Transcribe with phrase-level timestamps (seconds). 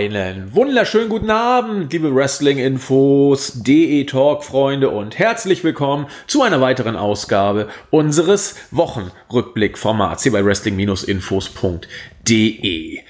[0.00, 8.56] Einen wunderschönen guten Abend, liebe Wrestling-Infos, DE-Talk-Freunde und herzlich willkommen zu einer weiteren Ausgabe unseres
[8.70, 13.00] Wochenrückblick-Formats hier bei Wrestling-Infos.de.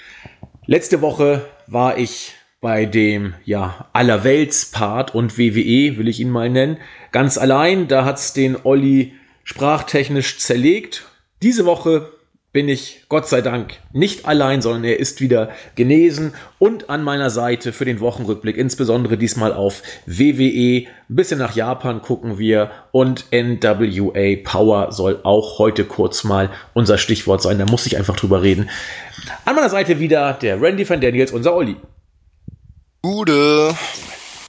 [0.66, 6.79] Letzte Woche war ich bei dem ja Allerwelts-Part und WWE, will ich ihn mal nennen,
[7.13, 7.86] ganz allein.
[7.86, 9.13] Da hat's den Olli
[9.44, 11.04] sprachtechnisch zerlegt.
[11.41, 12.11] Diese Woche
[12.53, 17.31] bin ich Gott sei Dank nicht allein, sondern er ist wieder genesen und an meiner
[17.31, 20.86] Seite für den Wochenrückblick, insbesondere diesmal auf WWE.
[20.86, 26.99] Ein bisschen nach Japan gucken wir und NWA Power soll auch heute kurz mal unser
[26.99, 27.58] Stichwort sein.
[27.58, 28.69] Da muss ich einfach drüber reden.
[29.44, 31.77] An meiner Seite wieder der Randy van Daniels, unser Olli.
[33.03, 33.75] Gute.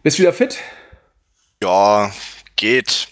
[0.01, 0.57] Bist du wieder fit?
[1.61, 2.11] Ja,
[2.55, 3.07] geht.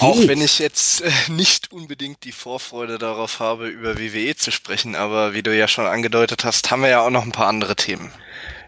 [0.00, 4.94] Auch wenn ich jetzt äh, nicht unbedingt die Vorfreude darauf habe, über WWE zu sprechen,
[4.94, 7.74] aber wie du ja schon angedeutet hast, haben wir ja auch noch ein paar andere
[7.74, 8.12] Themen.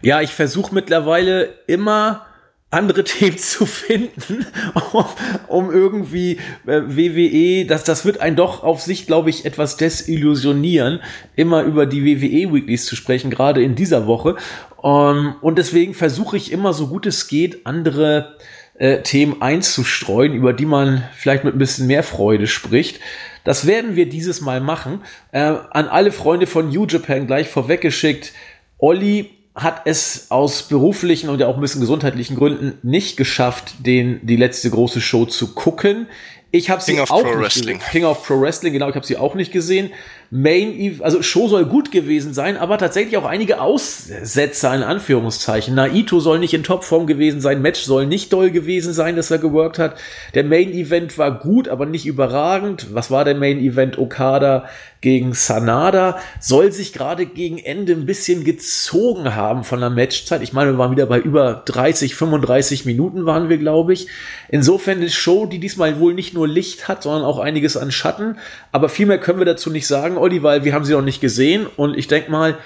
[0.01, 2.25] Ja, ich versuche mittlerweile immer
[2.69, 4.45] andere Themen zu finden,
[4.91, 5.05] um,
[5.47, 11.01] um irgendwie äh, WWE, das, das wird einen doch auf sich, glaube ich, etwas desillusionieren,
[11.35, 14.35] immer über die WWE Weeklies zu sprechen, gerade in dieser Woche.
[14.77, 18.37] Um, und deswegen versuche ich immer, so gut es geht, andere
[18.81, 22.99] äh, Themen einzustreuen, über die man vielleicht mit ein bisschen mehr Freude spricht.
[23.43, 25.01] Das werden wir dieses Mal machen.
[25.31, 28.33] Äh, an alle Freunde von New Japan gleich vorweggeschickt.
[28.79, 34.25] Olli hat es aus beruflichen und ja auch ein bisschen gesundheitlichen Gründen nicht geschafft, den,
[34.25, 36.07] die letzte große Show zu gucken.
[36.49, 37.77] Ich habe sie King of auch Pro nicht Wrestling.
[37.77, 37.91] gesehen.
[37.91, 39.91] King of Pro Wrestling, genau, ich habe sie auch nicht gesehen.
[40.33, 45.75] Main, Eve- also Show soll gut gewesen sein, aber tatsächlich auch einige Aussetzer in Anführungszeichen.
[45.75, 49.39] Naito soll nicht in Topform gewesen sein, Match soll nicht doll gewesen sein, dass er
[49.39, 49.95] geworkt hat.
[50.33, 52.87] Der Main Event war gut, aber nicht überragend.
[52.93, 53.97] Was war der Main Event?
[53.97, 54.69] Okada
[55.01, 60.43] gegen Sanada soll sich gerade gegen Ende ein bisschen gezogen haben von der Matchzeit.
[60.43, 64.07] Ich meine, wir waren wieder bei über 30, 35 Minuten waren wir, glaube ich.
[64.49, 68.37] Insofern eine Show, die diesmal wohl nicht nur Licht hat, sondern auch einiges an Schatten.
[68.71, 71.21] Aber viel mehr können wir dazu nicht sagen, Olli, weil wir haben sie noch nicht
[71.21, 71.67] gesehen.
[71.75, 72.57] Und ich denke mal,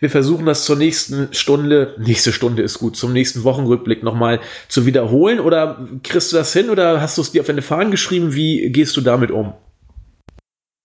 [0.00, 4.86] wir versuchen das zur nächsten Stunde, nächste Stunde ist gut, zum nächsten Wochenrückblick nochmal zu
[4.86, 5.40] wiederholen.
[5.40, 8.34] Oder kriegst du das hin oder hast du es dir auf deine Fahnen geschrieben?
[8.34, 9.54] Wie gehst du damit um?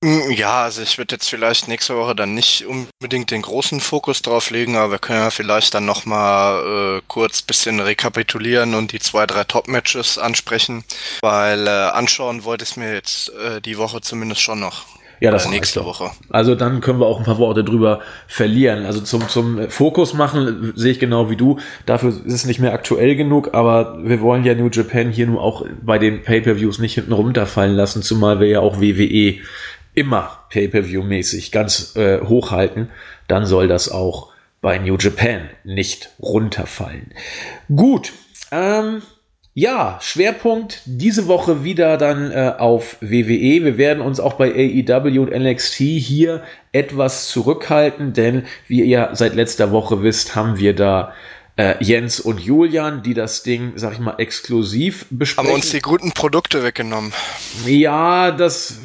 [0.01, 4.21] Mm, Ja, also ich würde jetzt vielleicht nächste Woche dann nicht unbedingt den großen Fokus
[4.21, 8.99] drauf legen, aber wir können ja vielleicht dann nochmal äh, kurz bisschen rekapitulieren und die
[8.99, 10.85] zwei, drei Top-Matches ansprechen,
[11.21, 14.85] weil äh, anschauen wollte ich mir jetzt äh, die Woche zumindest schon noch.
[15.19, 15.85] Ja, das reicht nächste.
[15.85, 16.11] Woche.
[16.29, 18.85] Also dann können wir auch ein paar Worte drüber verlieren.
[18.85, 21.59] Also zum, zum Fokus machen sehe ich genau wie du.
[21.85, 25.41] Dafür ist es nicht mehr aktuell genug, aber wir wollen ja New Japan hier nur
[25.41, 29.35] auch bei den Pay-Per-Views nicht hinten runterfallen lassen, zumal wir ja auch WWE
[29.93, 32.89] immer Pay-Per-View-mäßig ganz äh, hochhalten.
[33.27, 34.29] Dann soll das auch
[34.61, 37.13] bei New Japan nicht runterfallen.
[37.73, 38.13] Gut,
[38.51, 39.01] ähm,
[39.53, 43.65] ja, Schwerpunkt diese Woche wieder dann äh, auf WWE.
[43.65, 49.35] Wir werden uns auch bei AEW und NXT hier etwas zurückhalten, denn wie ihr seit
[49.35, 51.13] letzter Woche wisst, haben wir da
[51.59, 55.49] äh, Jens und Julian, die das Ding, sag ich mal, exklusiv besprechen.
[55.49, 57.11] Haben uns die guten Produkte weggenommen.
[57.65, 58.79] Ja, das,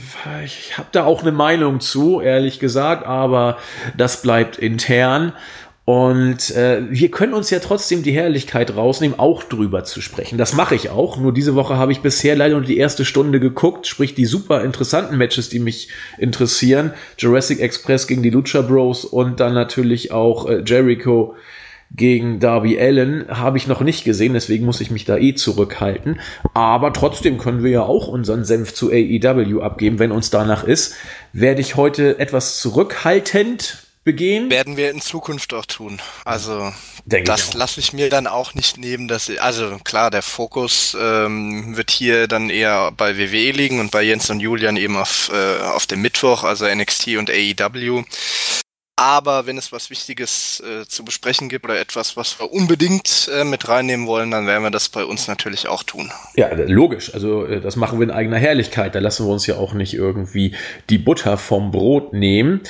[0.45, 3.59] ich habe da auch eine Meinung zu, ehrlich gesagt, aber
[3.97, 5.35] das bleibt intern.
[5.85, 10.39] Und äh, wir können uns ja trotzdem die Herrlichkeit rausnehmen, auch drüber zu sprechen.
[10.39, 11.19] Das mache ich auch.
[11.19, 14.65] Nur diese Woche habe ich bisher leider nur die erste Stunde geguckt, sprich die super
[14.65, 16.95] interessanten Matches, die mich interessieren.
[17.19, 21.35] Jurassic Express gegen die Lucha Bros und dann natürlich auch äh, Jericho
[21.95, 26.19] gegen Darby Allen habe ich noch nicht gesehen, deswegen muss ich mich da eh zurückhalten.
[26.55, 30.95] Aber trotzdem können wir ja auch unseren Senf zu AEW abgeben, wenn uns danach ist.
[31.33, 34.51] Werde ich heute etwas zurückhaltend begehen.
[34.51, 36.01] Werden wir in Zukunft auch tun.
[36.25, 36.73] Also
[37.05, 40.97] Denke ich das lasse ich mir dann auch nicht nehmen, dass also klar, der Fokus
[41.01, 45.31] ähm, wird hier dann eher bei WWE liegen und bei Jens und Julian eben auf,
[45.33, 48.05] äh, auf dem Mittwoch, also NXT und AEW.
[48.97, 53.43] Aber wenn es was Wichtiges äh, zu besprechen gibt oder etwas, was wir unbedingt äh,
[53.43, 56.13] mit reinnehmen wollen, dann werden wir das bei uns natürlich auch tun.
[56.37, 57.13] Ja, logisch.
[57.13, 58.95] Also äh, das machen wir in eigener Herrlichkeit.
[58.95, 60.55] Da lassen wir uns ja auch nicht irgendwie
[60.91, 62.61] die Butter vom Brot nehmen.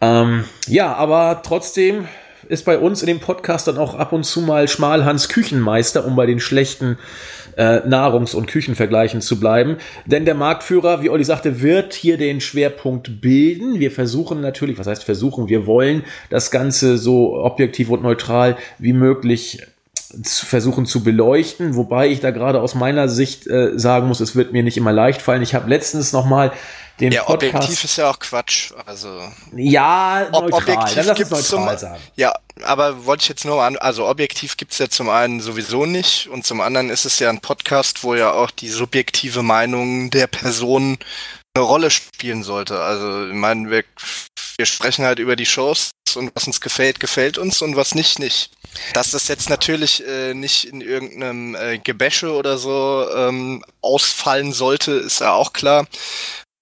[0.00, 2.06] Ähm, ja, aber trotzdem
[2.48, 6.16] ist bei uns in dem Podcast dann auch ab und zu mal Schmalhans Küchenmeister, um
[6.16, 6.98] bei den schlechten
[7.56, 9.78] äh, Nahrungs- und Küchenvergleichen zu bleiben.
[10.04, 13.80] Denn der Marktführer, wie Olli sagte, wird hier den Schwerpunkt bilden.
[13.80, 18.92] Wir versuchen natürlich, was heißt versuchen, wir wollen das Ganze so objektiv und neutral wie
[18.92, 19.62] möglich
[20.22, 24.36] zu versuchen zu beleuchten, wobei ich da gerade aus meiner Sicht äh, sagen muss, es
[24.36, 25.42] wird mir nicht immer leicht fallen.
[25.42, 26.52] Ich habe letztens noch mal
[27.00, 27.54] den ja, Podcast.
[27.54, 28.72] objektiv ist ja auch Quatsch.
[28.86, 30.62] Also ja, ob, neutral.
[30.62, 32.02] objektiv Dann lass es gibt's neutral zum, sagen.
[32.16, 36.28] Ja, aber wollte ich jetzt nur an, also objektiv gibt's ja zum einen sowieso nicht
[36.28, 40.26] und zum anderen ist es ja ein Podcast, wo ja auch die subjektive Meinung der
[40.26, 40.98] Person
[41.54, 42.80] eine Rolle spielen sollte.
[42.80, 43.84] Also ich meine, wir,
[44.56, 48.18] wir sprechen halt über die Shows und was uns gefällt, gefällt uns und was nicht,
[48.18, 48.50] nicht.
[48.92, 54.92] Dass das jetzt natürlich äh, nicht in irgendeinem äh, Gebäsche oder so ähm, ausfallen sollte,
[54.92, 55.86] ist ja auch klar.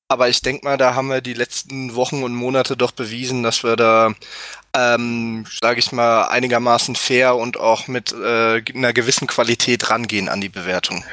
[0.08, 3.64] Aber ich denke mal, da haben wir die letzten Wochen und Monate doch bewiesen, dass
[3.64, 4.12] wir da,
[4.76, 10.42] ähm, sage ich mal, einigermaßen fair und auch mit äh, einer gewissen Qualität rangehen an
[10.42, 11.04] die Bewertung.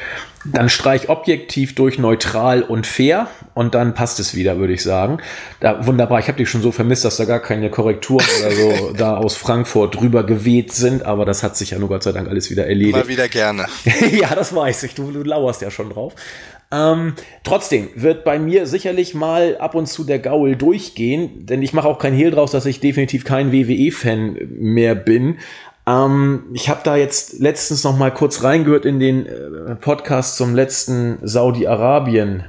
[0.44, 5.22] Dann streich objektiv durch neutral und fair und dann passt es wieder, würde ich sagen.
[5.62, 8.94] Da, wunderbar, ich habe dich schon so vermisst, dass da gar keine Korrekturen oder so
[8.98, 12.28] da aus Frankfurt drüber geweht sind, aber das hat sich ja nur Gott sei Dank
[12.28, 12.98] alles wieder erledigt.
[12.98, 13.68] Mal wieder gerne.
[14.12, 16.14] ja, das weiß ich, du, du lauerst ja schon drauf.
[16.72, 17.14] Ähm,
[17.44, 21.88] trotzdem wird bei mir sicherlich mal ab und zu der Gaul durchgehen, denn ich mache
[21.88, 25.38] auch kein Hehl draus, dass ich definitiv kein WWE-Fan mehr bin.
[25.86, 30.56] Ähm, ich habe da jetzt letztens noch mal kurz reingehört in den äh, Podcast zum
[30.56, 32.46] letzten Saudi-Arabien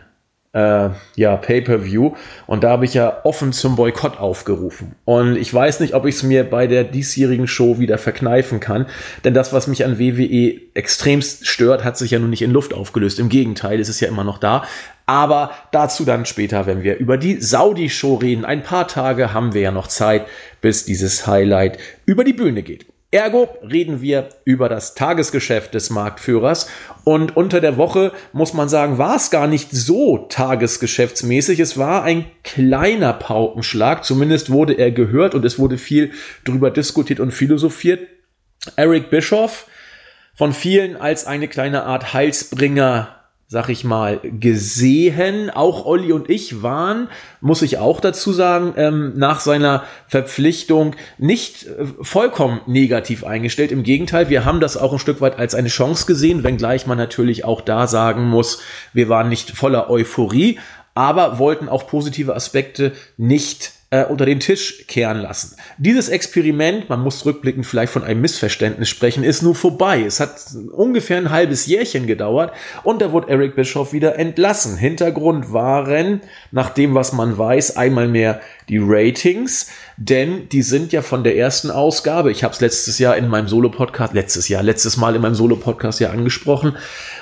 [0.52, 2.12] äh, ja, Pay-per-View.
[2.46, 4.94] Und da habe ich ja offen zum Boykott aufgerufen.
[5.04, 8.86] Und ich weiß nicht, ob ich es mir bei der diesjährigen Show wieder verkneifen kann.
[9.24, 12.74] Denn das, was mich an WWE extremst stört, hat sich ja nun nicht in Luft
[12.74, 13.18] aufgelöst.
[13.18, 14.64] Im Gegenteil, es ist ja immer noch da.
[15.06, 18.44] Aber dazu dann später, wenn wir über die Saudi-Show reden.
[18.44, 20.26] Ein paar Tage haben wir ja noch Zeit,
[20.60, 22.86] bis dieses Highlight über die Bühne geht.
[23.12, 26.68] Ergo reden wir über das Tagesgeschäft des Marktführers.
[27.04, 31.60] Und unter der Woche muss man sagen, war es gar nicht so tagesgeschäftsmäßig.
[31.60, 34.04] Es war ein kleiner Paukenschlag.
[34.04, 36.12] Zumindest wurde er gehört und es wurde viel
[36.44, 38.08] drüber diskutiert und philosophiert.
[38.76, 39.66] Eric Bischoff
[40.34, 43.21] von vielen als eine kleine Art Heilsbringer
[43.52, 45.50] sag ich mal, gesehen.
[45.50, 47.08] Auch Olli und ich waren,
[47.42, 53.70] muss ich auch dazu sagen, ähm, nach seiner Verpflichtung nicht äh, vollkommen negativ eingestellt.
[53.70, 56.96] Im Gegenteil, wir haben das auch ein Stück weit als eine Chance gesehen, wenngleich man
[56.96, 58.62] natürlich auch da sagen muss,
[58.94, 60.58] wir waren nicht voller Euphorie,
[60.94, 65.54] aber wollten auch positive Aspekte nicht äh, unter den Tisch kehren lassen.
[65.76, 70.00] Dieses Experiment, man muss rückblickend vielleicht von einem Missverständnis sprechen, ist nur vorbei.
[70.00, 70.34] Es hat
[70.72, 72.52] ungefähr ein halbes Jährchen gedauert
[72.84, 74.78] und da wurde Eric Bischoff wieder entlassen.
[74.78, 76.22] Hintergrund waren,
[76.52, 78.40] nach dem, was man weiß, einmal mehr
[78.70, 79.68] die Ratings,
[79.98, 83.48] denn die sind ja von der ersten Ausgabe, ich habe es letztes Jahr in meinem
[83.48, 86.78] Solo-Podcast, letztes Jahr, letztes Mal in meinem Solo-Podcast ja angesprochen,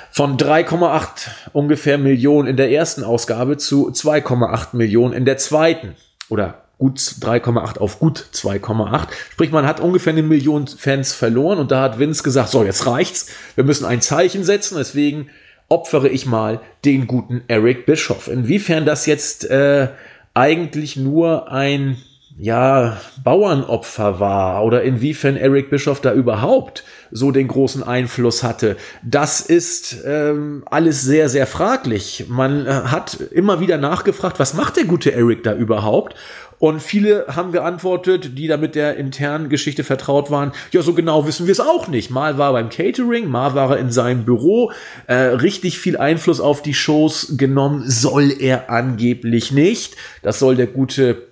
[0.09, 5.95] von 3,8 ungefähr Millionen in der ersten Ausgabe zu 2,8 Millionen in der zweiten
[6.29, 9.09] oder gut 3,8 auf gut 2,8.
[9.33, 12.87] Sprich, man hat ungefähr eine Million Fans verloren und da hat Vince gesagt, so, jetzt
[12.87, 13.27] reicht's.
[13.53, 15.29] Wir müssen ein Zeichen setzen, deswegen
[15.69, 18.27] opfere ich mal den guten Eric Bischoff.
[18.27, 19.89] Inwiefern das jetzt äh,
[20.33, 21.97] eigentlich nur ein
[22.37, 29.41] ja, Bauernopfer war oder inwiefern Eric Bischoff da überhaupt so den großen Einfluss hatte, das
[29.41, 32.25] ist ähm, alles sehr, sehr fraglich.
[32.29, 36.15] Man äh, hat immer wieder nachgefragt, was macht der gute Eric da überhaupt?
[36.61, 41.25] Und viele haben geantwortet, die da mit der internen Geschichte vertraut waren, ja, so genau
[41.25, 42.11] wissen wir es auch nicht.
[42.11, 44.71] Mal war er beim Catering, mal war er in seinem Büro,
[45.07, 49.95] äh, richtig viel Einfluss auf die Shows genommen soll er angeblich nicht.
[50.21, 51.29] Das soll der gute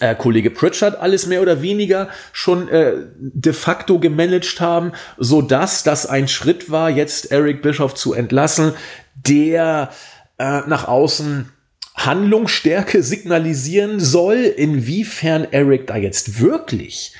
[0.00, 5.82] äh, Kollege Pritchard alles mehr oder weniger schon äh, de facto gemanagt haben, so dass
[5.82, 8.72] das ein Schritt war, jetzt Eric Bischoff zu entlassen,
[9.14, 9.90] der
[10.38, 11.50] äh, nach außen
[11.94, 17.12] Handlungsstärke signalisieren soll, inwiefern Eric da jetzt wirklich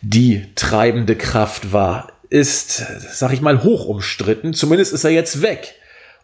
[0.00, 4.54] die treibende Kraft war, ist, sag ich mal, hoch umstritten.
[4.54, 5.74] Zumindest ist er jetzt weg.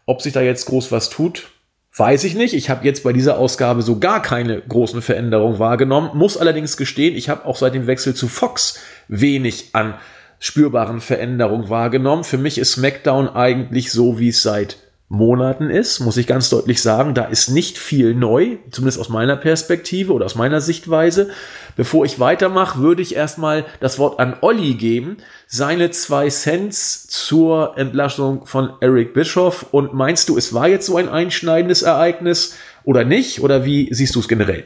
[0.05, 1.51] Ob sich da jetzt groß was tut,
[1.95, 2.53] weiß ich nicht.
[2.53, 7.15] Ich habe jetzt bei dieser Ausgabe so gar keine großen Veränderungen wahrgenommen, muss allerdings gestehen,
[7.15, 9.93] ich habe auch seit dem Wechsel zu Fox wenig an
[10.39, 12.23] spürbaren Veränderungen wahrgenommen.
[12.23, 14.77] Für mich ist SmackDown eigentlich so, wie es seit
[15.09, 17.15] Monaten ist, muss ich ganz deutlich sagen.
[17.15, 21.31] Da ist nicht viel neu, zumindest aus meiner Perspektive oder aus meiner Sichtweise.
[21.75, 25.17] Bevor ich weitermache, würde ich erstmal das Wort an Olli geben.
[25.47, 29.65] Seine zwei Cents zur Entlassung von Eric Bischoff.
[29.71, 33.41] Und meinst du, es war jetzt so ein einschneidendes Ereignis oder nicht?
[33.41, 34.65] Oder wie siehst du es generell?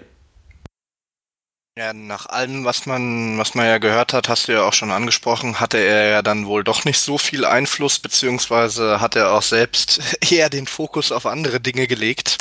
[1.75, 4.91] Ja, nach allem, was man, was man ja gehört hat, hast du ja auch schon
[4.91, 9.41] angesprochen, hatte er ja dann wohl doch nicht so viel Einfluss, beziehungsweise hat er auch
[9.41, 9.99] selbst
[10.31, 12.37] eher den Fokus auf andere Dinge gelegt.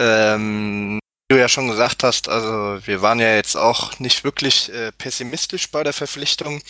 [0.00, 4.72] Ähm, wie du ja schon gesagt hast, also wir waren ja jetzt auch nicht wirklich
[4.72, 6.62] äh, pessimistisch bei der Verpflichtung.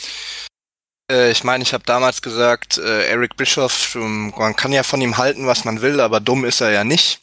[1.11, 5.17] Äh, ich meine, ich habe damals gesagt, äh, Eric Bischoff, man kann ja von ihm
[5.17, 7.21] halten, was man will, aber dumm ist er ja nicht.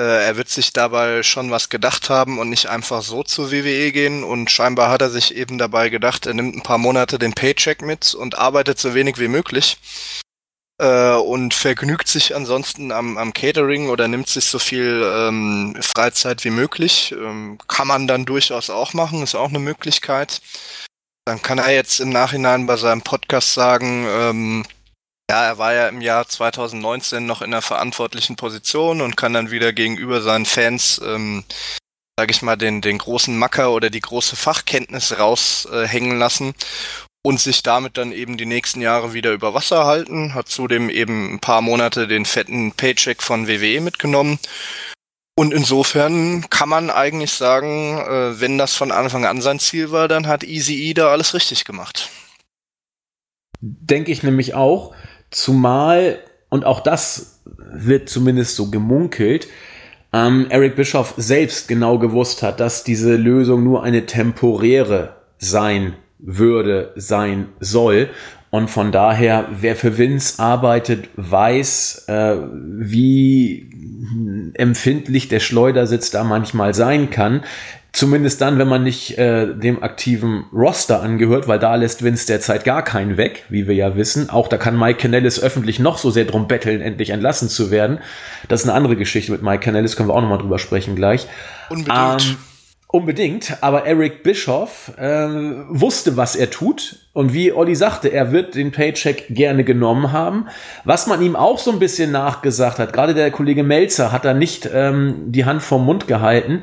[0.00, 3.92] Äh, er wird sich dabei schon was gedacht haben und nicht einfach so zur WWE
[3.92, 4.24] gehen.
[4.24, 7.82] Und scheinbar hat er sich eben dabei gedacht, er nimmt ein paar Monate den Paycheck
[7.82, 9.76] mit und arbeitet so wenig wie möglich.
[10.80, 16.44] Äh, und vergnügt sich ansonsten am, am Catering oder nimmt sich so viel ähm, Freizeit
[16.44, 17.12] wie möglich.
[17.12, 20.40] Ähm, kann man dann durchaus auch machen, ist auch eine Möglichkeit.
[21.26, 24.64] Dann kann er jetzt im Nachhinein bei seinem Podcast sagen, ähm,
[25.30, 29.52] ja, er war ja im Jahr 2019 noch in einer verantwortlichen Position und kann dann
[29.52, 31.44] wieder gegenüber seinen Fans, ähm,
[32.18, 36.52] sage ich mal, den, den großen Macker oder die große Fachkenntnis raushängen äh, lassen
[37.22, 40.34] und sich damit dann eben die nächsten Jahre wieder über Wasser halten.
[40.34, 44.40] Hat zudem eben ein paar Monate den fetten Paycheck von WWE mitgenommen.
[45.38, 50.08] Und insofern kann man eigentlich sagen, äh, wenn das von Anfang an sein Ziel war,
[50.08, 52.10] dann hat Easy E da alles richtig gemacht.
[53.60, 54.92] Denke ich nämlich auch.
[55.30, 56.18] Zumal,
[56.48, 59.48] und auch das wird zumindest so gemunkelt,
[60.12, 66.92] ähm, Eric Bischoff selbst genau gewusst hat, dass diese Lösung nur eine temporäre sein würde,
[66.96, 68.10] sein soll.
[68.50, 73.70] Und von daher, wer für Vince arbeitet, weiß, äh, wie
[74.54, 77.42] empfindlich der Schleudersitz da manchmal sein kann.
[77.92, 82.64] Zumindest dann, wenn man nicht äh, dem aktiven Roster angehört, weil da lässt Vince derzeit
[82.64, 84.30] gar keinen weg, wie wir ja wissen.
[84.30, 87.98] Auch da kann Mike Canellis öffentlich noch so sehr drum betteln, endlich entlassen zu werden.
[88.48, 91.26] Das ist eine andere Geschichte mit Mike Canellis, können wir auch nochmal drüber sprechen gleich.
[91.68, 92.22] Unbedingt.
[92.22, 92.36] Ähm,
[92.86, 95.28] unbedingt, aber Eric Bischoff äh,
[95.68, 96.96] wusste, was er tut.
[97.12, 100.46] Und wie Olli sagte, er wird den Paycheck gerne genommen haben.
[100.84, 104.32] Was man ihm auch so ein bisschen nachgesagt hat, gerade der Kollege Melzer hat da
[104.32, 106.62] nicht ähm, die Hand vom Mund gehalten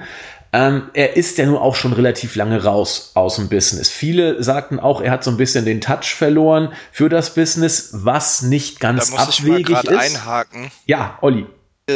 [0.54, 3.90] ähm, er ist ja nur auch schon relativ lange raus aus dem Business.
[3.90, 8.42] Viele sagten auch, er hat so ein bisschen den Touch verloren für das Business, was
[8.42, 10.16] nicht ganz da muss abwegig ich mal ist.
[10.16, 10.72] einhaken.
[10.86, 11.46] Ja, Olli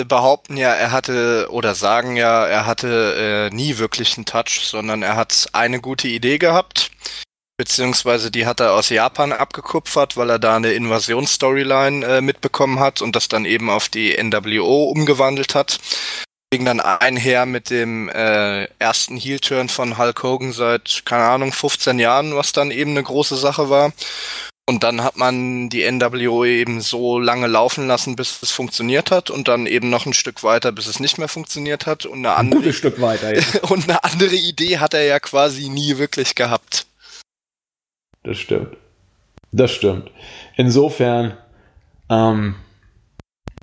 [0.08, 5.04] behaupten ja, er hatte oder sagen ja, er hatte äh, nie wirklich einen Touch, sondern
[5.04, 6.92] er hat eine gute Idee gehabt,
[7.58, 13.02] beziehungsweise die hat er aus Japan abgekupfert, weil er da eine Invasionsstoryline äh, mitbekommen hat
[13.02, 15.80] und das dann eben auf die NWO umgewandelt hat
[16.52, 21.98] ging dann einher mit dem äh, ersten Heel-Turn von Hulk Hogan seit, keine Ahnung, 15
[21.98, 23.94] Jahren, was dann eben eine große Sache war.
[24.68, 29.30] Und dann hat man die NWO eben so lange laufen lassen, bis es funktioniert hat
[29.30, 32.06] und dann eben noch ein Stück weiter, bis es nicht mehr funktioniert hat.
[32.06, 33.44] Und eine andere, ein gutes Stück weiter, ja.
[33.70, 36.86] und eine andere Idee hat er ja quasi nie wirklich gehabt.
[38.24, 38.76] Das stimmt.
[39.52, 40.12] Das stimmt.
[40.56, 41.38] Insofern,
[42.10, 42.56] ähm,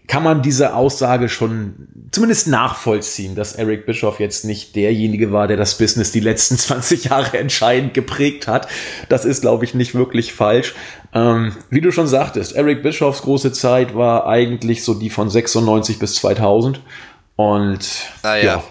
[0.09, 5.59] kann man diese Aussage schon zumindest nachvollziehen, dass Eric Bischoff jetzt nicht derjenige war, der
[5.59, 8.69] das Business die letzten 20 Jahre entscheidend geprägt hat.
[9.11, 10.75] Das ist, glaube ich, nicht wirklich falsch.
[11.13, 15.99] Ähm, wie du schon sagtest, Eric Bischoffs große Zeit war eigentlich so die von 96
[15.99, 16.81] bis 2000.
[17.37, 17.87] Und
[18.23, 18.45] naja.
[18.45, 18.65] ja,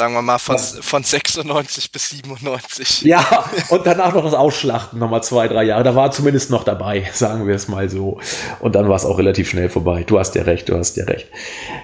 [0.00, 3.02] Sagen wir mal von, von 96 bis 97.
[3.02, 5.84] Ja, und danach noch das Ausschlachten, nochmal zwei, drei Jahre.
[5.84, 8.18] Da war zumindest noch dabei, sagen wir es mal so.
[8.60, 10.02] Und dann war es auch relativ schnell vorbei.
[10.06, 11.26] Du hast ja recht, du hast ja recht.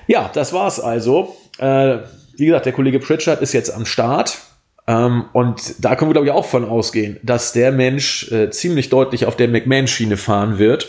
[0.06, 1.36] Ja, das war's also.
[1.58, 1.98] Äh,
[2.38, 4.38] wie gesagt, der Kollege Pritchard ist jetzt am Start.
[4.86, 8.88] Ähm, und da können wir, glaube ich, auch von ausgehen, dass der Mensch äh, ziemlich
[8.88, 10.88] deutlich auf der McMahon-Schiene fahren wird.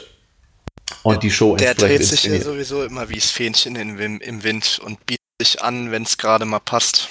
[1.03, 4.79] Und die Show Der dreht sich ja sowieso immer wie das Fähnchen im, im Wind
[4.81, 7.10] und bietet sich an, wenn es gerade mal passt.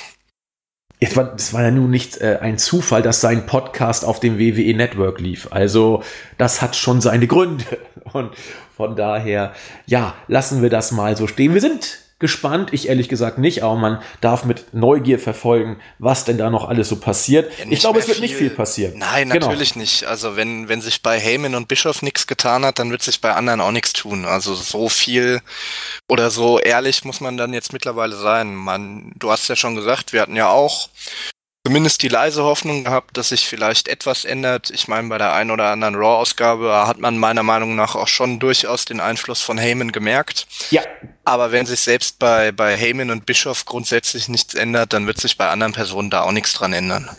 [0.99, 4.39] Es war, es war ja nun nicht äh, ein Zufall, dass sein Podcast auf dem
[4.39, 5.49] WWE Network lief.
[5.51, 6.03] Also
[6.39, 7.65] das hat schon seine Gründe.
[8.13, 8.33] Und
[8.75, 9.55] von daher,
[9.85, 11.55] ja, lassen wir das mal so stehen.
[11.55, 12.73] Wir sind gespannt.
[12.73, 16.89] Ich ehrlich gesagt nicht, aber man darf mit Neugier verfolgen, was denn da noch alles
[16.89, 17.53] so passiert.
[17.59, 18.27] Ja, ich glaube, es wird viel.
[18.27, 18.99] nicht viel passieren.
[18.99, 19.47] Nein, genau.
[19.47, 20.05] natürlich nicht.
[20.05, 23.35] Also wenn, wenn sich bei Heyman und Bischof nichts getan hat, dann wird sich bei
[23.35, 24.25] anderen auch nichts tun.
[24.25, 25.41] Also so viel
[26.09, 28.55] oder so ehrlich muss man dann jetzt mittlerweile sein.
[28.55, 30.89] Man, du hast ja schon gesagt, wir hatten ja auch
[31.67, 34.71] zumindest die leise Hoffnung gehabt, dass sich vielleicht etwas ändert.
[34.71, 38.39] Ich meine, bei der einen oder anderen Raw-Ausgabe hat man meiner Meinung nach auch schon
[38.39, 40.47] durchaus den Einfluss von Heyman gemerkt.
[40.71, 40.83] Ja.
[41.25, 45.37] Aber wenn sich selbst bei, bei Heyman und Bischof grundsätzlich nichts ändert, dann wird sich
[45.37, 47.11] bei anderen Personen da auch nichts dran ändern.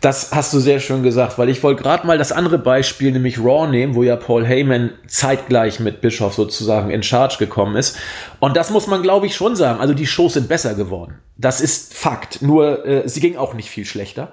[0.00, 3.38] Das hast du sehr schön gesagt, weil ich wollte gerade mal das andere Beispiel, nämlich
[3.38, 7.96] Raw nehmen, wo ja Paul Heyman zeitgleich mit Bischof sozusagen in Charge gekommen ist.
[8.40, 9.80] Und das muss man, glaube ich, schon sagen.
[9.80, 11.18] Also die Shows sind besser geworden.
[11.36, 12.42] Das ist Fakt.
[12.42, 14.32] Nur äh, sie ging auch nicht viel schlechter.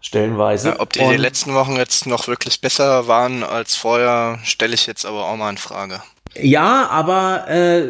[0.00, 0.70] Stellenweise.
[0.70, 4.86] Ja, ob die, die letzten Wochen jetzt noch wirklich besser waren als vorher, stelle ich
[4.86, 6.02] jetzt aber auch mal in Frage.
[6.34, 7.88] Ja, aber äh,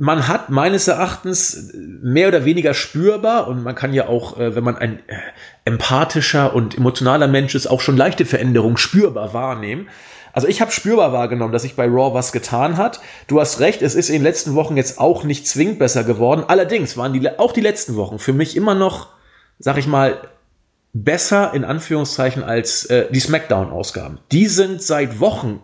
[0.00, 4.64] man hat meines Erachtens mehr oder weniger spürbar und man kann ja auch, äh, wenn
[4.64, 5.16] man ein äh,
[5.64, 9.88] empathischer und emotionaler Mensch ist, auch schon leichte Veränderungen spürbar wahrnehmen.
[10.32, 13.00] Also ich habe spürbar wahrgenommen, dass sich bei Raw was getan hat.
[13.26, 16.44] Du hast recht, es ist in den letzten Wochen jetzt auch nicht zwingend besser geworden.
[16.46, 19.08] Allerdings waren die auch die letzten Wochen für mich immer noch,
[19.58, 20.20] sag ich mal,
[20.92, 24.18] besser in Anführungszeichen als äh, die SmackDown-Ausgaben.
[24.32, 25.60] Die sind seit Wochen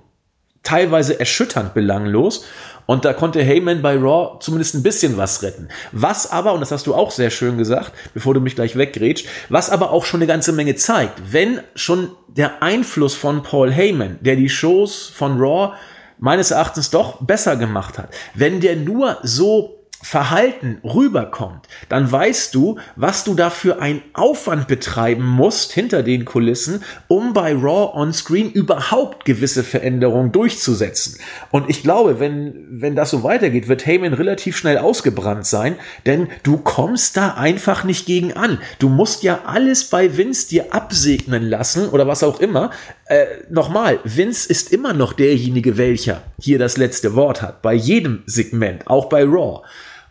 [0.66, 2.44] teilweise erschütternd belanglos
[2.86, 5.68] und da konnte Heyman bei Raw zumindest ein bisschen was retten.
[5.92, 9.28] Was aber, und das hast du auch sehr schön gesagt, bevor du mich gleich weggrätscht,
[9.48, 14.18] was aber auch schon eine ganze Menge zeigt, wenn schon der Einfluss von Paul Heyman,
[14.20, 15.74] der die Shows von Raw
[16.18, 19.75] meines Erachtens doch besser gemacht hat, wenn der nur so
[20.06, 26.84] Verhalten rüberkommt, dann weißt du, was du dafür einen Aufwand betreiben musst hinter den Kulissen,
[27.08, 31.18] um bei Raw on Screen überhaupt gewisse Veränderungen durchzusetzen.
[31.50, 35.74] Und ich glaube, wenn, wenn das so weitergeht, wird Heyman relativ schnell ausgebrannt sein,
[36.06, 38.60] denn du kommst da einfach nicht gegen an.
[38.78, 42.70] Du musst ja alles bei Vince dir absegnen lassen oder was auch immer.
[43.06, 48.22] Äh, nochmal, Vince ist immer noch derjenige, welcher hier das letzte Wort hat, bei jedem
[48.26, 49.62] Segment, auch bei Raw.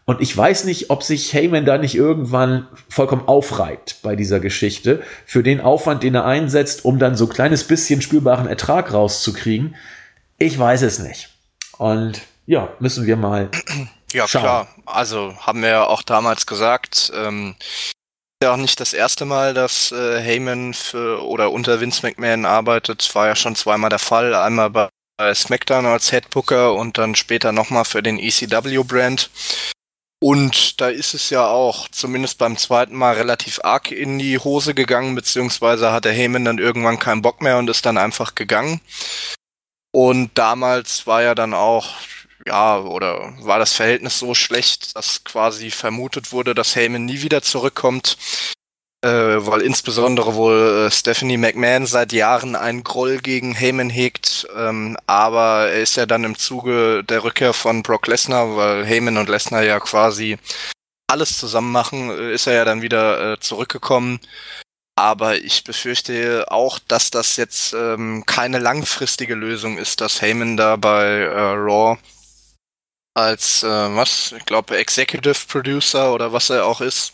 [0.05, 5.01] Und ich weiß nicht, ob sich Heyman da nicht irgendwann vollkommen aufreibt bei dieser Geschichte
[5.25, 9.75] für den Aufwand, den er einsetzt, um dann so ein kleines bisschen spürbaren Ertrag rauszukriegen.
[10.37, 11.29] Ich weiß es nicht.
[11.77, 13.49] Und ja, müssen wir mal.
[14.13, 14.43] Ja, schauen.
[14.43, 14.67] klar.
[14.85, 17.55] Also haben wir ja auch damals gesagt, ähm,
[18.41, 23.13] ja auch nicht das erste Mal, dass äh, Heyman für oder unter Vince McMahon arbeitet.
[23.13, 24.33] War ja schon zweimal der Fall.
[24.33, 24.89] Einmal bei
[25.33, 29.29] SmackDown als Headbooker und dann später nochmal für den ECW-Brand.
[30.27, 34.73] Und da ist es ja auch zumindest beim zweiten Mal relativ arg in die Hose
[34.73, 38.81] gegangen, beziehungsweise hat der Heyman dann irgendwann keinen Bock mehr und ist dann einfach gegangen.
[39.91, 41.93] Und damals war ja dann auch,
[42.47, 47.43] ja, oder war das Verhältnis so schlecht, dass quasi vermutet wurde, dass Heyman nie wieder
[47.43, 48.17] zurückkommt
[49.05, 54.97] äh, weil insbesondere wohl äh, Stephanie McMahon seit Jahren einen Groll gegen Heyman hegt, ähm,
[55.05, 59.29] aber er ist ja dann im Zuge der Rückkehr von Brock Lesnar, weil Heyman und
[59.29, 60.37] Lesnar ja quasi
[61.07, 64.19] alles zusammen machen, äh, ist er ja dann wieder äh, zurückgekommen.
[64.97, 70.77] Aber ich befürchte auch, dass das jetzt ähm, keine langfristige Lösung ist, dass Heyman da
[70.77, 71.99] bei äh, Raw
[73.13, 77.13] als äh, was, ich glaube Executive Producer oder was er auch ist,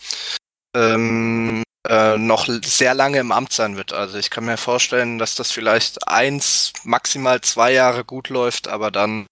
[0.76, 3.94] ähm, äh, noch sehr lange im Amt sein wird.
[3.94, 8.92] Also ich kann mir vorstellen, dass das vielleicht eins, maximal zwei Jahre gut läuft, aber
[8.92, 9.28] dann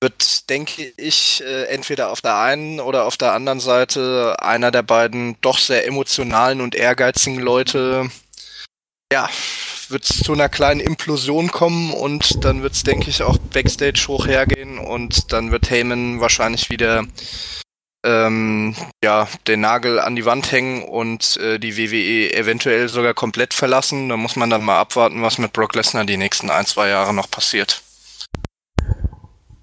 [0.00, 4.82] wird, denke ich, äh, entweder auf der einen oder auf der anderen Seite einer der
[4.82, 8.10] beiden doch sehr emotionalen und ehrgeizigen Leute,
[9.12, 9.28] ja,
[9.88, 14.06] wird es zu einer kleinen Implosion kommen und dann wird es, denke ich, auch Backstage
[14.08, 17.04] hoch hergehen und dann wird Heyman wahrscheinlich wieder
[18.04, 23.54] ähm, ja, den Nagel an die Wand hängen und äh, die WWE eventuell sogar komplett
[23.54, 24.08] verlassen.
[24.08, 27.14] Da muss man dann mal abwarten, was mit Brock Lesnar die nächsten ein, zwei Jahre
[27.14, 27.82] noch passiert.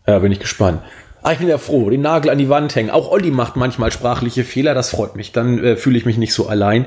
[0.08, 0.82] Ja, bin ich gespannt.
[1.22, 2.90] Ah, ich bin ja froh, den Nagel an die Wand hängen.
[2.90, 5.34] Auch Olli macht manchmal sprachliche Fehler, das freut mich.
[5.34, 6.86] Dann äh, fühle ich mich nicht so allein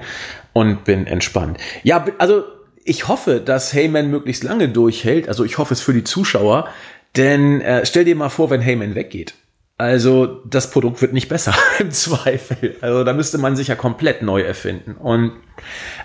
[0.55, 1.59] und bin entspannt.
[1.83, 2.45] Ja, also
[2.85, 5.29] ich hoffe, dass Heyman möglichst lange durchhält.
[5.29, 6.67] Also ich hoffe es für die Zuschauer.
[7.15, 9.35] Denn äh, stell dir mal vor, wenn Heyman weggeht
[9.83, 12.77] also das Produkt wird nicht besser im Zweifel.
[12.81, 14.95] Also da müsste man sich ja komplett neu erfinden.
[14.95, 15.33] Und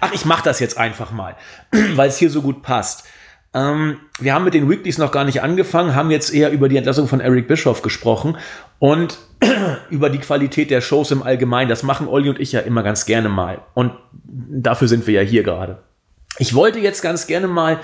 [0.01, 1.35] ach, ich mache das jetzt einfach mal,
[1.95, 3.03] weil es hier so gut passt.
[3.53, 6.77] Ähm, wir haben mit den Weeklies noch gar nicht angefangen, haben jetzt eher über die
[6.77, 8.37] Entlassung von Eric Bischoff gesprochen
[8.79, 9.19] und
[9.91, 11.69] über die Qualität der Shows im Allgemeinen.
[11.69, 13.59] Das machen Olli und ich ja immer ganz gerne mal.
[13.75, 15.83] Und dafür sind wir ja hier gerade.
[16.39, 17.79] Ich wollte jetzt ganz gerne mal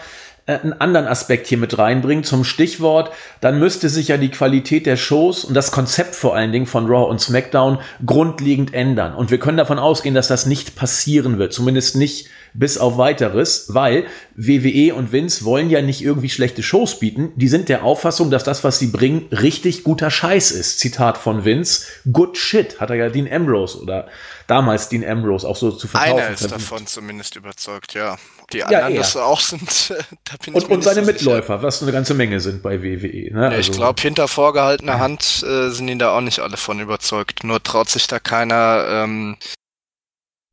[0.46, 4.86] äh, einen anderen Aspekt hier mit reinbringen zum Stichwort, dann müsste sich ja die Qualität
[4.86, 9.16] der Shows und das Konzept vor allen Dingen von Raw und SmackDown grundlegend ändern.
[9.16, 13.74] Und wir können davon ausgehen, dass das nicht passieren wird, zumindest nicht bis auf weiteres,
[13.74, 17.32] weil WWE und Vince wollen ja nicht irgendwie schlechte Shows bieten.
[17.36, 20.80] Die sind der Auffassung, dass das, was sie bringen, richtig guter Scheiß ist.
[20.80, 21.86] Zitat von Vince.
[22.12, 24.08] Good shit, hat er ja Dean Ambrose oder
[24.48, 26.20] damals Dean Ambrose auch so zu verkaufen.
[26.20, 28.18] Einer ist davon zumindest überzeugt, ja.
[28.52, 29.90] Die ja, anderen das auch sind,
[30.24, 33.34] da bin und, ich Und seine Mitläufer, was eine ganze Menge sind bei WWE.
[33.34, 33.42] Ne?
[33.42, 36.80] Ja, ich also, glaube, hinter vorgehaltener Hand äh, sind ihn da auch nicht alle von
[36.80, 37.44] überzeugt.
[37.44, 39.38] Nur traut sich da keiner ähm,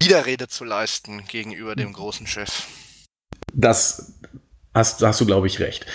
[0.03, 2.65] Widerrede zu leisten gegenüber dem großen Chef.
[3.53, 4.15] Das
[4.75, 5.87] hast, hast du, glaube ich, recht.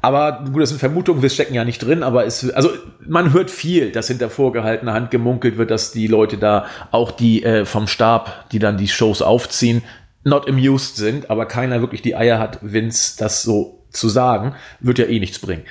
[0.00, 2.70] Aber gut, das sind Vermutungen, wir stecken ja nicht drin, aber es, also
[3.06, 7.44] man hört viel, dass hinter vorgehaltener Hand gemunkelt wird, dass die Leute da auch die
[7.44, 9.82] äh, vom Stab, die dann die Shows aufziehen,
[10.24, 14.98] not amused sind, aber keiner wirklich die Eier hat, Vince das so zu sagen, wird
[14.98, 15.64] ja eh nichts bringen.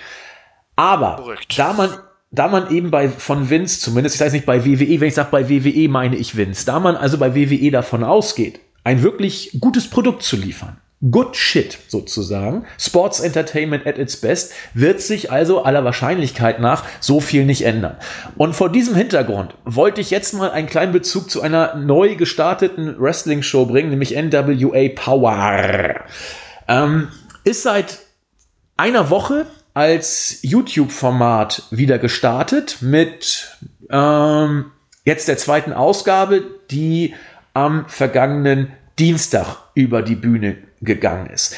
[0.76, 1.60] Aber Verrückt.
[1.60, 1.90] da man
[2.32, 5.30] da man eben bei von Vince, zumindest ich sage nicht bei WWE, wenn ich sage
[5.32, 9.90] bei WWE meine ich Vince, da man also bei WWE davon ausgeht, ein wirklich gutes
[9.90, 10.78] Produkt zu liefern,
[11.10, 17.20] Good Shit sozusagen, Sports Entertainment at its best, wird sich also aller Wahrscheinlichkeit nach so
[17.20, 17.98] viel nicht ändern.
[18.38, 22.96] Und vor diesem Hintergrund wollte ich jetzt mal einen kleinen Bezug zu einer neu gestarteten
[23.00, 26.06] Wrestling-Show bringen, nämlich NWA Power.
[26.68, 27.10] Ähm,
[27.44, 28.00] ist seit
[28.78, 33.58] einer Woche als YouTube-Format wieder gestartet mit
[33.90, 34.72] ähm,
[35.04, 37.14] jetzt der zweiten Ausgabe, die
[37.54, 41.56] am vergangenen Dienstag über die Bühne gegangen ist.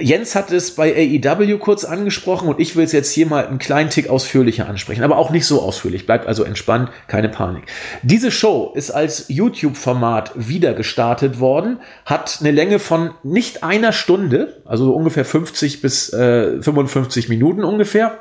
[0.00, 3.58] Jens hat es bei AEW kurz angesprochen und ich will es jetzt hier mal einen
[3.58, 6.06] kleinen Tick ausführlicher ansprechen, aber auch nicht so ausführlich.
[6.06, 7.64] Bleibt also entspannt, keine Panik.
[8.02, 14.62] Diese Show ist als YouTube-Format wieder gestartet worden, hat eine Länge von nicht einer Stunde,
[14.64, 18.18] also ungefähr 50 bis äh, 55 Minuten ungefähr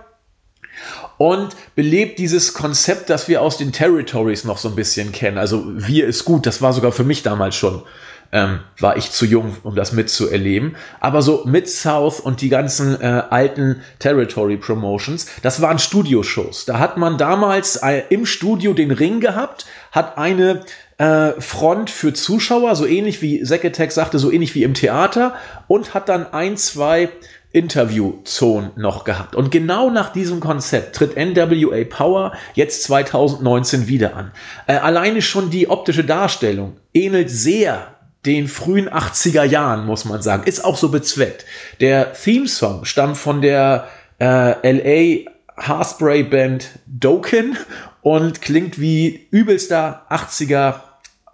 [1.17, 5.37] und belebt dieses Konzept, das wir aus den Territories noch so ein bisschen kennen.
[5.37, 7.83] Also wir ist gut, das war sogar für mich damals schon
[8.31, 10.75] ähm, war ich zu jung, um das mitzuerleben.
[10.99, 16.65] Aber so Mid-South und die ganzen äh, alten Territory Promotions, das waren Studioshows.
[16.65, 20.61] Da hat man damals äh, im Studio den Ring gehabt, hat eine
[20.97, 25.35] äh, Front für Zuschauer, so ähnlich wie Zeketek sagte, so ähnlich wie im Theater
[25.67, 27.09] und hat dann ein, zwei
[27.53, 29.35] Interviewzonen noch gehabt.
[29.35, 34.31] Und genau nach diesem Konzept tritt NWA Power jetzt 2019 wieder an.
[34.67, 40.43] Äh, alleine schon die optische Darstellung ähnelt sehr den frühen 80er Jahren, muss man sagen.
[40.43, 41.45] Ist auch so bezweckt.
[41.79, 43.87] Der Theme-Song stammt von der
[44.19, 47.57] äh, LA Haarspray Band Doken
[48.01, 50.81] und klingt wie übelster 80er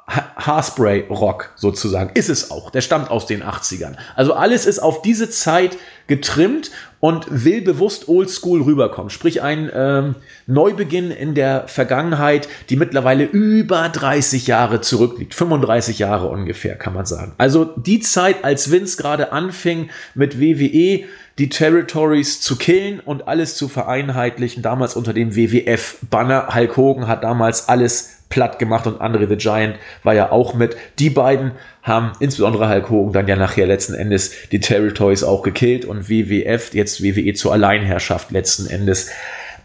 [0.08, 2.12] Haarspray-Rock sozusagen.
[2.14, 2.72] Ist es auch.
[2.72, 3.96] Der stammt aus den 80ern.
[4.16, 9.10] Also alles ist auf diese Zeit getrimmt und will bewusst oldschool rüberkommen.
[9.10, 10.16] Sprich ein ähm,
[10.48, 15.36] Neubeginn in der Vergangenheit, die mittlerweile über 30 Jahre zurückliegt.
[15.36, 17.34] 35 Jahre ungefähr, kann man sagen.
[17.38, 21.06] Also die Zeit, als Vince gerade anfing mit WWE,
[21.38, 26.56] die Territories zu killen und alles zu vereinheitlichen, damals unter dem WWF-Banner.
[26.56, 30.76] Hulk Hogan hat damals alles platt gemacht und Andre the Giant war ja auch mit.
[31.00, 31.52] Die beiden
[31.84, 36.74] haben insbesondere Hulk Hogan dann ja nachher letzten Endes die Territories auch gekillt und WWF,
[36.74, 39.10] jetzt WWE zur Alleinherrschaft letzten Endes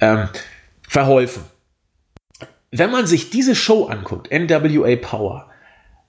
[0.00, 0.28] ähm,
[0.86, 1.42] verholfen.
[2.70, 5.50] Wenn man sich diese Show anguckt, NWA Power,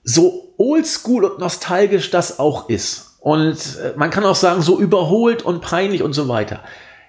[0.02, 5.42] so oldschool und nostalgisch das auch ist, und äh, man kann auch sagen, so überholt
[5.42, 6.62] und peinlich und so weiter.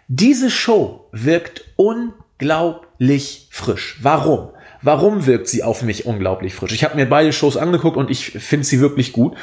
[0.08, 3.98] Diese Show wirkt unglaublich frisch.
[4.02, 4.52] Warum?
[4.82, 6.72] Warum wirkt sie auf mich unglaublich frisch?
[6.72, 9.36] Ich habe mir beide Shows angeguckt und ich finde sie wirklich gut,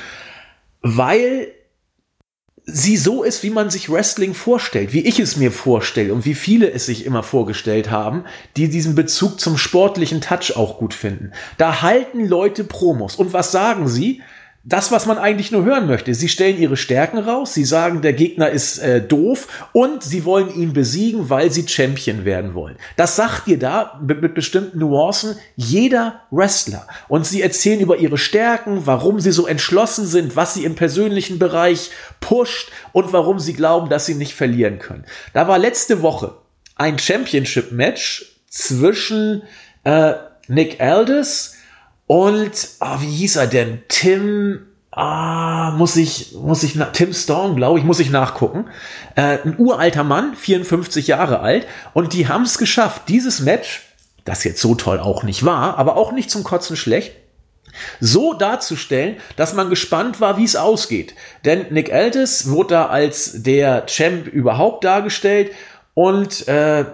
[0.80, 1.48] weil
[2.64, 6.34] sie so ist, wie man sich Wrestling vorstellt, wie ich es mir vorstelle und wie
[6.34, 8.24] viele es sich immer vorgestellt haben,
[8.56, 11.32] die diesen Bezug zum sportlichen Touch auch gut finden.
[11.58, 13.16] Da halten Leute Promos.
[13.16, 14.22] Und was sagen sie?
[14.64, 16.14] Das, was man eigentlich nur hören möchte.
[16.14, 20.54] Sie stellen ihre Stärken raus, sie sagen, der Gegner ist äh, doof und sie wollen
[20.54, 22.76] ihn besiegen, weil sie Champion werden wollen.
[22.96, 26.86] Das sagt dir da mit, mit bestimmten Nuancen jeder Wrestler.
[27.08, 31.40] Und sie erzählen über ihre Stärken, warum sie so entschlossen sind, was sie im persönlichen
[31.40, 35.04] Bereich pusht und warum sie glauben, dass sie nicht verlieren können.
[35.32, 36.36] Da war letzte Woche
[36.76, 39.42] ein Championship-Match zwischen
[39.82, 40.14] äh,
[40.46, 41.56] Nick Aldis
[42.06, 43.82] und, ah, wie hieß er denn?
[43.88, 48.66] Tim, ah, muss ich, muss ich, Tim Storm, glaube ich, muss ich nachgucken.
[49.14, 51.66] Äh, ein uralter Mann, 54 Jahre alt.
[51.94, 53.82] Und die haben es geschafft, dieses Match,
[54.24, 57.12] das jetzt so toll auch nicht war, aber auch nicht zum Kotzen schlecht,
[58.00, 61.14] so darzustellen, dass man gespannt war, wie es ausgeht.
[61.44, 65.52] Denn Nick Aldis wurde da als der Champ überhaupt dargestellt
[65.94, 66.84] und äh,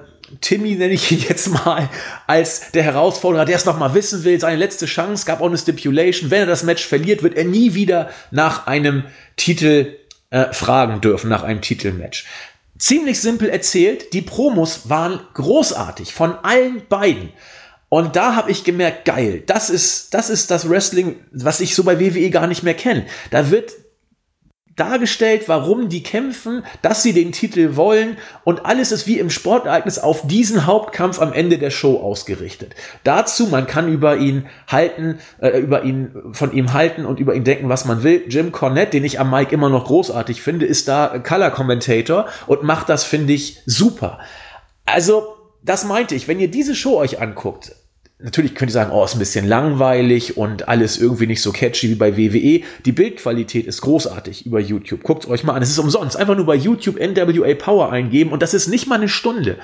[0.41, 1.88] Timmy nenne ich ihn jetzt mal
[2.27, 6.31] als der Herausforderer, der es nochmal wissen will, seine letzte Chance, gab auch eine Stipulation,
[6.31, 9.05] wenn er das Match verliert, wird er nie wieder nach einem
[9.37, 9.97] Titel
[10.31, 12.27] äh, fragen dürfen, nach einem Titelmatch.
[12.79, 17.33] Ziemlich simpel erzählt, die Promos waren großartig von allen beiden.
[17.88, 21.85] Und da habe ich gemerkt, geil, das ist, das ist das Wrestling, was ich so
[21.85, 23.07] bei WWE gar nicht mehr kenne.
[23.31, 23.73] Da wird
[24.79, 29.99] dargestellt, warum die kämpfen, dass sie den Titel wollen und alles ist wie im Sportereignis
[29.99, 32.75] auf diesen Hauptkampf am Ende der Show ausgerichtet.
[33.05, 37.45] Dazu, man kann über ihn halten, äh, über ihn, von ihm halten und über ihn
[37.45, 38.25] denken, was man will.
[38.29, 42.62] Jim Cornette, den ich am Mike immer noch großartig finde, ist da Color Commentator und
[42.62, 44.19] macht das, finde ich, super.
[44.87, 47.73] Also, das meinte ich, wenn ihr diese Show euch anguckt,
[48.20, 51.88] Natürlich könnt ihr sagen, oh, ist ein bisschen langweilig und alles irgendwie nicht so catchy
[51.90, 52.62] wie bei WWE.
[52.85, 55.04] Die Bildqualität ist großartig über YouTube.
[55.04, 55.62] Guckt euch mal an.
[55.62, 56.16] Es ist umsonst.
[56.16, 59.59] Einfach nur bei YouTube NWA Power eingeben und das ist nicht mal eine Stunde.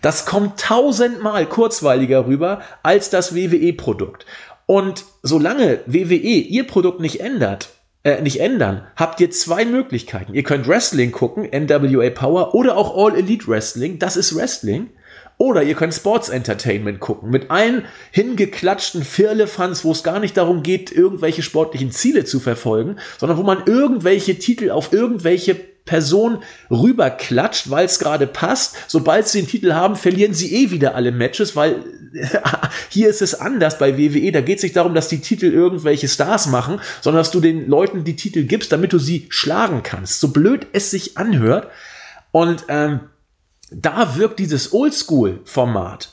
[0.00, 4.24] Das kommt tausendmal kurzweiliger rüber als das WWE-Produkt.
[4.64, 7.70] Und solange WWE ihr Produkt nicht ändert,
[8.04, 10.32] äh, nicht ändern, habt ihr zwei Möglichkeiten.
[10.32, 14.88] Ihr könnt Wrestling gucken, NWA Power oder auch All Elite Wrestling, das ist Wrestling.
[15.38, 20.64] Oder ihr könnt Sports Entertainment gucken mit allen hingeklatschten Firlefanz, wo es gar nicht darum
[20.64, 27.70] geht, irgendwelche sportlichen Ziele zu verfolgen, sondern wo man irgendwelche Titel auf irgendwelche Person rüberklatscht,
[27.70, 28.76] weil es gerade passt.
[28.88, 31.84] Sobald sie den Titel haben, verlieren sie eh wieder alle Matches, weil
[32.90, 34.32] hier ist es anders bei WWE.
[34.32, 37.68] Da geht es nicht darum, dass die Titel irgendwelche Stars machen, sondern dass du den
[37.68, 40.20] Leuten die Titel gibst, damit du sie schlagen kannst.
[40.20, 41.68] So blöd es sich anhört.
[42.32, 43.00] Und ähm,
[43.70, 46.10] da wirkt dieses Oldschool-Format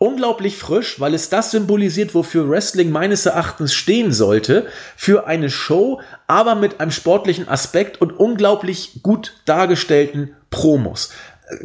[0.00, 6.00] unglaublich frisch, weil es das symbolisiert, wofür Wrestling meines Erachtens stehen sollte, für eine Show,
[6.26, 11.10] aber mit einem sportlichen Aspekt und unglaublich gut dargestellten Promos.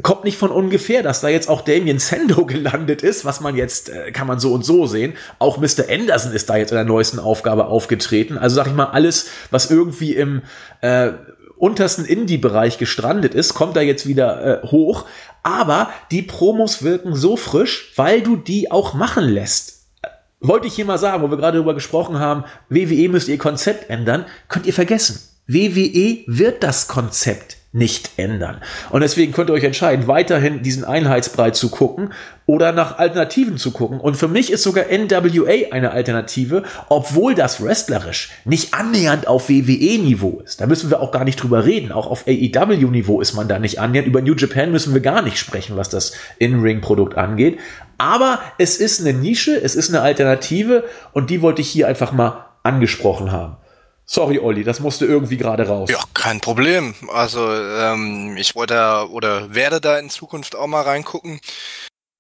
[0.02, 3.88] Kommt nicht von ungefähr, dass da jetzt auch Damien Sando gelandet ist, was man jetzt,
[3.88, 5.14] äh, kann man so und so sehen.
[5.40, 5.88] Auch Mr.
[5.90, 8.38] Anderson ist da jetzt in der neuesten Aufgabe aufgetreten.
[8.38, 10.42] Also sag ich mal, alles, was irgendwie im
[10.82, 11.12] äh,
[11.66, 15.06] untersten Indie-Bereich gestrandet ist, kommt da jetzt wieder äh, hoch.
[15.42, 19.88] Aber die Promos wirken so frisch, weil du die auch machen lässt.
[20.40, 23.90] Wollte ich hier mal sagen, wo wir gerade darüber gesprochen haben, WWE müsst ihr Konzept
[23.90, 25.20] ändern, könnt ihr vergessen.
[25.48, 28.62] WWE wird das Konzept nicht ändern.
[28.90, 32.14] Und deswegen könnt ihr euch entscheiden, weiterhin diesen Einheitsbrei zu gucken
[32.46, 34.00] oder nach Alternativen zu gucken.
[34.00, 40.42] Und für mich ist sogar NWA eine Alternative, obwohl das wrestlerisch nicht annähernd auf WWE-Niveau
[40.46, 40.62] ist.
[40.62, 41.92] Da müssen wir auch gar nicht drüber reden.
[41.92, 44.08] Auch auf AEW-Niveau ist man da nicht annähernd.
[44.08, 47.60] Über New Japan müssen wir gar nicht sprechen, was das In-Ring-Produkt angeht.
[47.98, 52.14] Aber es ist eine Nische, es ist eine Alternative und die wollte ich hier einfach
[52.14, 53.58] mal angesprochen haben.
[54.08, 55.90] Sorry, Olli, das musste irgendwie gerade raus.
[55.90, 56.94] Ja, kein Problem.
[57.12, 61.40] Also ähm, ich wollte oder werde da in Zukunft auch mal reingucken.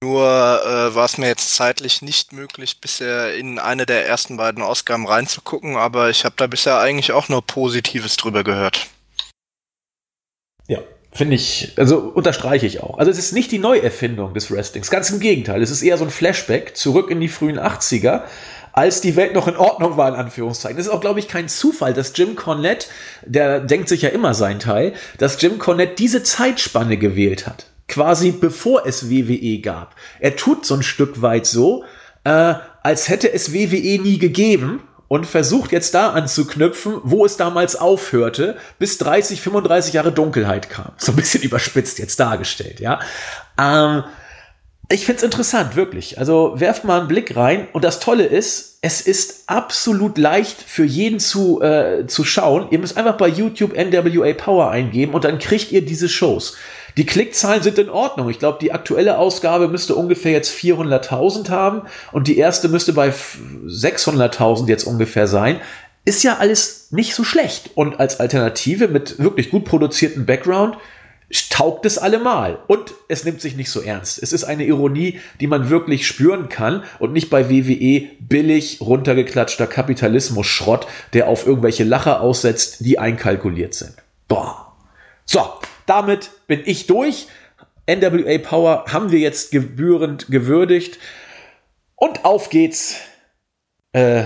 [0.04, 4.62] Nur äh, war es mir jetzt zeitlich nicht möglich, bisher in eine der ersten beiden
[4.62, 8.88] Ausgaben reinzugucken, aber ich habe da bisher eigentlich auch nur Positives drüber gehört.
[10.68, 10.80] Ja,
[11.12, 12.98] finde ich, also unterstreiche ich auch.
[12.98, 15.62] Also es ist nicht die Neuerfindung des Wrestlings, ganz im Gegenteil.
[15.62, 18.24] Es ist eher so ein Flashback zurück in die frühen 80er
[18.76, 20.76] als die Welt noch in Ordnung war, in Anführungszeichen.
[20.76, 22.88] Das ist auch, glaube ich, kein Zufall, dass Jim Cornette,
[23.26, 27.68] der denkt sich ja immer sein Teil, dass Jim Cornette diese Zeitspanne gewählt hat.
[27.88, 29.96] Quasi bevor es WWE gab.
[30.20, 31.86] Er tut so ein Stück weit so,
[32.26, 37.78] äh, als hätte es WWE nie gegeben und versucht jetzt da anzuknüpfen, wo es damals
[37.78, 40.92] aufhörte, bis 30, 35 Jahre Dunkelheit kam.
[40.98, 43.00] So ein bisschen überspitzt jetzt dargestellt, ja.
[43.58, 44.04] Ähm,
[44.90, 46.20] ich find's interessant, wirklich.
[46.20, 47.68] Also werft mal einen Blick rein.
[47.74, 52.68] Und das Tolle ist, es ist absolut leicht für jeden zu, äh, zu schauen.
[52.70, 56.56] Ihr müsst einfach bei YouTube NWA Power eingeben und dann kriegt ihr diese Shows.
[56.98, 58.30] Die Klickzahlen sind in Ordnung.
[58.30, 63.10] Ich glaube, die aktuelle Ausgabe müsste ungefähr jetzt 400.000 haben und die erste müsste bei
[63.10, 65.60] 600.000 jetzt ungefähr sein.
[66.06, 67.72] Ist ja alles nicht so schlecht.
[67.74, 70.78] Und als Alternative mit wirklich gut produzierten Background
[71.50, 72.60] taugt es allemal.
[72.68, 74.22] Und es nimmt sich nicht so ernst.
[74.22, 79.68] Es ist eine Ironie, die man wirklich spüren kann und nicht bei WWE billig runtergeklatschter
[79.68, 83.94] Kapitalismus-Schrott, der auf irgendwelche Lacher aussetzt, die einkalkuliert sind.
[84.28, 84.74] Boah.
[85.26, 85.42] So,
[85.86, 87.28] damit bin ich durch.
[87.88, 91.00] NWA Power haben wir jetzt gebührend gewürdigt.
[91.96, 92.98] Und auf geht's
[93.94, 94.26] äh,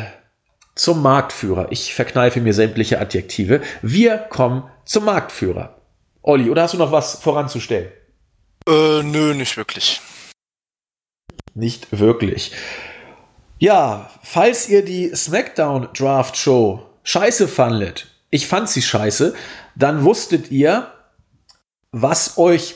[0.76, 1.68] zum Marktführer.
[1.72, 3.62] Ich verkneife mir sämtliche Adjektive.
[3.82, 5.79] Wir kommen zum Marktführer.
[6.30, 7.92] Olli, oder hast du noch was voranzustellen?
[8.68, 10.00] Äh, nö, nicht wirklich.
[11.56, 12.52] Nicht wirklich.
[13.58, 19.34] Ja, falls ihr die SmackDown Draft Show scheiße fandet, ich fand sie scheiße,
[19.76, 20.94] dann wusstet ihr,
[21.92, 22.76] was euch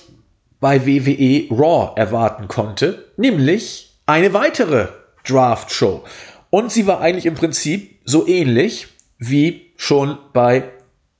[0.60, 4.88] bei WWE Raw erwarten konnte, nämlich eine weitere
[5.24, 6.04] Draft Show.
[6.50, 8.88] Und sie war eigentlich im Prinzip so ähnlich
[9.20, 10.72] wie schon bei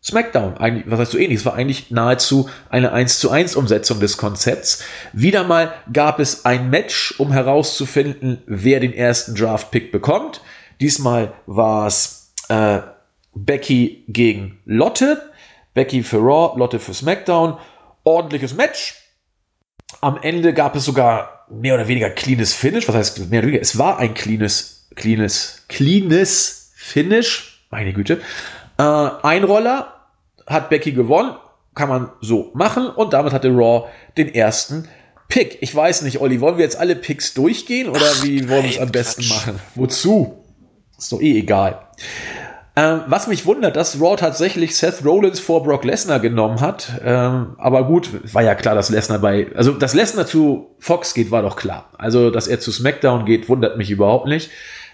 [0.06, 4.02] SmackDown, eigentlich, was heißt so ähnlich, es war eigentlich nahezu eine 1 zu 1 Umsetzung
[4.02, 4.84] des Konzepts.
[5.14, 10.42] Wieder mal gab es ein Match, um herauszufinden, wer den ersten Draft-Pick bekommt.
[10.82, 12.80] Diesmal war es äh,
[13.34, 15.32] Becky gegen Lotte.
[15.74, 17.58] Becky für Raw, Lotte für SmackDown.
[18.04, 18.96] Ordentliches Match.
[20.02, 22.88] Am Ende gab es sogar mehr oder weniger cleanes Finish.
[22.90, 23.62] Was heißt mehr oder weniger?
[23.62, 27.66] Es war ein cleanes, cleanes, cleanes Finish.
[27.70, 28.22] Meine Güte.
[28.78, 29.93] Äh, Einroller
[30.48, 31.36] hat Becky gewonnen,
[31.76, 34.88] kann man so machen und damit hatte Raw den ersten
[35.28, 35.58] Pick.
[35.62, 38.70] Ich weiß nicht, Olli, wollen wir jetzt alle Picks durchgehen oder Ach, wie wollen wir
[38.70, 39.48] es am besten Quatsch.
[39.48, 39.60] machen?
[39.76, 40.44] Wozu?
[40.98, 41.88] Ist doch eh egal.
[42.76, 47.02] Ähm, was mich wundert, dass Raw tatsächlich Seth Rollins vor Brock Lesnar genommen hat.
[47.04, 51.30] Ähm, aber gut, war ja klar, dass Lesnar bei, also dass Lesnar zu Fox geht,
[51.30, 51.90] war doch klar.
[51.98, 54.50] Also, dass er zu SmackDown geht, wundert mich überhaupt nicht.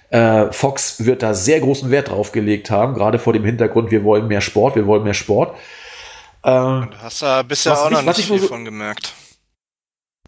[0.10, 4.04] Äh, Fox wird da sehr großen Wert drauf gelegt haben, gerade vor dem Hintergrund, wir
[4.04, 5.56] wollen mehr Sport, wir wollen mehr Sport.
[6.44, 9.14] Ähm, hast du bisher auch noch nicht viel so, von gemerkt.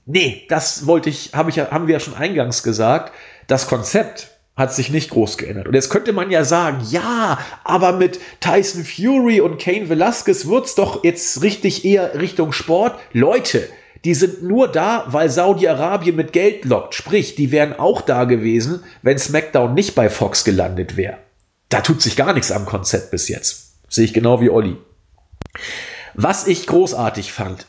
[0.05, 3.13] Nee, das wollte ich, hab ich, haben wir ja schon eingangs gesagt.
[3.47, 5.67] Das Konzept hat sich nicht groß geändert.
[5.67, 10.75] Und jetzt könnte man ja sagen, ja, aber mit Tyson Fury und Kane Velasquez wird's
[10.75, 12.99] doch jetzt richtig eher Richtung Sport.
[13.13, 13.69] Leute,
[14.03, 16.95] die sind nur da, weil Saudi-Arabien mit Geld lockt.
[16.95, 21.17] Sprich, die wären auch da gewesen, wenn SmackDown nicht bei Fox gelandet wäre.
[21.69, 23.75] Da tut sich gar nichts am Konzept bis jetzt.
[23.89, 24.75] Sehe ich genau wie Olli.
[26.13, 27.65] Was ich großartig fand,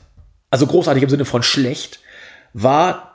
[0.51, 2.01] also großartig im Sinne von schlecht,
[2.53, 3.13] war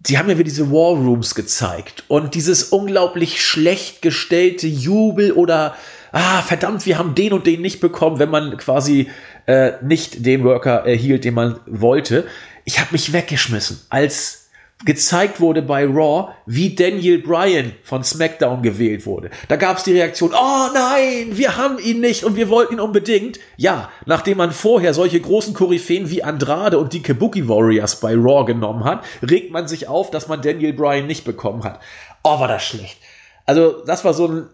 [0.00, 5.74] die haben mir wieder diese War Rooms gezeigt und dieses unglaublich schlecht gestellte Jubel oder
[6.12, 9.10] ah verdammt, wir haben den und den nicht bekommen, wenn man quasi
[9.46, 12.26] äh, nicht den Worker erhielt, den man wollte.
[12.68, 14.50] Ich habe mich weggeschmissen, als
[14.84, 19.30] gezeigt wurde bei Raw, wie Daniel Bryan von SmackDown gewählt wurde.
[19.48, 22.80] Da gab es die Reaktion, oh nein, wir haben ihn nicht und wir wollten ihn
[22.80, 23.40] unbedingt.
[23.56, 28.44] Ja, nachdem man vorher solche großen Koryphäen wie Andrade und die Kabuki Warriors bei Raw
[28.44, 31.80] genommen hat, regt man sich auf, dass man Daniel Bryan nicht bekommen hat.
[32.22, 32.98] Oh, war das schlecht.
[33.46, 34.46] Also, das war so ein,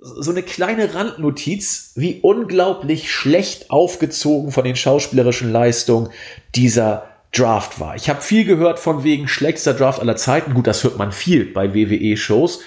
[0.00, 6.10] so eine kleine Randnotiz, wie unglaublich schlecht aufgezogen von den schauspielerischen Leistungen
[6.56, 7.94] dieser Draft war.
[7.94, 10.54] Ich habe viel gehört von wegen schlechtester Draft aller Zeiten.
[10.54, 12.60] Gut, das hört man viel bei WWE-Shows.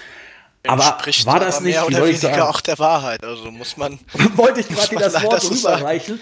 [0.66, 3.24] Aber war das nicht mehr oder weniger auch der Wahrheit?
[3.24, 4.00] Also muss man.
[4.36, 6.22] Wollte ich gerade das Wort rüberreichen.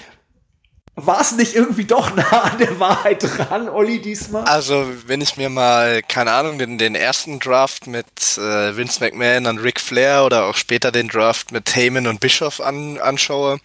[1.04, 4.44] War es nicht irgendwie doch nah an der Wahrheit dran, Olli, diesmal?
[4.44, 8.06] Also, wenn ich mir mal, keine Ahnung, den, den ersten Draft mit
[8.38, 12.62] äh, Vince McMahon und Ric Flair oder auch später den Draft mit Heyman und Bischoff
[12.62, 13.60] an, anschaue,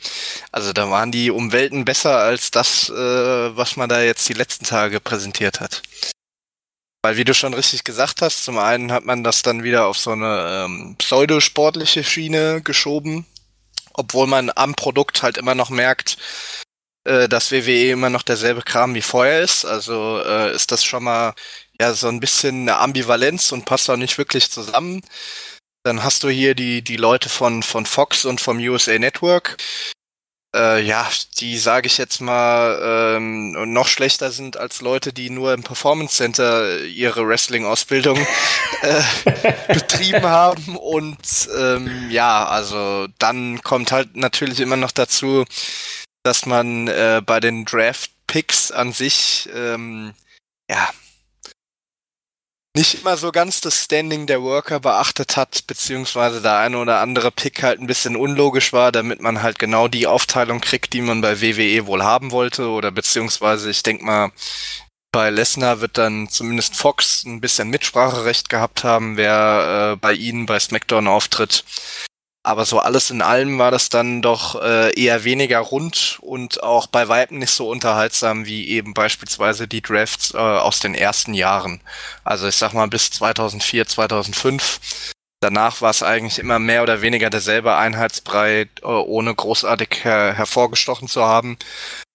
[0.51, 4.35] also da waren die um Welten besser als das, äh, was man da jetzt die
[4.35, 5.83] letzten Tage präsentiert hat.
[7.03, 9.99] Weil, wie du schon richtig gesagt hast, zum einen hat man das dann wieder auf
[9.99, 13.27] so eine ähm, pseudosportliche Schiene geschoben,
[13.93, 16.17] obwohl man am Produkt halt immer noch merkt,
[17.07, 19.65] äh, dass WWE immer noch derselbe Kram wie vorher ist.
[19.65, 21.35] Also äh, ist das schon mal
[21.81, 25.03] ja so ein bisschen eine Ambivalenz und passt auch nicht wirklich zusammen.
[25.85, 29.57] Dann hast du hier die, die Leute von, von Fox und vom USA Network,
[30.57, 35.53] äh, ja, die sage ich jetzt mal ähm, noch schlechter sind als Leute, die nur
[35.53, 38.19] im Performance Center ihre Wrestling-Ausbildung
[38.83, 39.03] äh,
[39.69, 40.77] betrieben haben.
[40.77, 41.19] Und
[41.57, 45.45] ähm, ja, also dann kommt halt natürlich immer noch dazu,
[46.27, 50.13] dass man äh, bei den Draft-Picks an sich, ähm,
[50.69, 50.91] ja,
[52.77, 57.31] nicht immer so ganz das Standing der Worker beachtet hat, beziehungsweise der eine oder andere
[57.31, 61.23] Pick halt ein bisschen unlogisch war, damit man halt genau die Aufteilung kriegt, die man
[61.23, 64.31] bei WWE wohl haben wollte, oder beziehungsweise ich denke mal,
[65.11, 70.45] bei Lesnar wird dann zumindest Fox ein bisschen Mitspracherecht gehabt haben, wer äh, bei ihnen
[70.45, 71.65] bei SmackDown auftritt.
[72.47, 76.87] Aber so alles in allem war das dann doch äh, eher weniger rund und auch
[76.87, 81.81] bei Weitem nicht so unterhaltsam wie eben beispielsweise die Drafts äh, aus den ersten Jahren.
[82.23, 85.11] Also ich sag mal bis 2004, 2005.
[85.41, 91.09] Danach war es eigentlich immer mehr oder weniger derselbe Einheitsbrei, äh, ohne großartig her hervorgestochen
[91.09, 91.59] zu haben.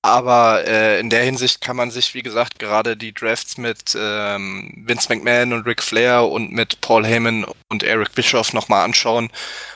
[0.04, 4.84] Aber äh, in der Hinsicht kann man sich, wie gesagt, gerade die Drafts mit ähm,
[4.86, 9.30] Vince McMahon und Ric Flair und mit Paul Heyman und Eric Bischoff nochmal anschauen,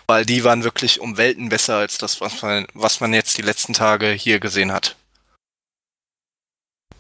[0.08, 3.44] weil die waren wirklich um Welten besser als das, was man, was man jetzt die
[3.44, 4.96] letzten Tage hier gesehen hat.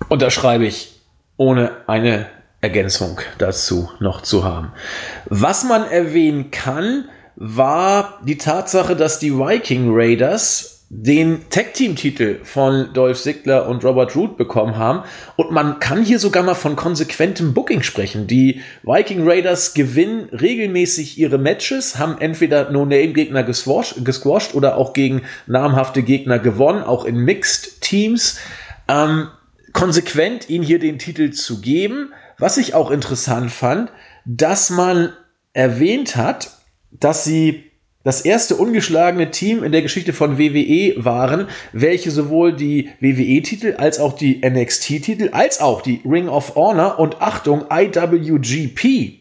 [0.08, 0.92] Und da schreibe ich,
[1.38, 2.30] ohne eine
[2.62, 4.72] Ergänzung dazu noch zu haben.
[5.26, 13.19] Was man erwähnen kann, war die Tatsache, dass die Viking Raiders den Tag-Team-Titel von Dolph
[13.19, 15.04] Ziggler und Robert Root bekommen haben.
[15.36, 18.28] Und man kann hier sogar mal von konsequentem Booking sprechen.
[18.28, 26.04] Die Viking Raiders gewinnen regelmäßig ihre Matches, haben entweder No-Name-Gegner gesquashed, oder auch gegen namhafte
[26.04, 28.39] Gegner gewonnen, auch in Mixed-Teams.
[28.88, 29.30] Ähm,
[29.74, 32.13] konsequent ihnen hier den Titel zu geben.
[32.38, 33.91] Was ich auch interessant fand,
[34.26, 35.13] dass man
[35.54, 36.52] erwähnt hat,
[36.91, 37.71] dass sie
[38.06, 43.99] das erste ungeschlagene Team in der Geschichte von WWE waren, welche sowohl die WWE-Titel als
[43.99, 49.14] auch die NXT-Titel als auch die Ring of Honor und Achtung IWGP-Titel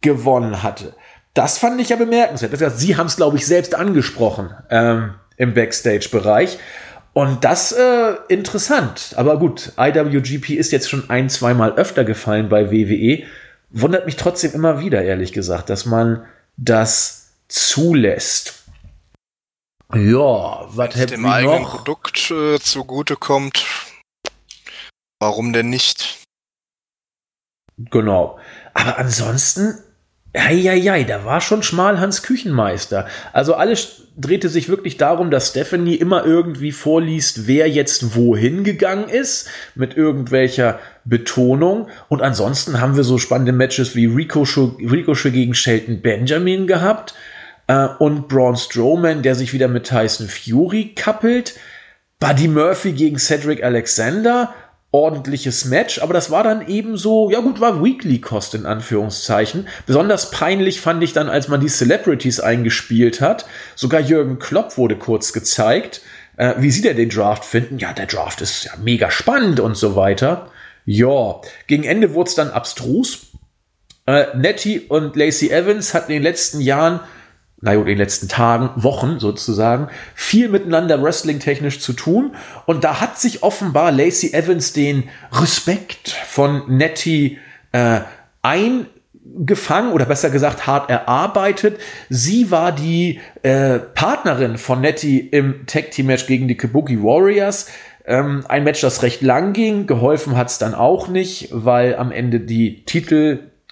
[0.00, 0.94] gewonnen hatte.
[1.34, 2.52] Das fand ich ja bemerkenswert.
[2.52, 6.58] Das heißt, Sie haben es, glaube ich, selbst angesprochen ähm, im Backstage-Bereich.
[7.12, 9.14] Und das äh, interessant.
[9.16, 13.24] Aber gut, IWGP ist jetzt schon ein, zweimal öfter gefallen bei WWE.
[13.70, 16.24] Wundert mich trotzdem immer wieder, ehrlich gesagt, dass man
[16.56, 17.17] das
[17.48, 18.64] zulässt.
[19.94, 21.76] Ja, was hätte dem eigenen noch?
[21.76, 23.64] Produkt äh, zugutekommt,
[25.18, 26.26] warum denn nicht?
[27.78, 28.38] Genau.
[28.74, 29.78] Aber ansonsten,
[30.34, 33.06] Eieiei, da war schon schmal Hans Küchenmeister.
[33.32, 39.08] Also alles drehte sich wirklich darum, dass Stephanie immer irgendwie vorliest, wer jetzt wohin gegangen
[39.08, 41.88] ist, mit irgendwelcher Betonung.
[42.08, 47.14] Und ansonsten haben wir so spannende Matches wie Ricochet, Ricochet gegen Shelton Benjamin gehabt
[47.68, 51.54] äh, und Braun Strowman, der sich wieder mit Tyson Fury kappelt.
[52.18, 54.52] Buddy Murphy gegen Cedric Alexander
[54.90, 59.68] ordentliches Match, aber das war dann eben so, ja gut, war Weekly Cost in Anführungszeichen.
[59.86, 63.44] Besonders peinlich fand ich dann, als man die Celebrities eingespielt hat.
[63.74, 66.00] Sogar Jürgen Klopp wurde kurz gezeigt,
[66.38, 67.78] äh, wie sie denn den Draft finden.
[67.78, 70.50] Ja, der Draft ist ja mega spannend und so weiter.
[70.86, 73.26] Ja, gegen Ende wurde es dann abstrus.
[74.06, 77.00] Äh, Nettie und Lacey Evans hatten in den letzten Jahren
[77.60, 82.36] naja, in den letzten Tagen, Wochen sozusagen, viel miteinander wrestling-technisch zu tun.
[82.66, 87.38] Und da hat sich offenbar Lacey Evans den Respekt von Nettie
[87.72, 88.00] äh,
[88.42, 91.80] eingefangen oder besser gesagt hart erarbeitet.
[92.08, 97.66] Sie war die äh, Partnerin von Nettie im Tag-Team-Match gegen die Kabuki Warriors.
[98.06, 99.86] Ähm, ein Match, das recht lang ging.
[99.86, 102.84] Geholfen hat es dann auch nicht, weil am Ende die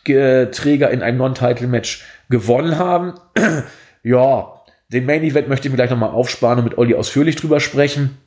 [0.07, 3.14] Titelträger in einem Non-Title-Match gewonnen haben.
[4.02, 4.52] ja,
[4.88, 8.18] den Main Event möchte ich mir gleich nochmal aufsparen und mit Olli ausführlich drüber sprechen.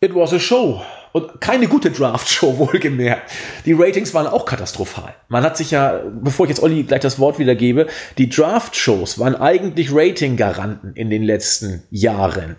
[0.00, 0.82] It was a show.
[1.12, 3.30] Und keine gute Draft-Show, wohlgemerkt.
[3.64, 5.14] Die Ratings waren auch katastrophal.
[5.28, 7.86] Man hat sich ja, bevor ich jetzt Olli gleich das Wort wiedergebe,
[8.18, 12.56] die Draft-Shows waren eigentlich Rating-Garanten in den letzten Jahren.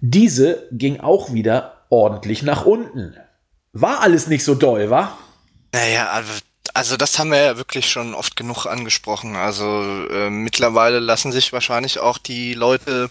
[0.00, 3.16] Diese ging auch wieder ordentlich nach unten.
[3.72, 5.16] War alles nicht so doll, wa?
[5.72, 6.30] Naja, also
[6.74, 9.36] also das haben wir ja wirklich schon oft genug angesprochen.
[9.36, 13.10] Also äh, mittlerweile lassen sich wahrscheinlich auch die Leute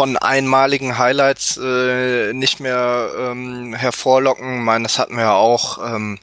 [0.00, 4.58] von einmaligen Highlights äh, nicht mehr ähm, hervorlocken.
[4.58, 6.18] Ich meine, das hatten wir ja auch ähm,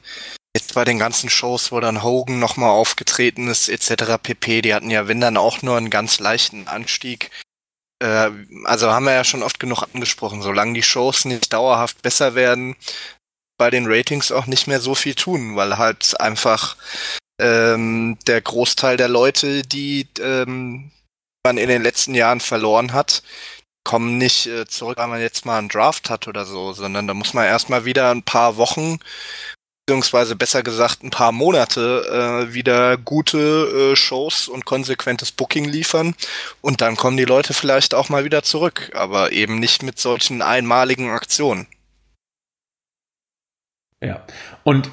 [0.56, 4.18] jetzt bei den ganzen Shows, wo dann Hogan nochmal aufgetreten ist, etc.
[4.22, 4.62] pp.
[4.62, 7.30] Die hatten ja, wenn dann auch nur einen ganz leichten Anstieg.
[8.00, 8.30] Äh,
[8.64, 10.42] also haben wir ja schon oft genug angesprochen.
[10.42, 12.76] Solange die Shows nicht dauerhaft besser werden,
[13.58, 16.76] bei den Ratings auch nicht mehr so viel tun, weil halt einfach
[17.40, 20.90] ähm, der Großteil der Leute, die ähm,
[21.44, 23.22] man in den letzten Jahren verloren hat,
[23.84, 27.14] kommen nicht äh, zurück, weil man jetzt mal einen Draft hat oder so, sondern da
[27.14, 28.98] muss man erstmal wieder ein paar Wochen
[29.86, 36.14] beziehungsweise besser gesagt ein paar Monate äh, wieder gute äh, Shows und konsequentes Booking liefern
[36.62, 40.40] und dann kommen die Leute vielleicht auch mal wieder zurück, aber eben nicht mit solchen
[40.40, 41.66] einmaligen Aktionen.
[44.06, 44.22] Ja.
[44.62, 44.90] Und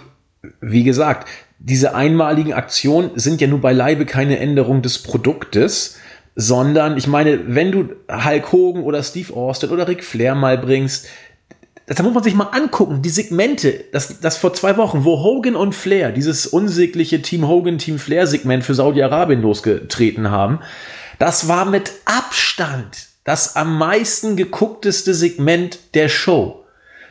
[0.62, 1.28] wie gesagt,
[1.60, 5.98] diese einmaligen Aktionen sind ja nur beileibe keine Änderung des Produktes,
[6.36, 11.08] sondern ich meine, wenn du Hulk Hogan oder Steve Austin oder Ric Flair mal bringst,
[11.86, 15.56] da muss man sich mal angucken, die Segmente, das, das vor zwei Wochen, wo Hogan
[15.56, 20.60] und Flair dieses unsägliche Team Hogan, Team Flair Segment für Saudi-Arabien losgetreten haben,
[21.20, 26.61] das war mit Abstand das am meisten geguckteste Segment der Show.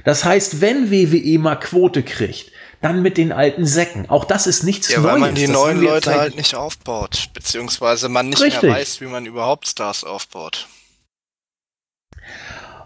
[0.05, 4.09] Das heißt, wenn WWE mal Quote kriegt, dann mit den alten Säcken.
[4.09, 5.12] Auch das ist nichts ja, Neues.
[5.12, 8.62] Weil man die das neuen Leute halt nicht aufbaut, beziehungsweise man nicht Richtig.
[8.62, 10.66] mehr weiß, wie man überhaupt Stars aufbaut.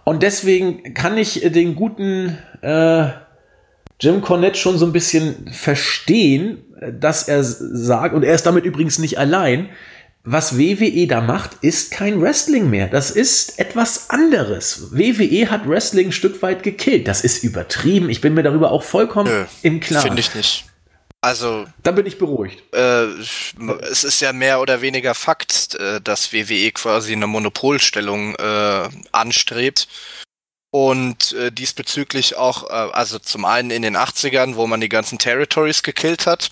[0.04, 3.08] Und deswegen kann ich den guten äh,
[4.00, 8.98] Jim Cornette schon so ein bisschen verstehen, dass er sagt, und er ist damit übrigens
[8.98, 9.70] nicht allein,
[10.24, 12.88] was WWE da macht, ist kein Wrestling mehr.
[12.88, 14.90] Das ist etwas anderes.
[14.92, 17.06] WWE hat Wrestling ein Stück weit gekillt.
[17.06, 18.08] Das ist übertrieben.
[18.08, 20.06] Ich bin mir darüber auch vollkommen Nö, im Klaren.
[20.06, 20.64] Finde ich nicht.
[21.20, 21.66] Also.
[21.82, 22.62] Da bin ich beruhigt.
[22.74, 23.04] Äh,
[23.90, 29.88] es ist ja mehr oder weniger Fakt, äh, dass WWE quasi eine Monopolstellung äh, anstrebt.
[30.70, 35.18] Und äh, diesbezüglich auch, äh, also zum einen in den 80ern, wo man die ganzen
[35.18, 36.50] Territories gekillt hat,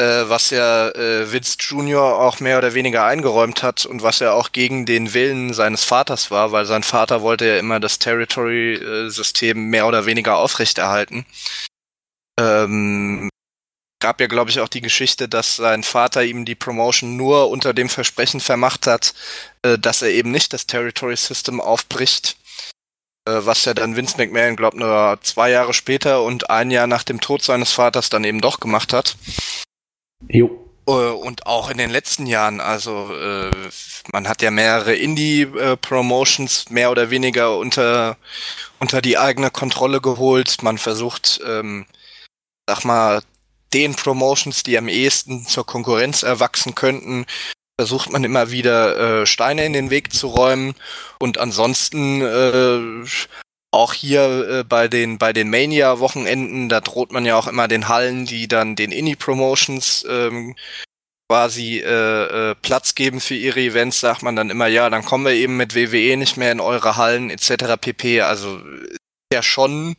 [0.00, 2.18] äh, was ja äh, Vince Jr.
[2.18, 6.30] auch mehr oder weniger eingeräumt hat und was ja auch gegen den Willen seines Vaters
[6.30, 11.26] war, weil sein Vater wollte ja immer das Territory-System mehr oder weniger aufrechterhalten.
[12.38, 13.28] Ähm,
[14.00, 17.74] gab ja, glaube ich, auch die Geschichte, dass sein Vater ihm die Promotion nur unter
[17.74, 19.12] dem Versprechen vermacht hat,
[19.62, 22.38] äh, dass er eben nicht das Territory System aufbricht.
[23.28, 27.02] Äh, was ja dann Vince McMahon, glaube nur zwei Jahre später und ein Jahr nach
[27.04, 29.16] dem Tod seines Vaters dann eben doch gemacht hat.
[30.28, 30.70] Jo.
[30.86, 33.50] Äh, und auch in den letzten Jahren, also äh,
[34.12, 38.16] man hat ja mehrere Indie-Promotions mehr oder weniger unter,
[38.78, 40.62] unter die eigene Kontrolle geholt.
[40.62, 41.86] Man versucht, ähm,
[42.68, 43.22] sag mal,
[43.72, 47.24] den Promotions, die am ehesten zur Konkurrenz erwachsen könnten,
[47.78, 50.74] versucht man immer wieder äh, Steine in den Weg zu räumen
[51.18, 53.06] und ansonsten äh,
[53.70, 57.68] auch hier äh, bei den bei den Mania Wochenenden, da droht man ja auch immer
[57.68, 60.56] den Hallen, die dann den Indie Promotions ähm,
[61.30, 65.24] quasi äh, äh, Platz geben für ihre Events, sagt man dann immer, ja, dann kommen
[65.26, 67.76] wir eben mit WWE nicht mehr in eure Hallen etc.
[67.80, 68.22] pp.
[68.22, 68.60] Also
[69.32, 69.94] ja schon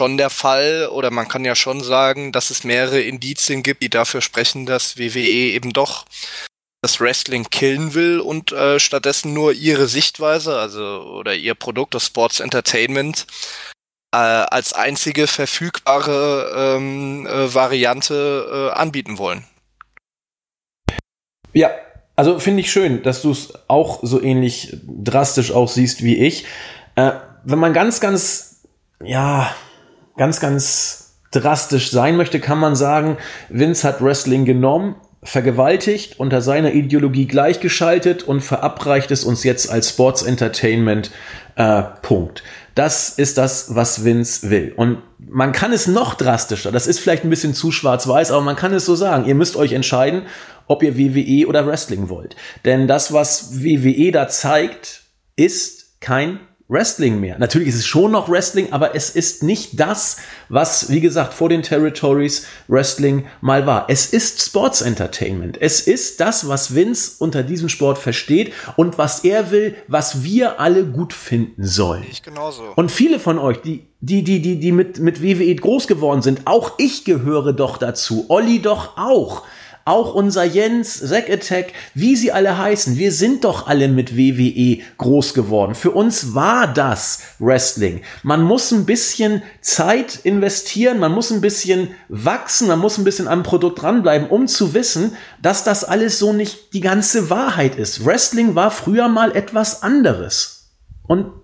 [0.00, 3.90] schon der Fall oder man kann ja schon sagen, dass es mehrere Indizien gibt, die
[3.90, 6.06] dafür sprechen, dass WWE eben doch
[6.82, 12.06] das Wrestling killen will und äh, stattdessen nur ihre Sichtweise, also oder ihr Produkt, das
[12.06, 13.26] Sports Entertainment,
[14.12, 19.44] äh, als einzige verfügbare ähm, äh, Variante äh, anbieten wollen.
[21.52, 21.70] Ja,
[22.16, 26.46] also finde ich schön, dass du es auch so ähnlich drastisch auch siehst wie ich.
[26.96, 27.12] Äh,
[27.44, 28.62] wenn man ganz, ganz,
[29.02, 29.54] ja,
[30.16, 33.16] ganz, ganz drastisch sein möchte, kann man sagen,
[33.48, 39.90] Vince hat Wrestling genommen, vergewaltigt, unter seiner Ideologie gleichgeschaltet und verabreicht es uns jetzt als
[39.90, 41.10] Sports Entertainment.
[41.56, 42.42] Äh, Punkt.
[42.74, 44.72] Das ist das, was Vince will.
[44.76, 48.56] Und man kann es noch drastischer, das ist vielleicht ein bisschen zu schwarz-weiß, aber man
[48.56, 49.26] kann es so sagen.
[49.26, 50.22] Ihr müsst euch entscheiden,
[50.66, 52.36] ob ihr WWE oder Wrestling wollt.
[52.64, 55.02] Denn das, was WWE da zeigt,
[55.36, 56.40] ist kein
[56.70, 57.36] Wrestling mehr.
[57.38, 60.18] Natürlich ist es schon noch Wrestling, aber es ist nicht das,
[60.48, 63.86] was, wie gesagt, vor den Territories Wrestling mal war.
[63.88, 65.60] Es ist Sports Entertainment.
[65.60, 70.60] Es ist das, was Vince unter diesem Sport versteht und was er will, was wir
[70.60, 72.04] alle gut finden sollen.
[72.08, 72.62] Ich genauso.
[72.76, 76.46] Und viele von euch, die die, die, die, die mit, mit WWE groß geworden sind,
[76.46, 78.24] auch ich gehöre doch dazu.
[78.28, 79.42] Olli doch auch
[79.84, 84.82] auch unser Jens, Zack Attack, wie sie alle heißen, wir sind doch alle mit WWE
[84.98, 85.74] groß geworden.
[85.74, 88.02] Für uns war das Wrestling.
[88.22, 93.28] Man muss ein bisschen Zeit investieren, man muss ein bisschen wachsen, man muss ein bisschen
[93.28, 98.04] am Produkt dranbleiben, um zu wissen, dass das alles so nicht die ganze Wahrheit ist.
[98.04, 100.68] Wrestling war früher mal etwas anderes.
[101.06, 101.39] Und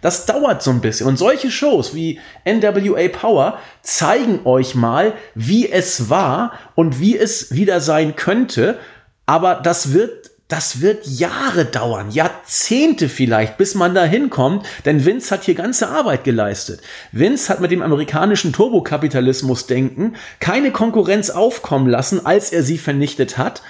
[0.00, 1.06] das dauert so ein bisschen.
[1.06, 7.54] Und solche Shows wie NWA Power zeigen euch mal, wie es war und wie es
[7.54, 8.78] wieder sein könnte.
[9.26, 14.66] Aber das wird, das wird Jahre dauern, Jahrzehnte vielleicht, bis man da hinkommt.
[14.84, 16.80] Denn Vince hat hier ganze Arbeit geleistet.
[17.12, 23.38] Vince hat mit dem amerikanischen Turbokapitalismus denken keine Konkurrenz aufkommen lassen, als er sie vernichtet
[23.38, 23.62] hat.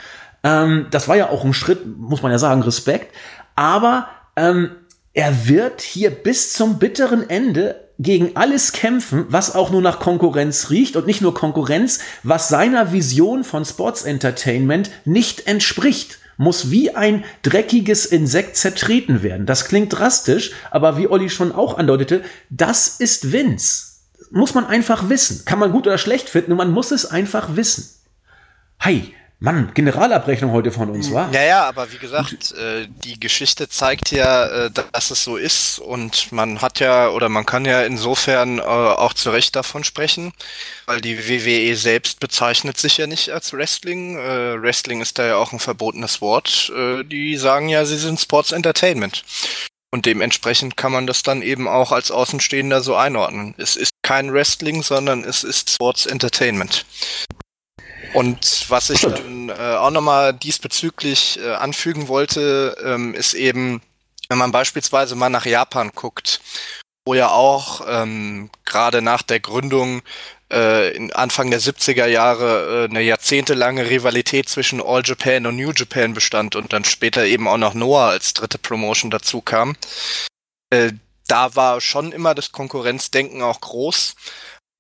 [0.43, 3.15] Ähm, das war ja auch ein Schritt, muss man ja sagen, Respekt.
[3.57, 4.71] Aber ähm,
[5.13, 10.71] er wird hier bis zum bitteren Ende gegen alles kämpfen, was auch nur nach Konkurrenz
[10.71, 16.95] riecht und nicht nur Konkurrenz, was seiner Vision von Sports Entertainment nicht entspricht muss wie
[16.95, 19.45] ein dreckiges Insekt zertreten werden.
[19.45, 23.89] Das klingt drastisch, aber wie Olli schon auch andeutete, das ist Vince.
[24.31, 25.45] Muss man einfach wissen.
[25.45, 27.91] Kann man gut oder schlecht finden, man muss es einfach wissen.
[28.81, 31.33] Hi, Mann, Generalabrechnung heute von uns, war?
[31.33, 35.79] Ja, ja, aber wie gesagt, äh, die Geschichte zeigt ja, äh, dass es so ist
[35.79, 40.35] und man hat ja oder man kann ja insofern äh, auch zu Recht davon sprechen,
[40.85, 44.19] weil die WWE selbst bezeichnet sich ja nicht als Wrestling.
[44.19, 46.71] Äh, Wrestling ist da ja auch ein verbotenes Wort.
[46.77, 49.25] Äh, die sagen ja, sie sind Sports Entertainment.
[49.91, 53.55] Und dementsprechend kann man das dann eben auch als Außenstehender so einordnen.
[53.57, 56.85] Es ist kein Wrestling, sondern es ist Sports Entertainment.
[58.13, 63.83] Und was ich dann äh, auch nochmal diesbezüglich äh, anfügen wollte, ähm, ist eben,
[64.29, 66.41] wenn man beispielsweise mal nach Japan guckt,
[67.05, 70.03] wo ja auch ähm, gerade nach der Gründung
[70.53, 75.73] äh, in Anfang der 70er Jahre äh, eine jahrzehntelange Rivalität zwischen All Japan und New
[75.75, 79.77] Japan bestand und dann später eben auch noch Noah als dritte Promotion dazu kam.
[80.71, 80.93] Äh,
[81.29, 84.17] da war schon immer das Konkurrenzdenken auch groß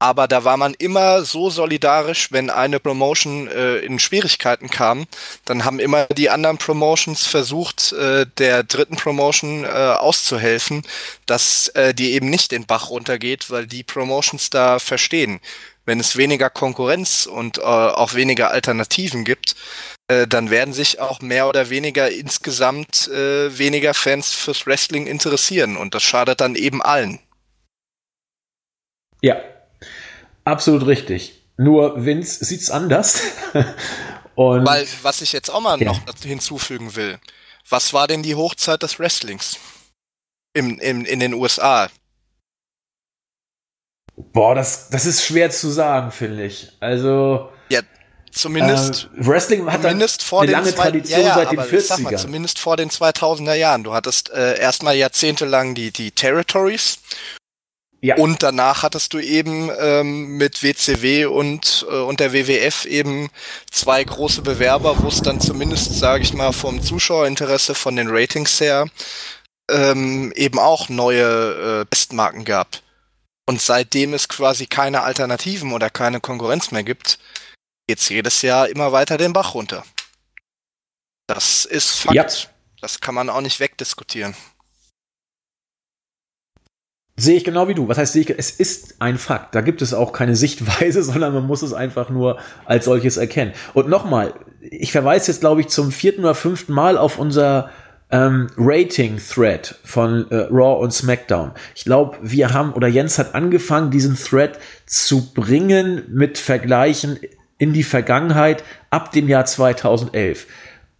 [0.02, 5.06] aber da war man immer so solidarisch, wenn eine Promotion äh, in Schwierigkeiten kam,
[5.44, 10.84] dann haben immer die anderen Promotions versucht, äh, der dritten Promotion äh, auszuhelfen,
[11.26, 15.38] dass äh, die eben nicht den Bach runtergeht, weil die Promotions da verstehen.
[15.84, 19.54] Wenn es weniger Konkurrenz und äh, auch weniger Alternativen gibt,
[20.08, 25.76] äh, dann werden sich auch mehr oder weniger insgesamt äh, weniger Fans fürs Wrestling interessieren
[25.76, 27.18] und das schadet dann eben allen.
[29.20, 29.36] Ja,
[30.50, 31.44] Absolut richtig.
[31.56, 33.22] Nur Vince sieht's anders.
[34.34, 35.92] Und Weil, was ich jetzt auch mal ja.
[35.92, 37.20] noch hinzufügen will,
[37.68, 39.58] was war denn die Hochzeit des Wrestlings?
[40.52, 41.88] Im, im, in den USA?
[44.16, 46.72] Boah, das, das ist schwer zu sagen, finde ich.
[46.80, 47.50] Also.
[47.68, 47.82] Ja,
[48.32, 49.08] zumindest.
[49.16, 52.00] Äh, Wrestling hat zumindest vor eine lange zwei, Tradition ja, ja, seit den 40ern.
[52.00, 53.84] Mal, zumindest vor den 2000er Jahren.
[53.84, 56.98] Du hattest äh, erstmal jahrzehntelang die, die Territories
[58.02, 58.16] Ja.
[58.16, 63.28] Und danach hattest du eben ähm, mit WCW und, äh, und der WWF eben
[63.70, 68.58] zwei große Bewerber, wo es dann zumindest, sage ich mal, vom Zuschauerinteresse, von den Ratings
[68.60, 68.86] her,
[69.70, 72.80] ähm, eben auch neue äh, Bestmarken gab.
[73.46, 77.18] Und seitdem es quasi keine Alternativen oder keine Konkurrenz mehr gibt,
[77.86, 79.84] geht's jedes Jahr immer weiter den Bach runter.
[81.26, 82.14] Das ist Fakt.
[82.14, 82.26] Ja.
[82.80, 84.34] Das kann man auch nicht wegdiskutieren.
[87.20, 87.86] Sehe ich genau wie du.
[87.86, 89.54] Was heißt, sehe ich, es ist ein Fakt.
[89.54, 93.52] Da gibt es auch keine Sichtweise, sondern man muss es einfach nur als solches erkennen.
[93.74, 97.70] Und nochmal, ich verweise jetzt, glaube ich, zum vierten oder fünften Mal auf unser
[98.10, 101.52] ähm, Rating-Thread von äh, Raw und SmackDown.
[101.74, 107.18] Ich glaube, wir haben, oder Jens hat angefangen, diesen Thread zu bringen mit Vergleichen
[107.58, 110.46] in die Vergangenheit ab dem Jahr 2011.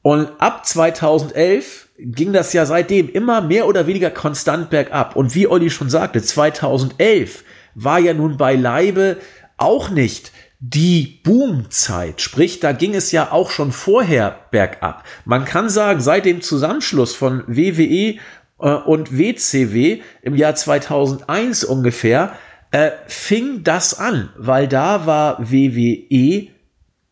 [0.03, 5.17] Und ab 2011 ging das ja seitdem immer mehr oder weniger konstant bergab.
[5.17, 7.45] Und wie Olli schon sagte, 2011
[7.75, 9.19] war ja nun beileibe
[9.57, 12.21] auch nicht die Boomzeit.
[12.21, 15.05] Sprich, da ging es ja auch schon vorher bergab.
[15.25, 18.19] Man kann sagen, seit dem Zusammenschluss von WWE
[18.59, 22.35] äh, und WCW im Jahr 2001 ungefähr,
[22.73, 26.49] äh, fing das an, weil da war WWE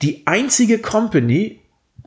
[0.03, 1.58] die einzige Company,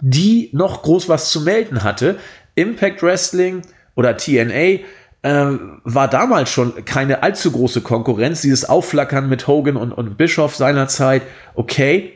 [0.01, 2.17] die noch groß was zu melden hatte.
[2.55, 3.61] Impact Wrestling
[3.95, 4.79] oder TNA
[5.23, 8.41] äh, war damals schon keine allzu große Konkurrenz.
[8.41, 11.21] Dieses Aufflackern mit Hogan und, und Bischoff seinerzeit,
[11.55, 12.13] okay.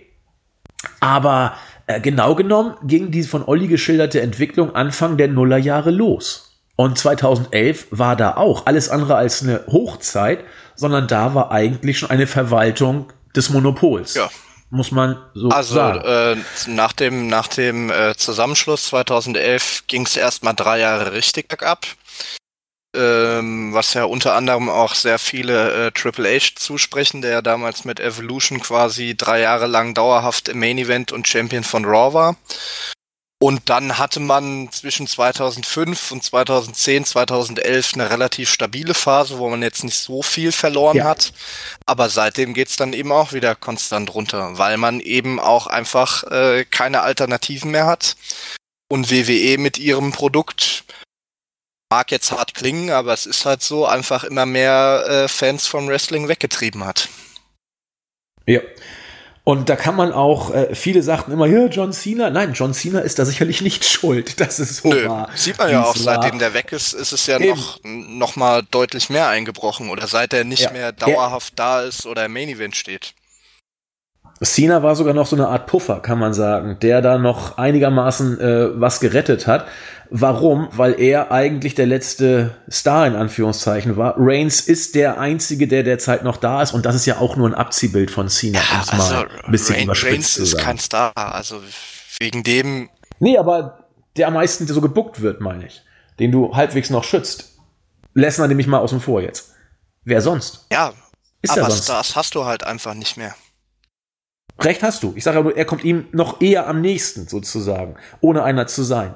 [0.99, 1.53] Aber
[1.87, 6.61] äh, genau genommen ging die von Olli geschilderte Entwicklung Anfang der Nullerjahre los.
[6.75, 10.39] Und 2011 war da auch alles andere als eine Hochzeit,
[10.75, 14.15] sondern da war eigentlich schon eine Verwaltung des Monopols.
[14.15, 14.29] Ja,
[14.69, 15.99] muss man so also, sagen.
[15.99, 21.47] Also äh, nach dem, nach dem äh, Zusammenschluss 2011 ging es erstmal drei Jahre richtig
[21.47, 21.85] bergab,
[22.95, 27.85] ähm, was ja unter anderem auch sehr viele äh, Triple H zusprechen, der ja damals
[27.85, 32.35] mit Evolution quasi drei Jahre lang dauerhaft im Main Event und Champion von Raw war.
[33.45, 39.61] Und dann hatte man zwischen 2005 und 2010, 2011 eine relativ stabile Phase, wo man
[39.61, 41.03] jetzt nicht so viel verloren ja.
[41.03, 41.31] hat.
[41.85, 46.65] Aber seitdem geht's dann eben auch wieder konstant runter, weil man eben auch einfach äh,
[46.65, 48.17] keine Alternativen mehr hat.
[48.89, 50.83] Und WWE mit ihrem Produkt
[51.91, 55.87] mag jetzt hart klingen, aber es ist halt so, einfach immer mehr äh, Fans vom
[55.87, 57.09] Wrestling weggetrieben hat.
[58.47, 58.61] Ja,
[59.45, 62.31] und da kann man auch, äh, viele sagten immer, ja, John Cena.
[62.31, 65.29] Nein, John Cena ist da sicherlich nicht schuld, dass es so Nö, war.
[65.35, 67.49] Sieht man ja auch, seitdem der weg ist, ist es ja Eben.
[67.51, 69.89] noch, noch mal deutlich mehr eingebrochen.
[69.91, 70.71] Oder seit er nicht ja.
[70.71, 71.79] mehr dauerhaft ja.
[71.79, 73.13] da ist oder im Main Event steht.
[74.41, 78.39] Cena war sogar noch so eine Art Puffer, kann man sagen, der da noch einigermaßen
[78.39, 79.65] äh, was gerettet hat.
[80.09, 80.67] Warum?
[80.71, 84.15] Weil er eigentlich der letzte Star in Anführungszeichen war.
[84.17, 87.49] Reigns ist der einzige, der derzeit noch da ist und das ist ja auch nur
[87.49, 91.61] ein Abziehbild von Cena, ja, also, mal ein bisschen Rain, Reigns ist kein Star, also
[92.19, 92.89] wegen dem.
[93.19, 93.85] Nee, aber
[94.17, 95.81] der am meisten so gebuckt wird, meine ich.
[96.19, 97.55] Den du halbwegs noch schützt.
[98.13, 99.53] Lesnar nämlich mal außen vor jetzt.
[100.03, 100.67] Wer sonst?
[100.71, 100.93] Ja,
[101.41, 101.85] ist aber sonst?
[101.85, 103.35] Stars hast du halt einfach nicht mehr.
[104.59, 105.13] Recht hast du.
[105.15, 109.13] Ich sage aber, er kommt ihm noch eher am nächsten, sozusagen, ohne einer zu sein.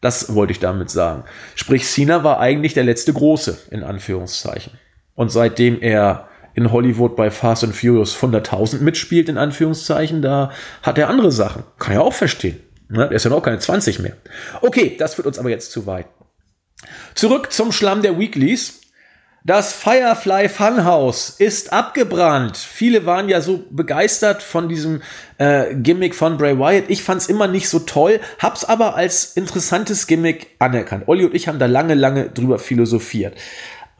[0.00, 1.24] Das wollte ich damit sagen.
[1.56, 4.78] Sprich, Cena war eigentlich der letzte Große, in Anführungszeichen.
[5.14, 10.52] Und seitdem er in Hollywood bei Fast and Furious 100.000 mitspielt, in Anführungszeichen, da
[10.82, 11.64] hat er andere Sachen.
[11.78, 12.60] Kann ja auch verstehen.
[12.88, 13.08] Ne?
[13.08, 14.16] Der ist ja noch keine 20 mehr.
[14.60, 16.06] Okay, das führt uns aber jetzt zu weit.
[17.14, 18.80] Zurück zum Schlamm der Weeklies.
[19.44, 22.56] Das Firefly Funhouse ist abgebrannt.
[22.56, 25.00] Viele waren ja so begeistert von diesem
[25.38, 26.84] äh, Gimmick von Bray Wyatt.
[26.88, 31.04] Ich fand es immer nicht so toll, hab's aber als interessantes Gimmick anerkannt.
[31.06, 33.36] Olli und ich haben da lange, lange drüber philosophiert.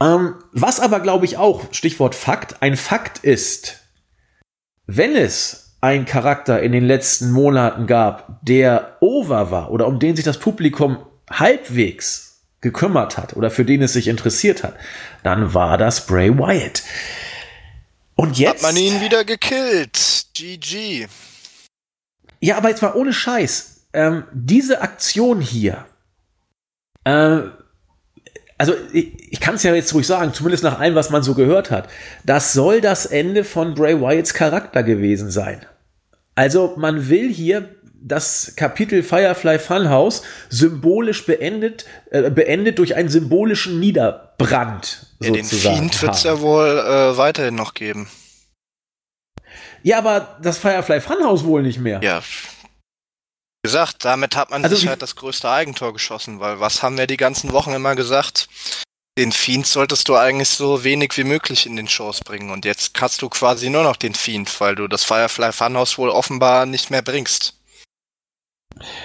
[0.01, 3.77] Ähm, was aber, glaube ich, auch, Stichwort Fakt, ein Fakt ist,
[4.87, 10.15] wenn es einen Charakter in den letzten Monaten gab, der over war oder um den
[10.15, 10.97] sich das Publikum
[11.31, 12.28] halbwegs
[12.61, 14.75] gekümmert hat oder für den es sich interessiert hat,
[15.23, 16.83] dann war das Bray Wyatt.
[18.15, 18.63] Und jetzt.
[18.63, 20.25] Hat man ihn wieder gekillt.
[20.33, 21.07] GG.
[22.41, 23.87] Ja, aber jetzt mal ohne Scheiß.
[23.93, 25.85] Ähm, diese Aktion hier.
[27.05, 27.41] Äh,
[28.57, 31.33] also ich, ich kann es ja jetzt ruhig sagen, zumindest nach allem, was man so
[31.33, 31.89] gehört hat.
[32.25, 35.65] Das soll das Ende von Bray Wyatts Charakter gewesen sein.
[36.35, 37.69] Also man will hier
[38.01, 45.07] das Kapitel Firefly Funhouse symbolisch beendet, äh, beendet durch einen symbolischen Niederbrand.
[45.21, 48.09] Ja, den Fiend wird es ja wohl äh, weiterhin noch geben.
[49.83, 52.01] Ja, aber das Firefly Funhouse wohl nicht mehr.
[52.03, 52.21] Ja.
[52.21, 56.97] Wie gesagt, damit hat man also sich halt das größte Eigentor geschossen, weil was haben
[56.97, 58.47] wir die ganzen Wochen immer gesagt?
[59.19, 62.51] den Fiend solltest du eigentlich so wenig wie möglich in den Shows bringen.
[62.51, 66.09] Und jetzt kannst du quasi nur noch den Fiend, weil du das Firefly Funhouse wohl
[66.09, 67.58] offenbar nicht mehr bringst.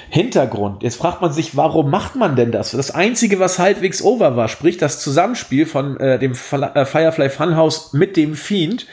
[0.09, 0.83] Hintergrund.
[0.83, 2.71] Jetzt fragt man sich, warum macht man denn das?
[2.71, 7.93] Das Einzige, was halbwegs over war, sprich das Zusammenspiel von äh, dem äh, Firefly Funhouse
[7.93, 8.87] mit dem Fiend.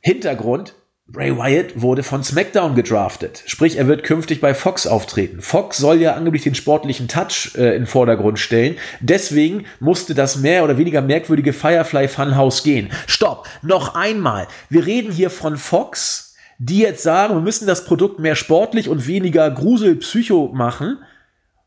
[0.00, 0.74] Hintergrund.
[1.06, 3.42] Bray Wyatt wurde von SmackDown gedraftet.
[3.44, 5.42] Sprich, er wird künftig bei Fox auftreten.
[5.42, 8.76] Fox soll ja angeblich den sportlichen Touch äh, in Vordergrund stellen.
[9.00, 12.90] Deswegen musste das mehr oder weniger merkwürdige Firefly Funhouse gehen.
[13.06, 13.46] Stopp!
[13.60, 14.48] Noch einmal.
[14.70, 19.06] Wir reden hier von Fox, die jetzt sagen, wir müssen das Produkt mehr sportlich und
[19.06, 20.98] weniger Grusel-Psycho machen,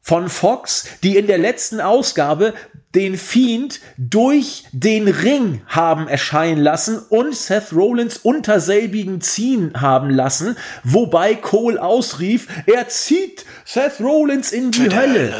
[0.08, 2.54] von Fox, die in der letzten Ausgabe
[2.96, 10.10] den Fiend durch den Ring haben erscheinen lassen und Seth Rollins unter selbigen ziehen haben
[10.10, 15.34] lassen, wobei Cole ausrief, er zieht Seth Rollins in die Hölle.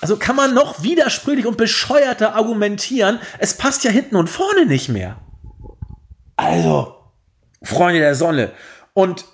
[0.00, 4.88] Also kann man noch widersprüchlich und bescheuerter argumentieren, es passt ja hinten und vorne nicht
[4.88, 5.18] mehr.
[6.36, 6.94] Also,
[7.62, 8.52] Freunde der Sonne,
[8.96, 9.26] und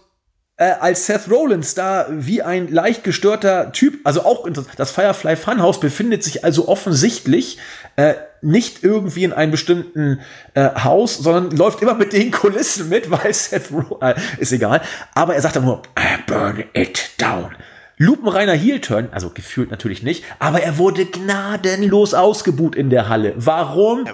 [0.56, 4.44] äh, als Seth Rollins da wie ein leicht gestörter Typ, also auch
[4.76, 7.58] das Firefly Funhouse befindet sich also offensichtlich
[7.94, 10.18] äh, nicht irgendwie in einem bestimmten
[10.54, 14.82] äh, Haus, sondern läuft immer mit den Kulissen mit, weil Seth Rollins, äh, ist egal,
[15.14, 15.82] aber er sagt dann nur,
[16.26, 17.54] burn it down.
[17.96, 23.34] Lupenreiner Heel-Turn, also gefühlt natürlich nicht, aber er wurde gnadenlos ausgebuht in der Halle.
[23.36, 24.08] Warum?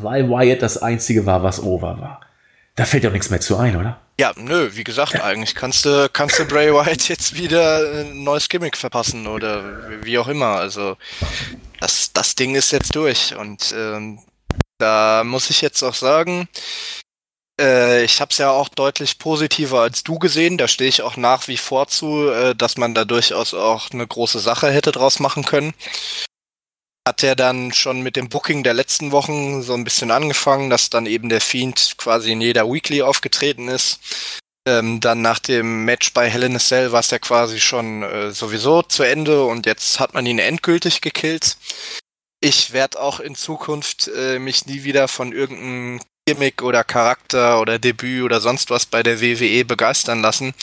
[0.00, 2.20] Weil Wyatt das einzige war, was over war.
[2.76, 4.03] Da fällt ja nichts mehr zu ein, oder?
[4.18, 8.48] Ja, nö, wie gesagt, eigentlich kannst du, kannst du Bray Wyatt jetzt wieder ein neues
[8.48, 10.56] Gimmick verpassen oder wie auch immer.
[10.56, 10.96] Also
[11.80, 14.20] das, das Ding ist jetzt durch und ähm,
[14.78, 16.48] da muss ich jetzt auch sagen,
[17.60, 20.58] äh, ich habe es ja auch deutlich positiver als du gesehen.
[20.58, 24.06] Da stehe ich auch nach wie vor zu, äh, dass man da durchaus auch eine
[24.06, 25.74] große Sache hätte draus machen können
[27.06, 30.90] hat er dann schon mit dem Booking der letzten Wochen so ein bisschen angefangen, dass
[30.90, 34.00] dann eben der Fiend quasi in jeder Weekly aufgetreten ist.
[34.66, 38.02] Ähm, dann nach dem Match bei Hell in a Cell war es ja quasi schon
[38.02, 41.58] äh, sowieso zu Ende und jetzt hat man ihn endgültig gekillt.
[42.40, 47.78] Ich werde auch in Zukunft äh, mich nie wieder von irgendeinem Gimmick oder Charakter oder
[47.78, 50.54] Debüt oder sonst was bei der WWE begeistern lassen,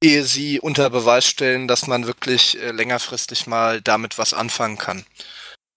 [0.00, 5.04] ehe sie unter Beweis stellen, dass man wirklich äh, längerfristig mal damit was anfangen kann.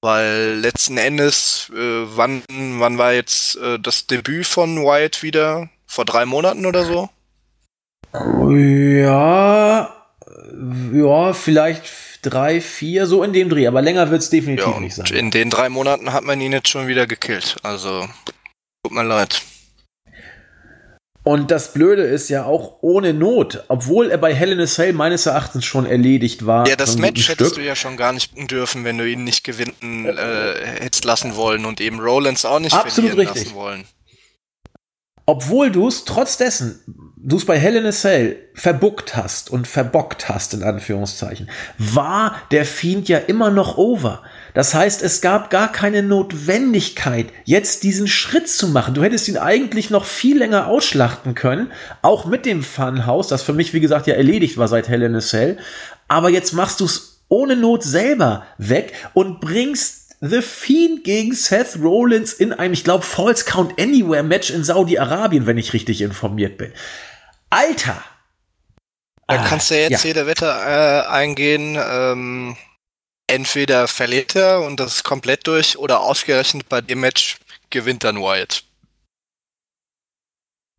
[0.06, 2.44] Weil letzten Endes, äh, wann,
[2.78, 5.68] wann war jetzt äh, das Debüt von Wyatt wieder?
[5.88, 7.10] Vor drei Monaten oder so?
[8.14, 9.96] Ja,
[10.94, 11.86] ja, vielleicht
[12.22, 15.08] drei, vier, so in dem Dreh, aber länger wird es definitiv ja, nicht sein.
[15.08, 17.56] In den drei Monaten hat man ihn jetzt schon wieder gekillt.
[17.64, 18.08] Also,
[18.84, 19.42] tut mir leid.
[21.26, 24.94] Und das Blöde ist ja auch ohne Not, obwohl er bei Hell in a Cell
[24.94, 26.68] meines Erachtens schon erledigt war.
[26.68, 27.64] Ja, das Match hättest Stück.
[27.64, 31.66] du ja schon gar nicht dürfen, wenn du ihn nicht gewinnen äh, hättest lassen wollen
[31.66, 33.46] und eben Rollins auch nicht Absolut verlieren richtig.
[33.46, 33.86] lassen wollen.
[35.26, 36.80] Obwohl du es trotz dessen,
[37.18, 41.50] du es bei Hell in a Cell verbuckt hast und verbockt hast, in Anführungszeichen,
[41.80, 44.22] war der Fiend ja immer noch over.
[44.56, 48.94] Das heißt, es gab gar keine Notwendigkeit, jetzt diesen Schritt zu machen.
[48.94, 53.52] Du hättest ihn eigentlich noch viel länger ausschlachten können, auch mit dem Funhouse, das für
[53.52, 55.58] mich, wie gesagt, ja erledigt war seit Hell in a Cell.
[56.08, 61.78] Aber jetzt machst du es ohne Not selber weg und bringst The Fiend gegen Seth
[61.82, 66.58] Rollins in einem, ich glaube, False Count Anywhere Match in Saudi-Arabien, wenn ich richtig informiert
[66.58, 66.72] bin.
[67.50, 68.02] Alter!
[69.28, 70.10] Da kannst du jetzt ja.
[70.10, 71.78] jede Wette äh, eingehen.
[71.78, 72.56] Ähm,
[73.36, 77.38] entweder verliert er und das ist komplett durch oder ausgerechnet bei dem Match
[77.70, 78.64] gewinnt dann Wyatt.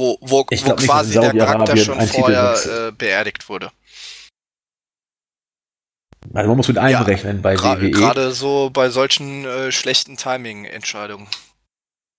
[0.00, 3.70] Wo, wo, wo quasi der Charakter schon vorher äh, beerdigt wurde.
[6.34, 7.90] Also man muss mit einrechnen ja, bei WWE.
[7.90, 11.28] Gerade so bei solchen äh, schlechten Timing-Entscheidungen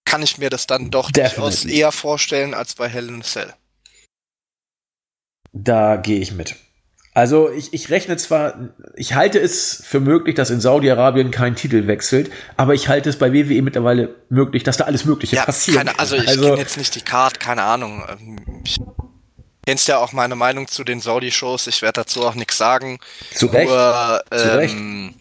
[0.05, 1.41] kann ich mir das dann doch Definitely.
[1.41, 3.53] durchaus eher vorstellen als bei Hell in a Cell.
[5.51, 6.55] Da gehe ich mit.
[7.17, 11.87] Also ich, ich rechne zwar, ich halte es für möglich, dass in Saudi-Arabien kein Titel
[11.87, 15.77] wechselt, aber ich halte es bei WWE mittlerweile möglich, dass da alles Mögliche ja, passiert.
[15.77, 18.03] Keine, also ich also, kenne jetzt nicht die Card, keine Ahnung.
[18.63, 18.77] Ich
[19.65, 22.99] kennst ja auch meine Meinung zu den Saudi-Shows, ich werde dazu auch nichts sagen.
[23.33, 23.67] Zu Recht.
[23.67, 25.15] Nur, ähm.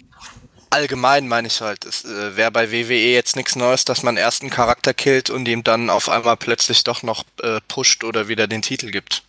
[0.68, 4.42] Allgemein meine ich halt, es äh, wäre bei WWE jetzt nichts Neues, dass man erst
[4.42, 8.46] einen Charakter killt und ihm dann auf einmal plötzlich doch noch äh, pusht oder wieder
[8.48, 9.22] den Titel gibt.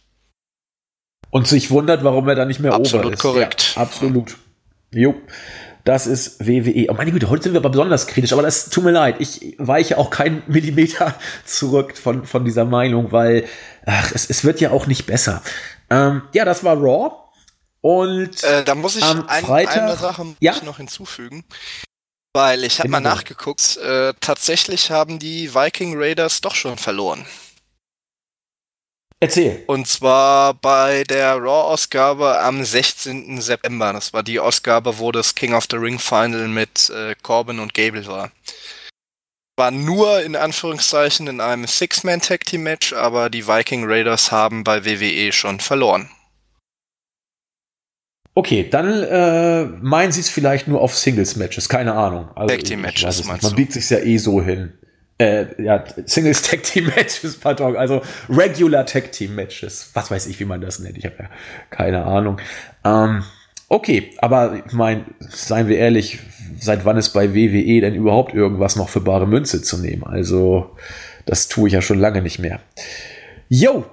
[1.29, 3.19] Und sich wundert, warum er da nicht mehr absolut ober ist.
[3.19, 3.73] korrekt.
[3.75, 4.37] Ja, absolut.
[4.91, 5.15] Jo.
[5.83, 6.87] Das ist WWE.
[6.89, 9.15] Oh meine Güte, heute sind wir aber besonders kritisch, aber das tut mir leid.
[9.19, 11.15] Ich weiche auch keinen Millimeter
[11.45, 13.45] zurück von, von dieser Meinung, weil
[13.85, 15.41] ach, es, es wird ja auch nicht besser.
[15.89, 17.15] Ähm, ja, das war Raw.
[17.79, 20.55] Und äh, da muss ich am ein, Freitag, eine Sache ja?
[20.65, 21.45] noch hinzufügen.
[22.33, 27.25] Weil ich habe mal nachgeguckt, äh, tatsächlich haben die Viking Raiders doch schon verloren.
[29.19, 29.63] Erzähl.
[29.65, 33.41] Und zwar bei der Raw-Ausgabe am 16.
[33.41, 33.91] September.
[33.93, 37.73] Das war die Ausgabe, wo das King of the Ring Final mit äh, Corbin und
[37.73, 38.31] Gable war.
[39.57, 45.59] War nur in Anführungszeichen in einem Six-Man-Tag-Team-Match, aber die Viking Raiders haben bei WWE schon
[45.59, 46.11] verloren.
[48.35, 52.29] Okay, dann äh, meinen sie es vielleicht nur auf Singles-Matches, keine Ahnung.
[52.35, 54.77] Also, Tag-Team-Matches meinst Man biegt sich ja eh so hin.
[55.19, 59.89] Äh, ja, Singles Tag Team Matches, pardon, also Regular Tag Team Matches.
[59.93, 60.97] Was weiß ich, wie man das nennt.
[60.97, 61.29] Ich habe ja
[61.71, 62.39] keine Ahnung.
[62.83, 63.23] Ähm,
[63.67, 66.19] okay, aber ich meine, seien wir ehrlich,
[66.59, 70.03] seit wann ist bei WWE denn überhaupt irgendwas noch für bare Münze zu nehmen?
[70.03, 70.75] Also,
[71.25, 72.59] das tue ich ja schon lange nicht mehr.
[73.49, 73.85] Yo,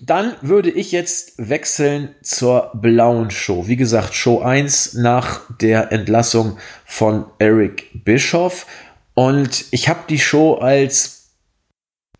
[0.00, 3.68] dann würde ich jetzt wechseln zur blauen Show.
[3.68, 8.66] Wie gesagt, Show 1 nach der Entlassung von Eric Bischoff.
[9.14, 11.34] Und ich habe die Show als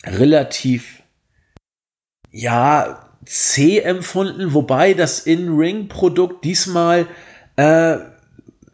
[0.05, 1.03] relativ,
[2.31, 7.07] ja, zäh empfunden, wobei das In-Ring-Produkt diesmal
[7.57, 7.97] äh,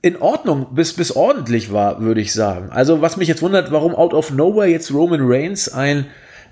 [0.02, 2.70] in Ordnung bis, bis ordentlich war, würde ich sagen.
[2.70, 6.06] Also, was mich jetzt wundert, warum out of nowhere jetzt Roman Reigns ein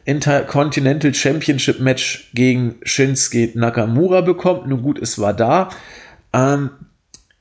[0.04, 4.66] Intercontinental Championship Match gegen Shinsuke Nakamura bekommt.
[4.66, 5.70] Nun gut, es war da.
[6.32, 6.70] Ähm,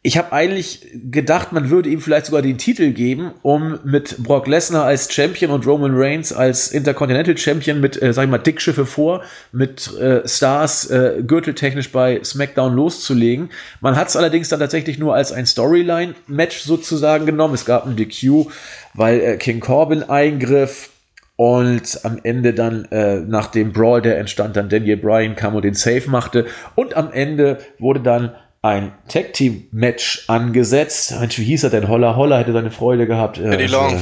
[0.06, 4.48] ich habe eigentlich gedacht, man würde ihm vielleicht sogar den Titel geben, um mit Brock
[4.48, 8.86] Lesnar als Champion und Roman Reigns als Intercontinental Champion mit, äh, sag ich mal, Dickschiffe
[8.86, 9.24] vor,
[9.54, 13.50] mit äh, Stars äh, gürteltechnisch bei SmackDown loszulegen.
[13.80, 17.54] Man hat es allerdings dann tatsächlich nur als ein Storyline-Match sozusagen genommen.
[17.54, 18.48] Es gab ein DQ,
[18.94, 20.90] weil äh, King Corbin eingriff.
[21.36, 25.66] Und am Ende dann, äh, nach dem Brawl, der entstand, dann Daniel Bryan kam und
[25.66, 26.46] den Save machte.
[26.76, 28.34] Und am Ende wurde dann
[28.64, 31.20] ein Tag Team Match angesetzt.
[31.20, 31.88] Mensch, wie hieß er denn?
[31.90, 33.38] Holla Holla hätte seine Freude gehabt.
[33.38, 33.96] Äh, Teddy Long.
[33.96, 34.00] Äh,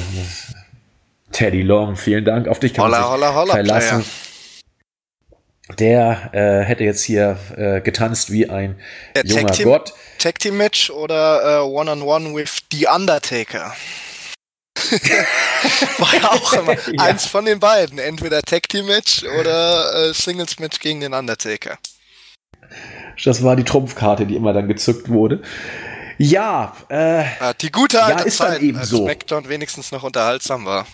[1.32, 2.48] Teddy Long, vielen Dank.
[2.48, 4.06] Auf dich kann holla, man sich holla, holla, verlassen.
[5.80, 8.80] Der äh, hätte jetzt hier äh, getanzt wie ein
[9.16, 9.94] Der junger Tag Team, Gott.
[10.20, 13.74] Tag Team Match oder One on One with The Undertaker?
[15.98, 17.04] War ja auch immer ja.
[17.04, 17.98] eins von den beiden.
[17.98, 21.80] Entweder Tag Team Match oder äh, Singles Match gegen den Undertaker.
[23.24, 25.42] Das war die Trumpfkarte, die immer dann gezückt wurde.
[26.18, 29.04] Ja, äh, ja, die gute alte ja, ist Zeit, dann eben als so.
[29.04, 30.86] SmackDown wenigstens noch unterhaltsam war.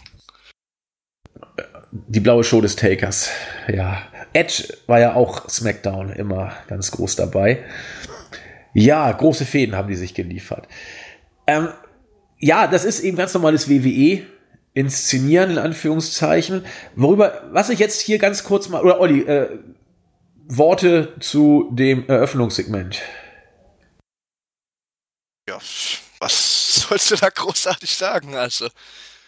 [1.92, 3.30] Die blaue Show des Takers,
[3.68, 4.04] ja.
[4.34, 7.64] Edge war ja auch SmackDown immer ganz groß dabei.
[8.74, 10.68] Ja, große Fäden haben die sich geliefert.
[11.48, 11.70] Ähm,
[12.40, 14.22] ja, das ist eben ganz normales WWE.
[14.74, 16.64] Inszenieren in Anführungszeichen.
[16.96, 19.58] Worüber, was ich jetzt hier ganz kurz mal, oder Olli, äh,
[20.50, 23.02] Worte zu dem Eröffnungssegment.
[25.50, 25.60] Ja,
[26.20, 28.68] was sollst du da großartig sagen, also?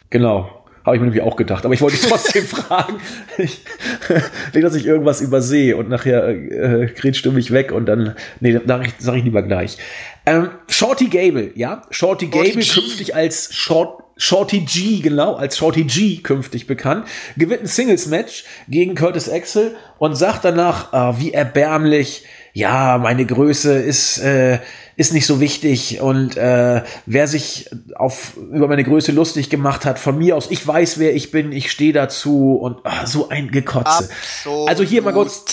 [0.10, 0.66] Genau.
[0.86, 1.66] Habe ich mir nämlich auch gedacht.
[1.66, 3.00] Aber ich wollte dich trotzdem fragen.
[3.38, 3.64] Ich,
[4.54, 8.16] nicht, dass ich irgendwas übersehe und nachher äh, grätscht du mich weg und dann.
[8.40, 9.78] Nee, sage ich, sag ich lieber gleich.
[10.26, 11.84] Ähm, Shorty Gable, ja?
[11.92, 17.08] Shorty, Gable künftig als Short, Shorty G, genau, als Shorty G künftig bekannt,
[17.38, 23.74] gewinnt ein Singles-Match gegen Curtis Axel und sagt danach, äh, wie erbärmlich, ja, meine Größe
[23.74, 24.60] ist, äh,
[24.98, 29.98] ist nicht so wichtig und äh, wer sich auf, über meine Größe lustig gemacht hat,
[29.98, 33.50] von mir aus, ich weiß, wer ich bin, ich stehe dazu und ah, so ein
[33.50, 34.10] Gekotze.
[34.10, 35.46] Absoluter also hier mal kurz.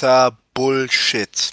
[0.54, 1.52] Bullshit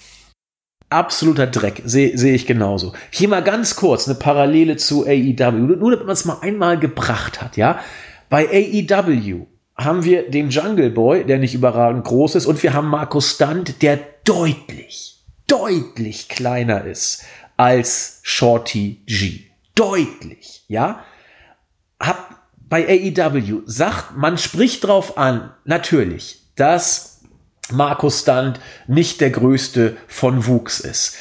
[0.94, 2.94] absoluter Dreck, sehe seh ich genauso.
[3.12, 7.41] Hier mal ganz kurz eine Parallele zu AEW, nur damit man es mal einmal gebracht
[7.41, 7.80] hat, ja.
[8.30, 12.88] Bei AEW haben wir den Jungle Boy, der nicht überragend groß ist, und wir haben
[12.88, 17.24] Markus Stunt, der deutlich, deutlich kleiner ist
[17.58, 19.41] als Shorty G.
[19.76, 21.04] Deutlich, ja.
[22.00, 27.12] Hab bei AEW sagt, man spricht drauf an, natürlich, dass
[27.72, 31.18] Markus Stunt nicht der größte von Wuchs ist.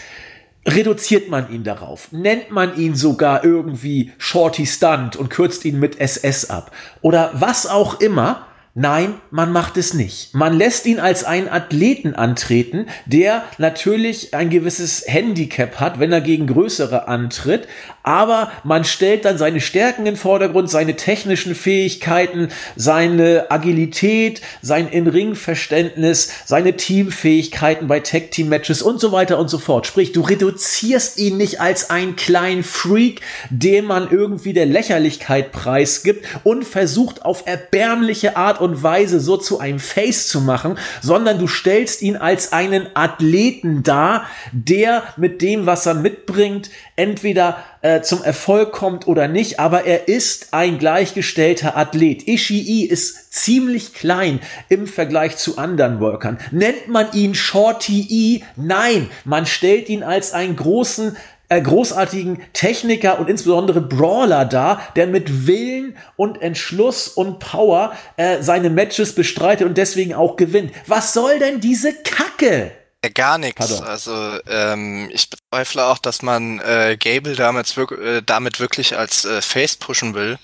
[0.66, 2.12] Reduziert man ihn darauf?
[2.12, 6.70] Nennt man ihn sogar irgendwie Shorty Stunt und kürzt ihn mit SS ab?
[7.00, 8.46] Oder was auch immer?
[8.74, 10.34] Nein, man macht es nicht.
[10.34, 16.22] Man lässt ihn als einen Athleten antreten, der natürlich ein gewisses Handicap hat, wenn er
[16.22, 17.68] gegen größere antritt,
[18.02, 24.88] aber man stellt dann seine Stärken in den Vordergrund, seine technischen Fähigkeiten, seine Agilität, sein
[24.88, 29.86] In-Ring-Verständnis, seine Teamfähigkeiten bei Tag-Team-Matches und so weiter und so fort.
[29.86, 36.26] Sprich, du reduzierst ihn nicht als einen kleinen Freak, dem man irgendwie der Lächerlichkeit preisgibt
[36.44, 41.46] und versucht auf erbärmliche Art und Weise so zu einem Face zu machen, sondern du
[41.46, 48.22] stellst ihn als einen Athleten dar, der mit dem, was er mitbringt, entweder äh, zum
[48.22, 52.26] Erfolg kommt oder nicht, aber er ist ein gleichgestellter Athlet.
[52.26, 56.38] Ishii ist ziemlich klein im Vergleich zu anderen Workern.
[56.50, 58.42] Nennt man ihn Shorty E?
[58.56, 61.16] Nein, man stellt ihn als einen großen
[61.48, 68.42] äh, großartigen Techniker und insbesondere Brawler dar, der mit Willen und Entschluss und Power äh,
[68.42, 70.72] seine Matches bestreitet und deswegen auch gewinnt.
[70.86, 72.72] Was soll denn diese Kacke?
[73.04, 73.82] Ja, gar nichts.
[73.82, 79.42] Also ähm, ich bezweifle auch, dass man äh, Gable damit, äh, damit wirklich als äh,
[79.42, 80.38] Face pushen will,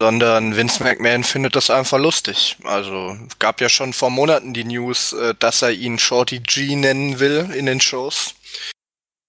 [0.00, 2.56] sondern Vince McMahon findet das einfach lustig.
[2.64, 7.20] Also gab ja schon vor Monaten die News, äh, dass er ihn Shorty G nennen
[7.20, 8.34] will in den Shows.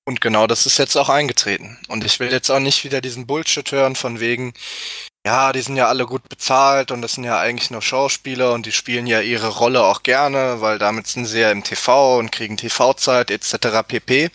[0.06, 1.78] Und genau das ist jetzt auch eingetreten.
[1.88, 4.54] Und ich will jetzt auch nicht wieder diesen Bullshit hören von wegen,
[5.26, 8.66] ja, die sind ja alle gut bezahlt und das sind ja eigentlich nur Schauspieler und
[8.66, 12.32] die spielen ja ihre Rolle auch gerne, weil damit sind sie ja im TV und
[12.32, 13.88] kriegen TV-Zeit etc.
[13.88, 14.30] pp.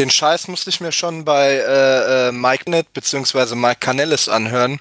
[0.00, 3.54] Den Scheiß musste ich mir schon bei äh, äh, Mike Nett bzw.
[3.54, 4.80] Mike Canellis anhören.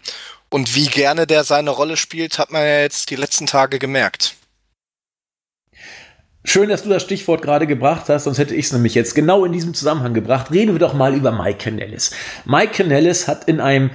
[0.49, 4.35] Und wie gerne der seine Rolle spielt, hat man ja jetzt die letzten Tage gemerkt.
[6.43, 9.45] Schön, dass du das Stichwort gerade gebracht hast, sonst hätte ich es nämlich jetzt genau
[9.45, 10.51] in diesem Zusammenhang gebracht.
[10.51, 12.11] Reden wir doch mal über Mike Canellis.
[12.45, 13.89] Mike Canellis hat in einem,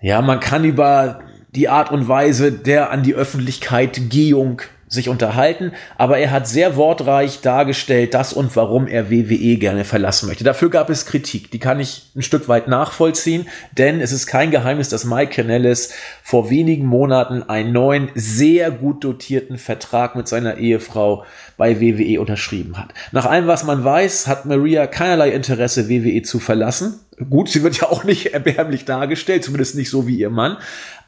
[0.00, 1.20] ja, man kann über
[1.54, 6.76] die Art und Weise der an die Öffentlichkeit Gehung sich unterhalten, aber er hat sehr
[6.76, 10.44] wortreich dargestellt, das und warum er WWE gerne verlassen möchte.
[10.44, 14.52] Dafür gab es Kritik, die kann ich ein Stück weit nachvollziehen, denn es ist kein
[14.52, 20.58] Geheimnis, dass Mike Canellis vor wenigen Monaten einen neuen, sehr gut dotierten Vertrag mit seiner
[20.58, 21.24] Ehefrau
[21.56, 22.94] bei WWE unterschrieben hat.
[23.10, 27.00] Nach allem, was man weiß, hat Maria keinerlei Interesse, WWE zu verlassen.
[27.30, 30.58] Gut, sie wird ja auch nicht erbärmlich dargestellt, zumindest nicht so wie ihr Mann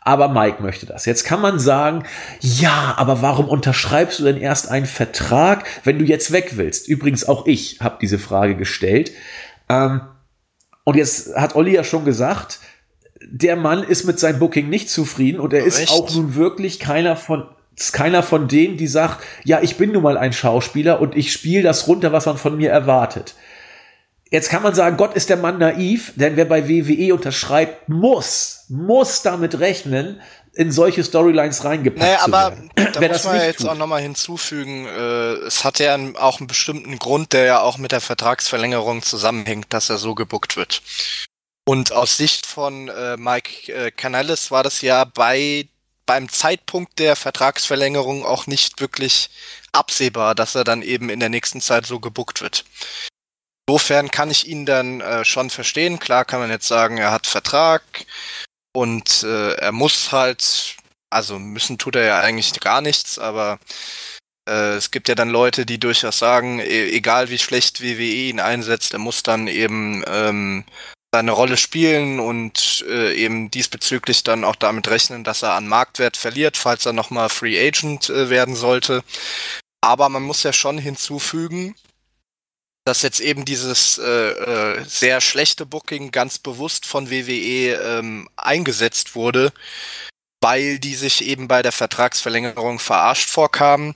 [0.01, 1.05] aber Mike möchte das.
[1.05, 2.05] Jetzt kann man sagen,
[2.41, 6.89] ja, aber warum unterschreibst du denn erst einen Vertrag, wenn du jetzt weg willst?
[6.89, 9.13] Übrigens auch ich habe diese Frage gestellt.
[9.69, 10.01] Ähm,
[10.85, 12.61] und jetzt hat Olli ja schon gesagt,
[13.23, 15.93] der Mann ist mit seinem Booking nicht zufrieden und er ist Echt?
[15.93, 17.49] auch nun wirklich keiner von
[17.93, 21.63] keiner von denen, die sagt, ja, ich bin nun mal ein Schauspieler und ich spiele
[21.63, 23.35] das runter, was man von mir erwartet.
[24.31, 28.58] Jetzt kann man sagen, Gott ist der Mann naiv, denn wer bei WWE unterschreibt, muss,
[28.69, 30.21] muss damit rechnen,
[30.55, 32.71] in solche Storylines reingepackt naja, zu werden.
[32.77, 33.69] aber da muss man ja jetzt tut.
[33.69, 37.93] auch nochmal hinzufügen, äh, es hat ja auch einen bestimmten Grund, der ja auch mit
[37.93, 40.83] der Vertragsverlängerung zusammenhängt, dass er so gebuckt wird.
[41.65, 45.69] Und aus Sicht von äh, Mike äh, Canales war das ja bei
[46.07, 49.29] beim Zeitpunkt der Vertragsverlängerung auch nicht wirklich
[49.73, 52.65] absehbar, dass er dann eben in der nächsten Zeit so gebuckt wird.
[53.69, 55.99] Insofern kann ich ihn dann äh, schon verstehen.
[55.99, 57.83] Klar kann man jetzt sagen, er hat Vertrag
[58.79, 60.77] und äh, er muss halt,
[61.11, 63.59] also müssen tut er ja eigentlich gar nichts, aber
[64.49, 68.39] äh, es gibt ja dann Leute, die durchaus sagen, e egal wie schlecht WWE ihn
[68.39, 70.65] einsetzt, er muss dann eben ähm,
[71.13, 76.17] seine Rolle spielen und äh, eben diesbezüglich dann auch damit rechnen, dass er an Marktwert
[76.17, 79.03] verliert, falls er nochmal Free Agent äh, werden sollte.
[79.81, 81.75] Aber man muss ja schon hinzufügen,
[82.89, 89.15] dass jetzt eben dieses äh, äh, sehr schlechte Booking ganz bewusst von WWE ähm, eingesetzt
[89.15, 89.53] wurde,
[90.41, 93.95] weil die sich eben bei der Vertragsverlängerung verarscht vorkamen,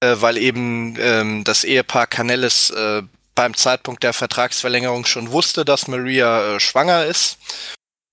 [0.00, 3.02] äh, weil eben ähm, das Ehepaar Canellis äh,
[3.34, 7.36] beim Zeitpunkt der Vertragsverlängerung schon wusste, dass Maria äh, schwanger ist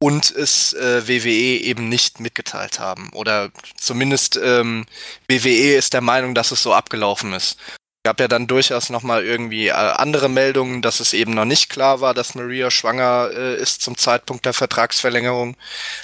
[0.01, 3.09] und es äh, WWE eben nicht mitgeteilt haben.
[3.13, 4.85] Oder zumindest ähm,
[5.29, 7.57] WWE ist der Meinung, dass es so abgelaufen ist
[8.09, 12.01] gab ja dann durchaus nochmal irgendwie äh, andere Meldungen, dass es eben noch nicht klar
[12.01, 15.55] war, dass Maria schwanger äh, ist zum Zeitpunkt der Vertragsverlängerung.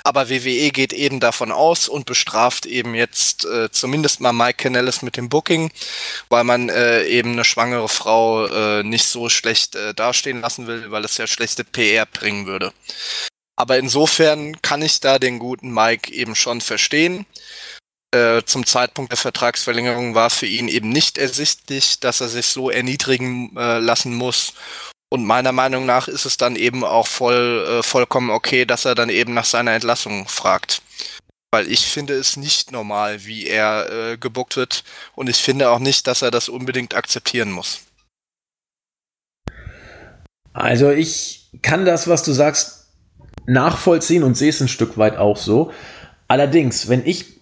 [0.03, 5.01] Aber WWE geht eben davon aus und bestraft eben jetzt äh, zumindest mal Mike Canellis
[5.01, 5.71] mit dem Booking,
[6.29, 10.91] weil man äh, eben eine schwangere Frau äh, nicht so schlecht äh, dastehen lassen will,
[10.91, 12.71] weil es ja schlechte PR bringen würde.
[13.55, 17.25] Aber insofern kann ich da den guten Mike eben schon verstehen.
[18.15, 22.69] Äh, zum Zeitpunkt der Vertragsverlängerung war für ihn eben nicht ersichtlich, dass er sich so
[22.69, 24.53] erniedrigen äh, lassen muss.
[25.09, 28.95] Und meiner Meinung nach ist es dann eben auch voll, äh, vollkommen okay, dass er
[28.95, 30.81] dann eben nach seiner Entlassung fragt.
[31.51, 34.85] Weil ich finde es nicht normal, wie er äh, gebuckt wird.
[35.15, 37.81] Und ich finde auch nicht, dass er das unbedingt akzeptieren muss.
[40.53, 42.87] Also ich kann das, was du sagst,
[43.45, 45.73] nachvollziehen und sehe es ein Stück weit auch so.
[46.29, 47.34] Allerdings, wenn ich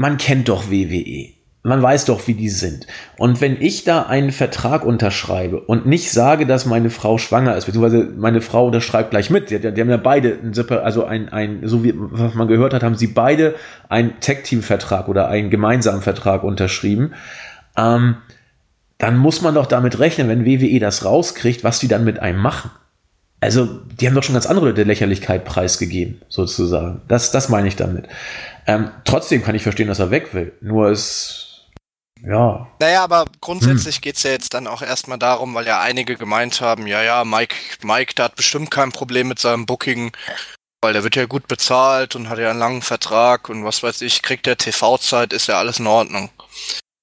[0.00, 1.34] man kennt doch WWE.
[1.62, 2.86] man weiß doch, wie die sind.
[3.18, 7.66] Und wenn ich da einen Vertrag unterschreibe und nicht sage, dass meine Frau schwanger ist,
[7.66, 10.38] beziehungsweise meine Frau unterschreibt gleich mit, die, die haben ja beide,
[10.82, 13.56] also ein, ein, so wie was man gehört hat, haben sie beide
[13.90, 17.12] einen Tech-Team-Vertrag oder einen gemeinsamen Vertrag unterschrieben,
[17.76, 18.16] ähm,
[18.96, 22.40] dann muss man doch damit rechnen, wenn WWE das rauskriegt, was die dann mit einem
[22.40, 22.70] machen.
[23.40, 27.00] Also, die haben doch schon ganz andere der Lächerlichkeit preisgegeben, sozusagen.
[27.08, 28.06] Das, das meine ich damit.
[28.66, 30.52] Ähm, trotzdem kann ich verstehen, dass er weg will.
[30.60, 31.50] Nur es
[32.22, 32.68] ja.
[32.78, 34.02] Naja, aber grundsätzlich hm.
[34.02, 37.56] geht's ja jetzt dann auch erstmal darum, weil ja einige gemeint haben, ja, ja, Mike,
[37.82, 40.12] Mike, der hat bestimmt kein Problem mit seinem Booking,
[40.82, 44.02] weil der wird ja gut bezahlt und hat ja einen langen Vertrag und was weiß
[44.02, 46.30] ich, kriegt der TV-Zeit, ist ja alles in Ordnung.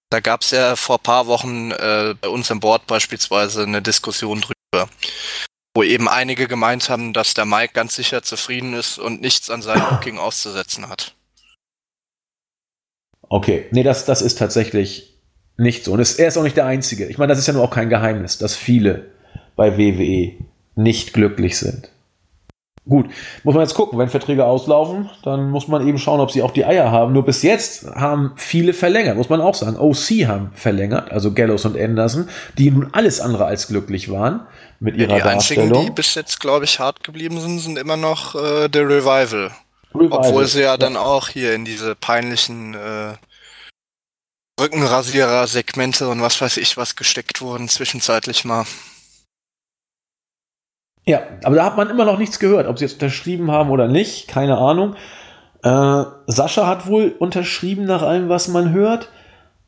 [0.09, 4.87] Da gab's ja vor paar Wochen äh, bei uns im Board beispielsweise eine Diskussion drüber,
[5.77, 9.61] wo eben einige gemeint haben, dass der Mike ganz sicher zufrieden ist und nichts an
[9.61, 11.13] seinem Booking auszusetzen hat.
[13.29, 15.19] Okay, nee, das, das ist tatsächlich
[15.55, 15.93] nicht so.
[15.93, 17.05] Und es, er ist auch nicht der Einzige.
[17.05, 19.11] Ich meine, das ist ja nur auch kein Geheimnis, dass viele
[19.55, 21.91] bei WWE nicht glücklich sind.
[22.87, 23.07] Gut,
[23.43, 26.51] muss man jetzt gucken, wenn Verträge auslaufen, dann muss man eben schauen, ob sie auch
[26.51, 27.13] die Eier haben.
[27.13, 29.77] Nur bis jetzt haben viele verlängert, muss man auch sagen.
[29.77, 34.41] OC haben verlängert, also Gallows und Anderson, die nun alles andere als glücklich waren
[34.79, 35.67] mit ihrer ja, die Darstellung.
[35.67, 39.51] Einzigen, die bis jetzt, glaube ich, hart geblieben sind, sind immer noch äh, der Revival.
[39.93, 40.09] Revival.
[40.11, 43.13] Obwohl sie ja, ja, dann auch hier in diese peinlichen äh,
[44.59, 48.65] Rückenrasierer-Segmente und was weiß ich was gesteckt wurden, zwischenzeitlich mal.
[51.07, 53.87] Ja, aber da hat man immer noch nichts gehört, ob sie jetzt unterschrieben haben oder
[53.87, 54.95] nicht, keine Ahnung.
[55.63, 59.09] Äh, Sascha hat wohl unterschrieben nach allem, was man hört.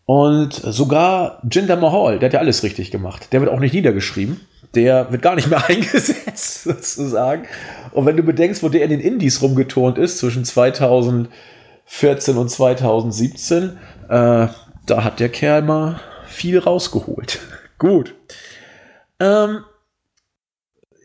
[0.05, 3.31] Und sogar Jinder Mahal, der hat ja alles richtig gemacht.
[3.31, 4.41] Der wird auch nicht niedergeschrieben.
[4.75, 7.45] Der wird gar nicht mehr eingesetzt, sozusagen.
[7.91, 13.77] Und wenn du bedenkst, wo der in den Indies rumgeturnt ist, zwischen 2014 und 2017,
[14.09, 14.47] äh,
[14.87, 17.39] da hat der Kerl mal viel rausgeholt.
[17.77, 18.13] Gut.
[19.21, 19.59] Ähm,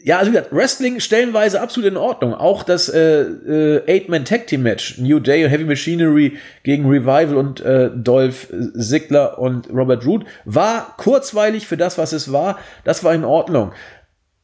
[0.06, 2.34] ja, also wie gesagt, Wrestling stellenweise absolut in Ordnung.
[2.34, 8.48] Auch das äh, äh, Eight-Man-Tag-Team-Match, New Day und Heavy Machinery gegen Revival und äh, Dolph
[8.78, 12.58] Ziggler und Robert Root, war kurzweilig für das, was es war.
[12.84, 13.72] Das war in Ordnung.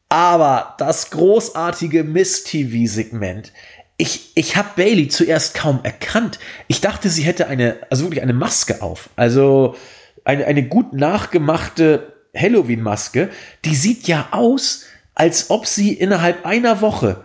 [0.09, 3.53] Aber das großartige Miss-TV-Segment,
[3.97, 6.39] ich, ich habe Bailey zuerst kaum erkannt.
[6.69, 9.11] Ich dachte, sie hätte eine, also wirklich eine Maske auf.
[9.15, 9.75] Also
[10.23, 13.29] eine, eine gut nachgemachte Halloween-Maske.
[13.63, 14.85] Die sieht ja aus,
[15.15, 17.23] als ob sie innerhalb einer Woche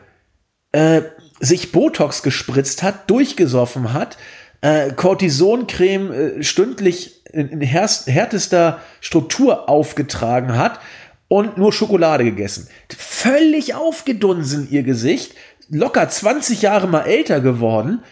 [0.72, 1.03] äh,
[1.41, 4.16] sich Botox gespritzt hat, durchgesoffen hat,
[4.61, 10.80] äh, Cortisoncreme äh, stündlich in, in härtester Struktur aufgetragen hat
[11.28, 12.68] und nur Schokolade gegessen.
[12.97, 15.34] Völlig aufgedunsen ihr Gesicht,
[15.68, 18.03] locker 20 Jahre mal älter geworden.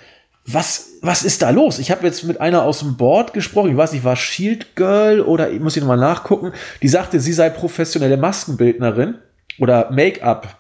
[0.47, 1.79] Was, was ist da los?
[1.79, 5.23] Ich habe jetzt mit einer aus dem Board gesprochen, ich weiß nicht, war Shield Girl
[5.23, 6.53] oder ich muss ich nochmal nachgucken,
[6.83, 9.15] die sagte, sie sei professionelle Maskenbildnerin
[9.59, 10.57] oder Make-up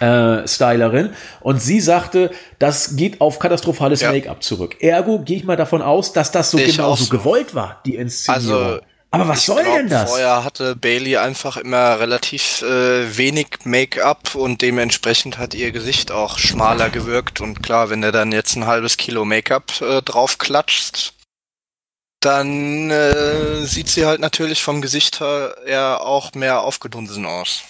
[0.00, 1.10] äh, Stylerin
[1.40, 4.12] und sie sagte, das geht auf katastrophales ja.
[4.12, 4.76] Make-up zurück.
[4.80, 8.62] Ergo gehe ich mal davon aus, dass das so genau so gewollt war, die Inszenierung.
[8.62, 8.80] Also
[9.14, 10.08] aber was soll glaub, denn das?
[10.08, 16.38] Vorher hatte Bailey einfach immer relativ äh, wenig Make-up und dementsprechend hat ihr Gesicht auch
[16.38, 17.42] schmaler gewirkt.
[17.42, 21.12] Und klar, wenn er dann jetzt ein halbes Kilo Make-up äh, drauf klatscht,
[22.20, 27.64] dann äh, sieht sie halt natürlich vom Gesicht her auch mehr aufgedunsen aus.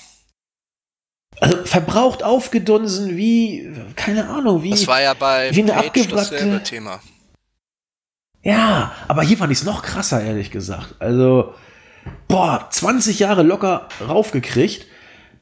[1.43, 4.70] Also verbraucht aufgedunsen wie, keine Ahnung, wie.
[4.70, 7.01] Das war ja bei wie eine Page dasselbe Thema.
[8.45, 10.95] Ja, aber hier fand ich es noch krasser, ehrlich gesagt.
[11.01, 11.53] Also,
[12.28, 14.86] boah, 20 Jahre locker raufgekriegt.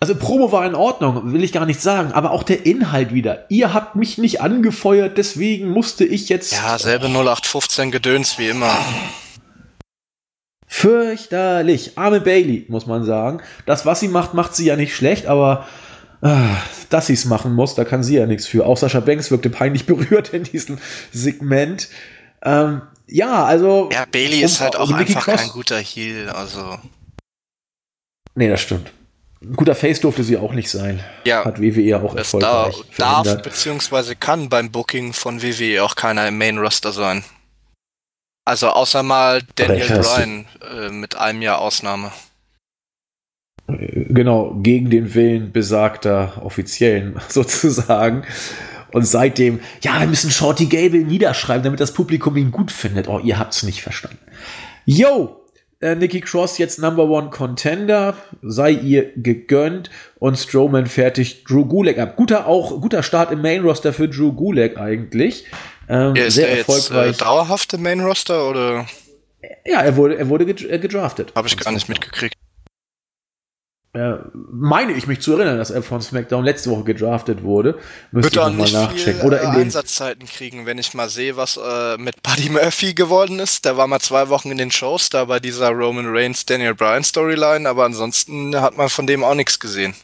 [0.00, 3.44] Also Promo war in Ordnung, will ich gar nicht sagen, aber auch der Inhalt wieder.
[3.50, 6.52] Ihr habt mich nicht angefeuert, deswegen musste ich jetzt.
[6.52, 8.74] Ja, selbe 0815 Gedöns wie immer.
[10.66, 11.98] Fürchterlich.
[11.98, 13.42] Arme Bailey, muss man sagen.
[13.66, 15.66] Das, was sie macht, macht sie ja nicht schlecht, aber
[16.20, 18.66] dass sie es machen muss, da kann sie ja nichts für.
[18.66, 20.78] Auch Sascha Banks wirkte peinlich berührt in diesem
[21.12, 21.88] Segment.
[22.42, 23.88] Ähm, ja, also.
[23.92, 25.40] Ja, Bailey um, ist halt auch einfach Cross.
[25.40, 26.78] kein guter Heel, also.
[28.34, 28.92] Nee, das stimmt.
[29.42, 31.02] Ein guter Face durfte sie auch nicht sein.
[31.24, 31.44] Ja.
[31.46, 36.36] Hat WWE auch erfolgreich da, Darf beziehungsweise kann beim Booking von WWE auch keiner im
[36.36, 37.24] Main Roster sein.
[38.44, 42.12] Also außer mal Daniel Bryan äh, mit einem Jahr Ausnahme.
[43.78, 48.24] Genau, gegen den Willen besagter Offiziellen sozusagen.
[48.92, 53.08] Und seitdem, ja, wir müssen Shorty Gable niederschreiben, damit das Publikum ihn gut findet.
[53.08, 54.18] Oh, ihr habt's nicht verstanden.
[54.84, 55.36] Yo!
[55.82, 59.88] Äh, Nikki Cross jetzt Number One Contender, sei ihr gegönnt
[60.18, 62.16] und Strowman fertigt Drew Gulak ab.
[62.16, 65.46] Guter auch, guter Start im Main Roster für Drew Gulak eigentlich.
[65.88, 67.06] Ähm, ja, ist sehr der erfolgreich.
[67.06, 68.86] Jetzt, äh, dauerhafte Main Roster oder?
[69.64, 71.32] Ja, er wurde, er wurde äh, gedraftet.
[71.34, 72.34] Habe ich gar nicht mitgekriegt.
[73.92, 77.76] Äh, meine ich mich zu erinnern, dass er von SmackDown letzte Woche gedraftet wurde.
[78.12, 79.20] Müsste ich mal nachchecken.
[79.20, 82.50] Viel, Oder in äh, den Einsatzzeiten kriegen, wenn ich mal sehe, was äh, mit Buddy
[82.50, 83.64] Murphy geworden ist.
[83.64, 87.02] Der war mal zwei Wochen in den Shows, da bei dieser Roman Reigns Daniel Bryan
[87.02, 89.94] Storyline, aber ansonsten hat man von dem auch nichts gesehen.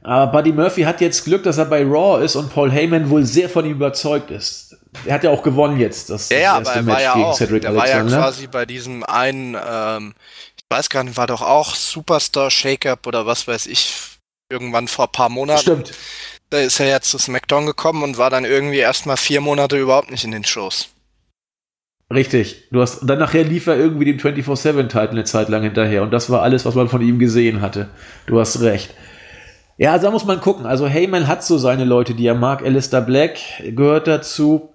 [0.00, 3.24] Aber Buddy Murphy hat jetzt Glück, dass er bei Raw ist und Paul Heyman wohl
[3.24, 4.76] sehr von ihm überzeugt ist.
[5.06, 6.10] Er hat ja auch gewonnen jetzt.
[6.10, 8.04] Das, ja, ja, aber er Match war ja auch, Cedric der Alexander.
[8.04, 10.14] war ja quasi bei diesem einen ähm,
[10.72, 13.92] weiß gar nicht, war doch auch Superstar Shake-Up oder was weiß ich,
[14.50, 15.60] irgendwann vor ein paar Monaten.
[15.60, 15.92] Stimmt.
[16.50, 20.10] Da ist er ja zu SmackDown gekommen und war dann irgendwie erstmal vier Monate überhaupt
[20.10, 20.88] nicht in den Shows.
[22.12, 22.68] Richtig.
[22.70, 26.30] Du hast, dann nachher lief er irgendwie dem 24-7-Titel eine Zeit lang hinterher und das
[26.30, 27.88] war alles, was man von ihm gesehen hatte.
[28.26, 28.94] Du hast recht.
[29.78, 30.66] Ja, da muss man gucken.
[30.66, 32.62] Also Heyman hat so seine Leute, die er mag.
[32.62, 34.71] Alistair Black gehört dazu.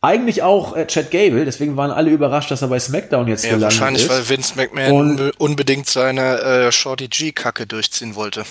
[0.00, 3.50] Eigentlich auch äh, Chad Gable, deswegen waren alle überrascht, dass er bei SmackDown jetzt ja,
[3.50, 4.08] gelandet wahrscheinlich, ist.
[4.08, 8.44] Wahrscheinlich, weil Vince McMahon und unbedingt seine äh, Shorty G-Kacke durchziehen wollte.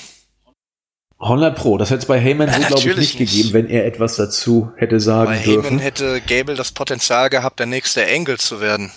[1.20, 3.86] 100 Pro, das hätte es bei Heyman so, glaube ich, nicht, nicht, gegeben, wenn er
[3.86, 5.62] etwas dazu hätte sagen bei dürfen.
[5.62, 8.92] Bei Heyman hätte Gable das Potenzial gehabt, der nächste Engel zu werden.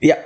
[0.00, 0.16] Ja.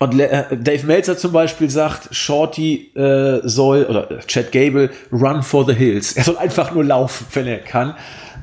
[0.00, 5.66] Und äh, Dave Meltzer zum Beispiel sagt, Shorty äh, soll, oder Chad Gable, run for
[5.66, 6.12] the hills.
[6.12, 7.96] Er soll einfach nur laufen, wenn er kann.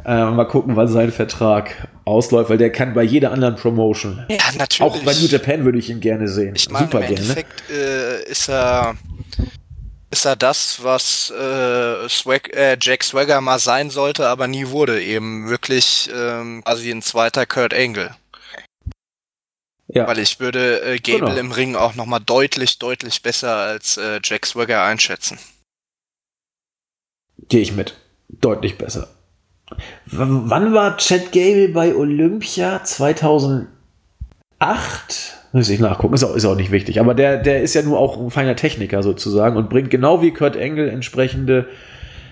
[0.06, 4.24] Äh, mal gucken, wann sein Vertrag ausläuft, weil der kann bei jeder anderen Promotion.
[4.30, 4.82] Ja, natürlich.
[4.82, 6.54] Auch bei New Japan würde ich ihn gerne sehen.
[6.56, 7.22] Ich meine, Super im gerne.
[7.22, 8.96] Endeffekt äh, ist er
[10.12, 15.04] ist er das, was äh, Swag, äh, Jack Swagger mal sein sollte, aber nie wurde.
[15.04, 18.16] Eben wirklich ähm, quasi ein zweiter Kurt Angle.
[19.88, 20.08] Ja.
[20.08, 21.36] Weil ich würde äh, Gable genau.
[21.36, 25.40] im Ring auch nochmal deutlich, deutlich besser als äh, Jack Swagger einschätzen.
[27.50, 27.96] Gehe ich mit.
[28.30, 29.15] Deutlich besser.
[30.06, 32.84] Wann war Chad Gable bei Olympia?
[32.84, 33.68] 2008?
[35.54, 37.00] Muss ich nachgucken, ist auch, ist auch nicht wichtig.
[37.00, 40.32] Aber der, der ist ja nur auch ein feiner Techniker sozusagen und bringt genau wie
[40.32, 41.68] Kurt Engel entsprechende,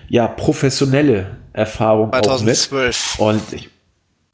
[0.08, 3.18] ja, professionelle Erfahrung 2012.
[3.18, 3.70] Und ich,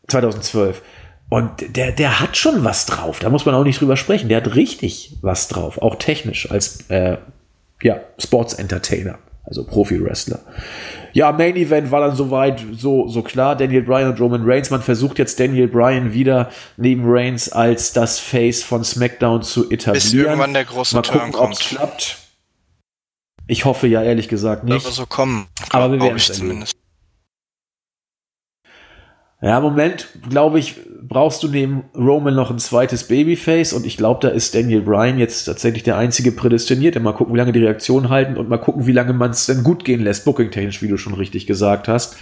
[0.09, 0.83] 2012.
[1.29, 3.21] Und der, der hat schon was drauf.
[3.21, 4.29] Da muss man auch nicht drüber sprechen.
[4.29, 5.81] Der hat richtig was drauf.
[5.81, 7.19] Auch technisch als, äh,
[7.83, 9.21] ja, Sports Entertainer.
[9.45, 10.41] Also Profi-Wrestler.
[11.13, 13.57] Ja, Main Event war dann soweit so, so klar.
[13.57, 14.71] Daniel Bryan und Roman Reigns.
[14.71, 19.95] Man versucht jetzt Daniel Bryan wieder neben Reigns als das Face von SmackDown zu etablieren.
[19.95, 22.19] Bis irgendwann der große Mal gucken, ob es klappt.
[23.47, 24.85] Ich hoffe ja ehrlich gesagt nicht.
[24.85, 25.49] Aber so kommen.
[25.71, 26.77] Aber wir werden es zumindest.
[29.43, 30.77] Ja, im Moment, glaube ich,
[31.11, 35.19] brauchst du neben Roman noch ein zweites Babyface und ich glaube, da ist Daniel Bryan
[35.19, 37.01] jetzt tatsächlich der einzige prädestinierte.
[37.01, 39.65] Mal gucken, wie lange die Reaktionen halten und mal gucken, wie lange man es denn
[39.65, 42.17] gut gehen lässt, booking-technisch, wie du schon richtig gesagt hast.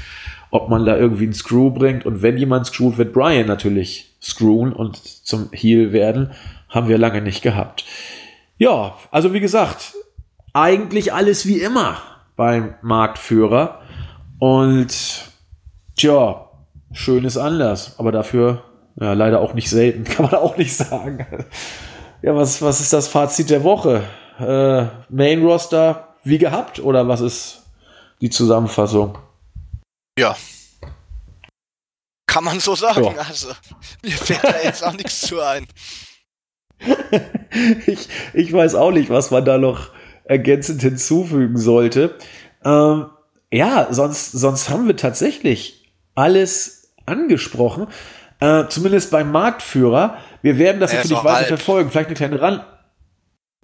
[0.50, 4.72] Ob man da irgendwie einen Screw bringt und wenn jemand screwt, wird Bryan natürlich screwen
[4.72, 6.30] und zum Heel werden.
[6.70, 7.84] Haben wir lange nicht gehabt.
[8.56, 9.92] Ja, also wie gesagt,
[10.54, 11.98] eigentlich alles wie immer
[12.36, 13.82] beim Marktführer
[14.38, 15.28] und
[15.94, 16.48] tja,
[16.92, 18.62] schön ist anders, aber dafür
[19.00, 21.26] ja, leider auch nicht selten, kann man auch nicht sagen.
[22.22, 24.02] Ja, was, was ist das Fazit der Woche?
[24.38, 27.62] Äh, Main Roster wie gehabt oder was ist
[28.20, 29.18] die Zusammenfassung?
[30.18, 30.36] Ja.
[32.26, 33.04] Kann man so sagen.
[33.04, 33.22] Ja.
[33.22, 33.48] Also,
[34.02, 35.66] mir fällt da jetzt auch nichts zu ein.
[37.86, 39.90] ich, ich weiß auch nicht, was man da noch
[40.24, 42.16] ergänzend hinzufügen sollte.
[42.64, 43.06] Ähm,
[43.50, 47.86] ja, sonst, sonst haben wir tatsächlich alles angesprochen.
[48.40, 50.18] Äh, zumindest beim Marktführer.
[50.42, 51.48] Wir werden das er natürlich weiter alt.
[51.48, 51.90] verfolgen.
[51.90, 52.64] Vielleicht eine kleine Ran.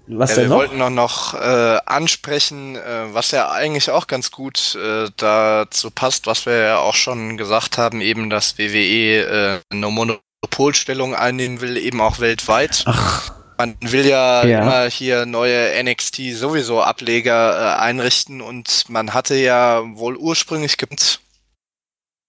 [0.07, 0.57] Was ja, denn wir noch?
[0.57, 6.27] wollten noch, noch äh, ansprechen, äh, was ja eigentlich auch ganz gut äh, dazu passt,
[6.27, 11.79] was wir ja auch schon gesagt haben, eben, dass WWE äh, eine Monopolstellung einnehmen will,
[11.79, 12.85] eben auch weltweit.
[12.87, 13.33] Ach.
[13.57, 19.37] Man will ja, ja, immer hier neue NXT sowieso Ableger äh, einrichten und man hatte
[19.37, 21.21] ja wohl ursprünglich gibt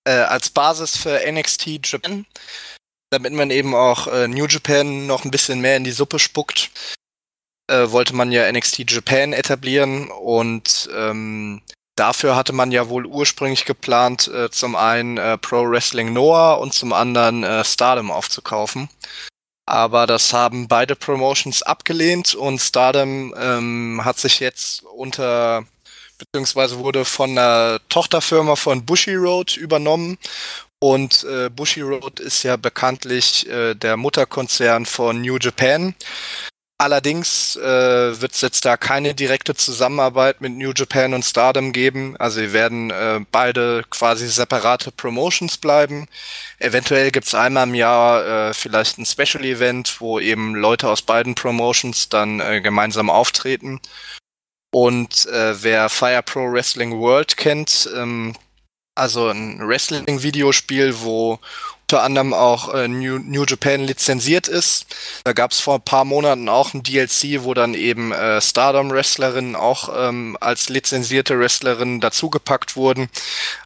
[0.06, 2.26] äh, als Basis für NXT Japan,
[3.12, 6.72] damit man eben auch äh, New Japan noch ein bisschen mehr in die Suppe spuckt.
[7.68, 11.64] Äh, wollte man ja NXT Japan etablieren und ähm,
[11.96, 16.74] dafür hatte man ja wohl ursprünglich geplant, äh, zum einen äh, Pro Wrestling Noah und
[16.74, 18.90] zum anderen äh, Stardom aufzukaufen.
[19.68, 25.66] Aber das haben beide Promotions abgelehnt und Stardom ähm, hat sich jetzt unter
[26.18, 30.18] beziehungsweise wurde von einer Tochterfirma von Bushy Road übernommen.
[30.80, 35.96] Und äh, Bushy Road ist ja bekanntlich äh, der Mutterkonzern von New Japan.
[36.78, 42.18] Allerdings äh, wird es jetzt da keine direkte Zusammenarbeit mit New Japan und Stardom geben.
[42.18, 46.08] Also wir werden äh, beide quasi separate Promotions bleiben.
[46.60, 51.34] Eventuell gibt's einmal im Jahr äh, vielleicht ein Special Event, wo eben Leute aus beiden
[51.34, 53.80] Promotions dann äh, gemeinsam auftreten.
[54.76, 58.36] Und äh, wer Fire Pro Wrestling World kennt, ähm,
[58.94, 61.40] also ein Wrestling-Videospiel, wo
[61.84, 64.94] unter anderem auch äh, New, New Japan lizenziert ist.
[65.24, 69.56] Da gab es vor ein paar Monaten auch ein DLC, wo dann eben äh, Stardom-Wrestlerinnen
[69.56, 73.08] auch ähm, als lizenzierte Wrestlerinnen dazugepackt wurden.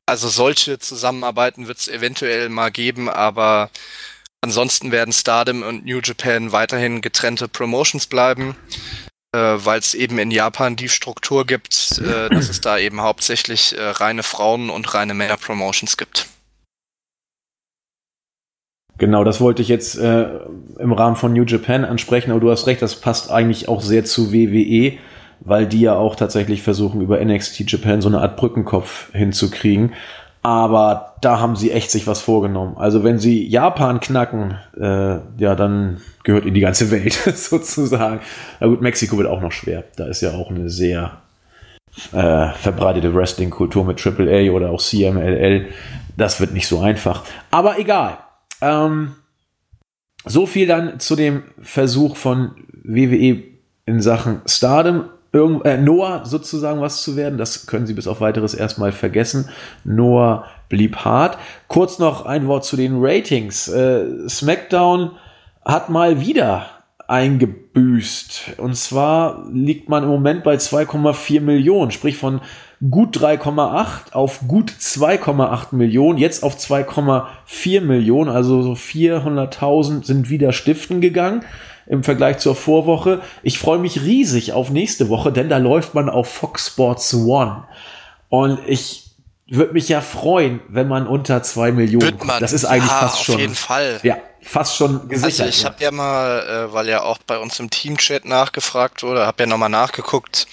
[0.05, 3.71] Also solche Zusammenarbeiten wird es eventuell mal geben, aber
[4.41, 8.55] ansonsten werden Stardom und New Japan weiterhin getrennte Promotions bleiben.
[9.31, 13.77] Äh, weil es eben in Japan die Struktur gibt, äh, dass es da eben hauptsächlich
[13.77, 16.27] äh, reine Frauen und reine Männer-Promotions gibt.
[18.97, 20.27] Genau, das wollte ich jetzt äh,
[20.77, 24.03] im Rahmen von New Japan ansprechen, aber du hast recht, das passt eigentlich auch sehr
[24.03, 24.97] zu WWE,
[25.39, 29.93] weil die ja auch tatsächlich versuchen, über NXT Japan so eine Art Brückenkopf hinzukriegen.
[30.41, 32.77] Aber da haben sie echt sich was vorgenommen.
[32.77, 38.21] Also wenn sie Japan knacken, äh, ja, dann gehört ihnen die ganze Welt sozusagen.
[38.59, 39.83] Na gut, Mexiko wird auch noch schwer.
[39.97, 41.17] Da ist ja auch eine sehr
[42.13, 45.67] äh, verbreitete Wrestling-Kultur mit AAA oder auch CMLL.
[46.15, 47.23] Das wird nicht so einfach.
[47.51, 48.17] Aber egal.
[48.61, 49.15] Ähm,
[50.25, 52.51] so viel dann zu dem Versuch von
[52.83, 53.43] WWE
[53.85, 55.05] in Sachen Stardom.
[55.31, 59.49] Irgend, äh, Noah sozusagen was zu werden, das können Sie bis auf weiteres erstmal vergessen.
[59.83, 61.37] Noah blieb hart.
[61.67, 63.67] Kurz noch ein Wort zu den Ratings.
[63.67, 65.11] Äh, SmackDown
[65.63, 66.65] hat mal wieder
[67.07, 68.53] eingebüßt.
[68.57, 72.41] Und zwar liegt man im Moment bei 2,4 Millionen, sprich von
[72.89, 80.53] gut 3,8 auf gut 2,8 Millionen, jetzt auf 2,4 Millionen, also so 400.000 sind wieder
[80.53, 81.43] stiften gegangen
[81.89, 83.21] im Vergleich zur Vorwoche.
[83.43, 87.67] Ich freue mich riesig auf nächste Woche, denn da läuft man auf Fox Sports One.
[88.29, 89.09] Und ich
[89.49, 92.41] würde mich ja freuen, wenn man unter 2 Millionen kommt.
[92.41, 93.35] Das ist eigentlich ja, fast schon.
[93.35, 93.99] Auf jeden Fall.
[94.03, 95.41] Ja, fast schon gesichert.
[95.41, 99.25] Also ich habe ja mal, äh, weil ja auch bei uns im Teamchat nachgefragt wurde,
[99.25, 100.47] habe ja nochmal nachgeguckt,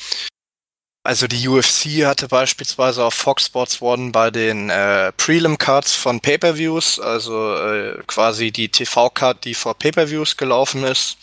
[1.06, 6.98] also die UFC hatte beispielsweise auf Fox Sports One bei den äh, Prelim-Cards von Pay-per-Views,
[6.98, 11.16] also äh, quasi die TV-Card, die vor Pay-per-Views gelaufen ist,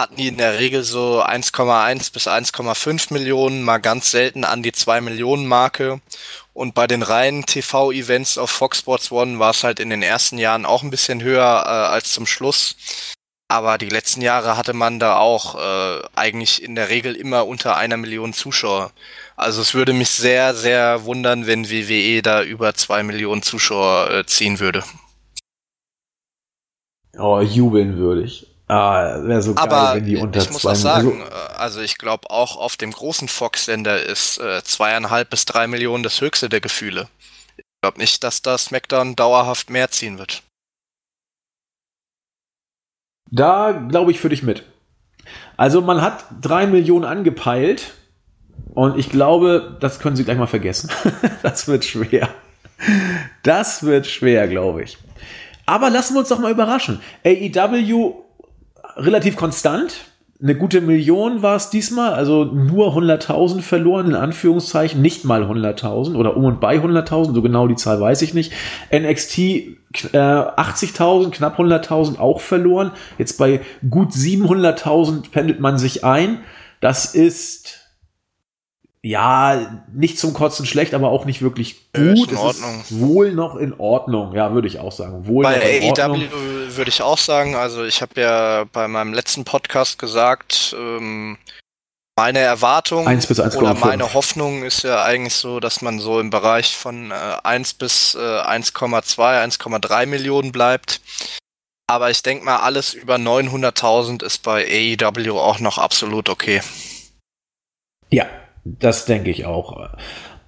[0.00, 4.72] hatten die in der Regel so 1,1 bis 1,5 Millionen, mal ganz selten an die
[4.72, 6.00] 2 Millionen Marke.
[6.52, 10.38] Und bei den reinen TV-Events auf Fox Sports One war es halt in den ersten
[10.38, 12.76] Jahren auch ein bisschen höher äh, als zum Schluss.
[13.50, 17.78] Aber die letzten Jahre hatte man da auch äh, eigentlich in der Regel immer unter
[17.78, 18.92] einer Million Zuschauer.
[19.36, 24.26] Also es würde mich sehr, sehr wundern, wenn WWE da über zwei Millionen Zuschauer äh,
[24.26, 24.84] ziehen würde.
[27.16, 28.46] Oh, jubeln würde ich.
[28.68, 31.96] Ah, wäre so geil, Aber wenn die unter ich muss auch sagen, also, also ich
[31.96, 36.60] glaube auch auf dem großen Fox-Sender ist äh, zweieinhalb bis drei Millionen das höchste der
[36.60, 37.08] Gefühle.
[37.56, 40.42] Ich glaube nicht, dass das SmackDown dauerhaft mehr ziehen wird.
[43.30, 44.64] Da glaube ich für dich mit.
[45.56, 47.94] Also man hat drei Millionen angepeilt
[48.74, 50.90] und ich glaube, das können Sie gleich mal vergessen.
[51.42, 52.28] das wird schwer.
[53.42, 54.98] Das wird schwer, glaube ich.
[55.66, 57.00] Aber lassen wir uns doch mal überraschen.
[57.24, 58.14] AEW
[58.96, 59.94] relativ konstant
[60.40, 66.14] eine gute Million war es diesmal, also nur 100.000 verloren, in Anführungszeichen, nicht mal 100.000
[66.14, 68.52] oder um und bei 100.000, so genau die Zahl weiß ich nicht.
[68.94, 69.74] NXT äh,
[70.12, 72.92] 80.000, knapp 100.000 auch verloren.
[73.18, 76.38] Jetzt bei gut 700.000 pendelt man sich ein.
[76.80, 77.77] Das ist
[79.02, 82.16] ja, nicht zum Kotzen schlecht, aber auch nicht wirklich gut.
[82.16, 82.80] Ist in Ordnung.
[82.80, 85.26] Ist wohl noch in Ordnung, ja, würde ich auch sagen.
[85.26, 86.18] Wohl bei AEW
[86.76, 91.38] würde ich auch sagen, also ich habe ja bei meinem letzten Podcast gesagt, ähm,
[92.16, 96.18] meine Erwartung 1 bis 1, oder meine Hoffnung ist ja eigentlich so, dass man so
[96.18, 97.14] im Bereich von äh,
[97.44, 101.00] 1 bis äh, 1,2, 1,3 Millionen bleibt.
[101.86, 106.60] Aber ich denke mal, alles über 900.000 ist bei AEW auch noch absolut okay.
[108.10, 108.26] Ja,
[108.78, 109.88] das denke ich auch.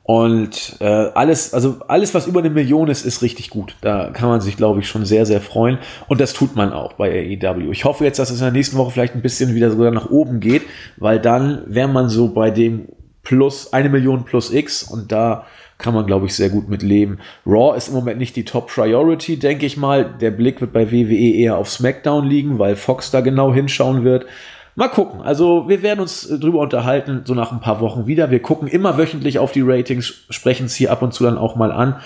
[0.03, 3.77] Und äh, alles, also alles, was über eine Million ist, ist richtig gut.
[3.81, 5.79] Da kann man sich, glaube ich, schon sehr, sehr freuen.
[6.09, 7.71] Und das tut man auch bei AEW.
[7.71, 10.11] Ich hoffe jetzt, dass es in der nächsten Woche vielleicht ein bisschen wieder sogar nach
[10.11, 10.63] oben geht,
[10.97, 12.89] weil dann wäre man so bei dem
[13.23, 15.47] plus eine Million plus X und da
[15.79, 17.19] kann man, glaube ich, sehr gut mit leben.
[17.47, 20.05] Raw ist im Moment nicht die Top Priority, denke ich mal.
[20.21, 24.27] Der Blick wird bei WWE eher auf SmackDown liegen, weil Fox da genau hinschauen wird.
[24.75, 25.21] Mal gucken.
[25.23, 28.31] Also wir werden uns äh, drüber unterhalten, so nach ein paar Wochen wieder.
[28.31, 31.57] Wir gucken immer wöchentlich auf die Ratings, sprechen es hier ab und zu dann auch
[31.57, 32.01] mal an.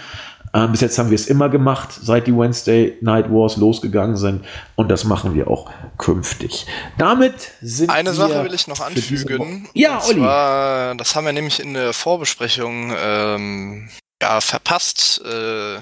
[0.54, 4.44] Ähm, bis jetzt haben wir es immer gemacht, seit die Wednesday Night Wars losgegangen sind.
[4.76, 5.68] Und das machen wir auch
[5.98, 6.66] künftig.
[6.96, 9.68] Damit sind Eine wir Sache will ich noch anfügen.
[9.74, 10.20] Ja, Olli.
[10.20, 13.90] Zwar, das haben wir nämlich in der Vorbesprechung ähm,
[14.22, 15.22] ja, verpasst.
[15.24, 15.80] Äh,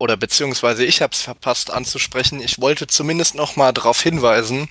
[0.00, 2.40] oder beziehungsweise ich habe es verpasst anzusprechen.
[2.40, 4.68] Ich wollte zumindest noch mal darauf hinweisen.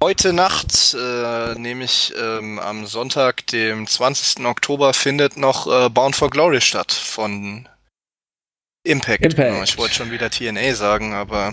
[0.00, 4.46] Heute Nacht, äh, nämlich ähm, am Sonntag, dem 20.
[4.46, 7.68] Oktober, findet noch äh, Bound for Glory statt von
[8.84, 9.24] Impact.
[9.24, 9.68] Impact.
[9.68, 11.52] Ich wollte schon wieder TNA sagen, aber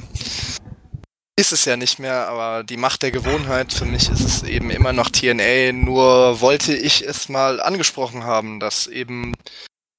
[1.35, 4.69] ist es ja nicht mehr, aber die Macht der Gewohnheit, für mich ist es eben
[4.69, 9.33] immer noch TNA, nur wollte ich es mal angesprochen haben, dass eben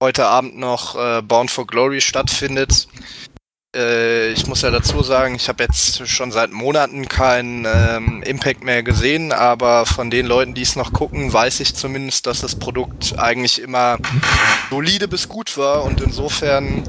[0.01, 2.87] heute Abend noch äh, Bound for Glory stattfindet.
[3.77, 8.65] Äh, ich muss ja dazu sagen, ich habe jetzt schon seit Monaten keinen ähm, Impact
[8.65, 12.57] mehr gesehen, aber von den Leuten, die es noch gucken, weiß ich zumindest, dass das
[12.57, 13.99] Produkt eigentlich immer
[14.71, 16.85] solide bis gut war und insofern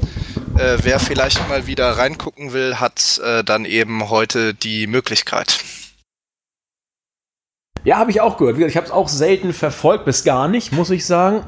[0.56, 5.58] äh, wer vielleicht mal wieder reingucken will, hat äh, dann eben heute die Möglichkeit.
[7.84, 8.58] Ja, habe ich auch gehört.
[8.58, 11.44] Ich habe es auch selten verfolgt, bis gar nicht, muss ich sagen.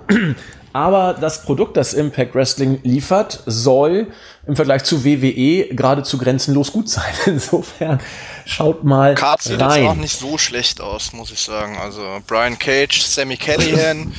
[0.72, 4.06] Aber das Produkt, das Impact Wrestling liefert, soll
[4.46, 7.12] im Vergleich zu WWE geradezu grenzenlos gut sein.
[7.26, 8.00] Insofern
[8.46, 9.98] schaut mal Card sieht jetzt auch rein.
[9.98, 11.76] nicht so schlecht aus, muss ich sagen.
[11.78, 14.14] Also Brian Cage, Sammy Callahan,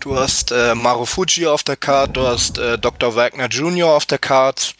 [0.00, 3.16] du hast äh, Marufuji auf der Card, du hast äh, Dr.
[3.16, 3.90] Wagner Jr.
[3.90, 4.74] auf der Card,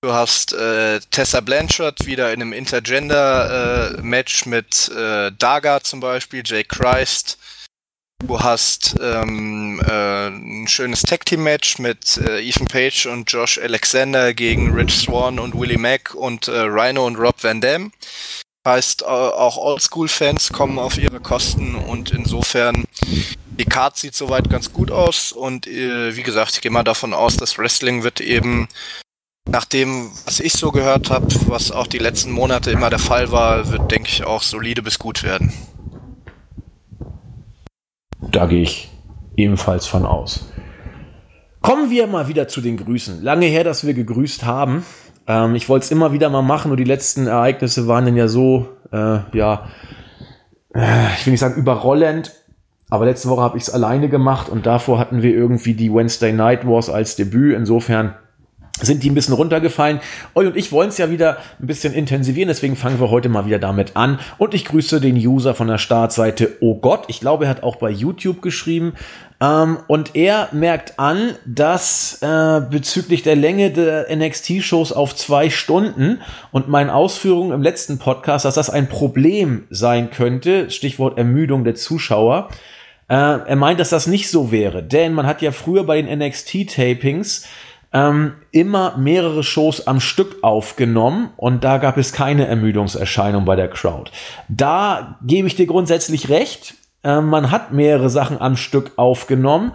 [0.00, 6.64] du hast äh, Tessa Blanchard wieder in einem Intergender-Match mit äh, Daga zum Beispiel, Jay
[6.64, 7.38] Christ.
[8.24, 14.72] Du hast ähm, äh, ein schönes Tag-Team-Match mit äh, Ethan Page und Josh Alexander gegen
[14.72, 17.90] Rich Swan und Willie Mack und äh, Rhino und Rob Van Dam.
[18.66, 22.84] Heißt, äh, auch Oldschool-Fans kommen auf ihre Kosten und insofern
[23.58, 27.14] die Card sieht soweit ganz gut aus und äh, wie gesagt, ich gehe mal davon
[27.14, 28.68] aus, dass Wrestling wird eben
[29.48, 33.32] nach dem, was ich so gehört habe, was auch die letzten Monate immer der Fall
[33.32, 35.52] war, wird, denke ich, auch solide bis gut werden.
[38.30, 38.90] Da gehe ich
[39.36, 40.48] ebenfalls von aus.
[41.60, 43.22] Kommen wir mal wieder zu den Grüßen.
[43.22, 44.84] Lange her, dass wir gegrüßt haben.
[45.26, 48.28] Ähm, ich wollte es immer wieder mal machen und die letzten Ereignisse waren dann ja
[48.28, 49.68] so, äh, ja,
[50.74, 52.32] äh, ich will nicht sagen überrollend,
[52.90, 56.32] aber letzte Woche habe ich es alleine gemacht und davor hatten wir irgendwie die Wednesday
[56.32, 57.56] Night Wars als Debüt.
[57.56, 58.14] Insofern
[58.82, 60.00] sind die ein bisschen runtergefallen.
[60.34, 63.46] Olli und ich wollen es ja wieder ein bisschen intensivieren, deswegen fangen wir heute mal
[63.46, 64.18] wieder damit an.
[64.38, 67.04] Und ich grüße den User von der Startseite Oh Gott.
[67.08, 68.94] Ich glaube, er hat auch bei YouTube geschrieben.
[69.42, 76.20] Ähm, und er merkt an, dass äh, bezüglich der Länge der NXT-Shows auf zwei Stunden
[76.52, 81.74] und meinen Ausführungen im letzten Podcast, dass das ein Problem sein könnte, Stichwort Ermüdung der
[81.74, 82.50] Zuschauer.
[83.08, 86.20] Äh, er meint, dass das nicht so wäre, denn man hat ja früher bei den
[86.20, 87.44] NXT-Tapings
[87.92, 93.68] ähm, immer mehrere Shows am Stück aufgenommen und da gab es keine Ermüdungserscheinung bei der
[93.68, 94.10] Crowd.
[94.48, 96.74] Da gebe ich dir grundsätzlich recht.
[97.04, 99.72] Ähm, man hat mehrere Sachen am Stück aufgenommen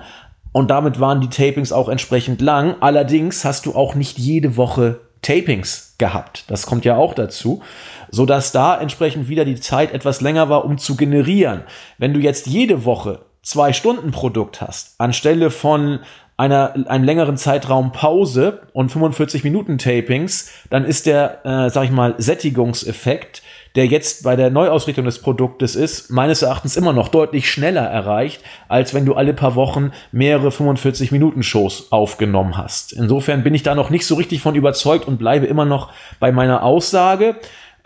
[0.51, 2.75] und damit waren die Tapings auch entsprechend lang.
[2.79, 6.45] Allerdings hast du auch nicht jede Woche Tapings gehabt.
[6.47, 7.61] Das kommt ja auch dazu,
[8.09, 11.63] so dass da entsprechend wieder die Zeit etwas länger war, um zu generieren.
[11.97, 15.99] Wenn du jetzt jede Woche zwei Stunden Produkt hast, anstelle von
[16.37, 21.91] einer, einem längeren Zeitraum Pause und 45 Minuten Tapings, dann ist der, äh, sag ich
[21.91, 23.41] mal, Sättigungseffekt,
[23.75, 28.41] der jetzt bei der Neuausrichtung des Produktes ist, meines Erachtens immer noch deutlich schneller erreicht,
[28.67, 32.93] als wenn du alle paar Wochen mehrere 45 Minuten Shows aufgenommen hast.
[32.93, 36.31] Insofern bin ich da noch nicht so richtig von überzeugt und bleibe immer noch bei
[36.31, 37.35] meiner Aussage.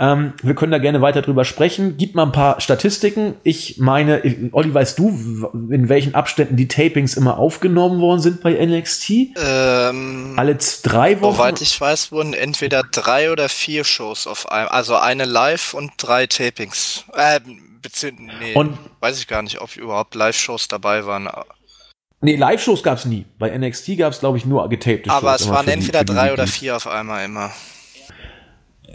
[0.01, 1.95] Ähm, wir können da gerne weiter drüber sprechen.
[1.95, 3.35] Gib mal ein paar Statistiken.
[3.43, 5.09] Ich meine, Olli, weißt du,
[5.69, 9.09] in welchen Abständen die Tapings immer aufgenommen worden sind bei NXT?
[9.37, 11.35] Ähm, Alle drei Wochen?
[11.35, 15.91] Soweit ich weiß, wurden entweder drei oder vier Shows auf einem, also eine Live und
[15.97, 17.05] drei Tapings.
[17.13, 17.39] Äh,
[17.83, 21.29] beziehungsweise, nee, Und- weiß ich gar nicht, ob überhaupt Live-Shows dabei waren.
[22.21, 23.25] nee, Live-Shows gab's nie.
[23.37, 25.17] Bei NXT gab's, glaube ich, nur getapte Shows.
[25.17, 27.51] Aber es waren entweder drei oder vier auf einmal immer.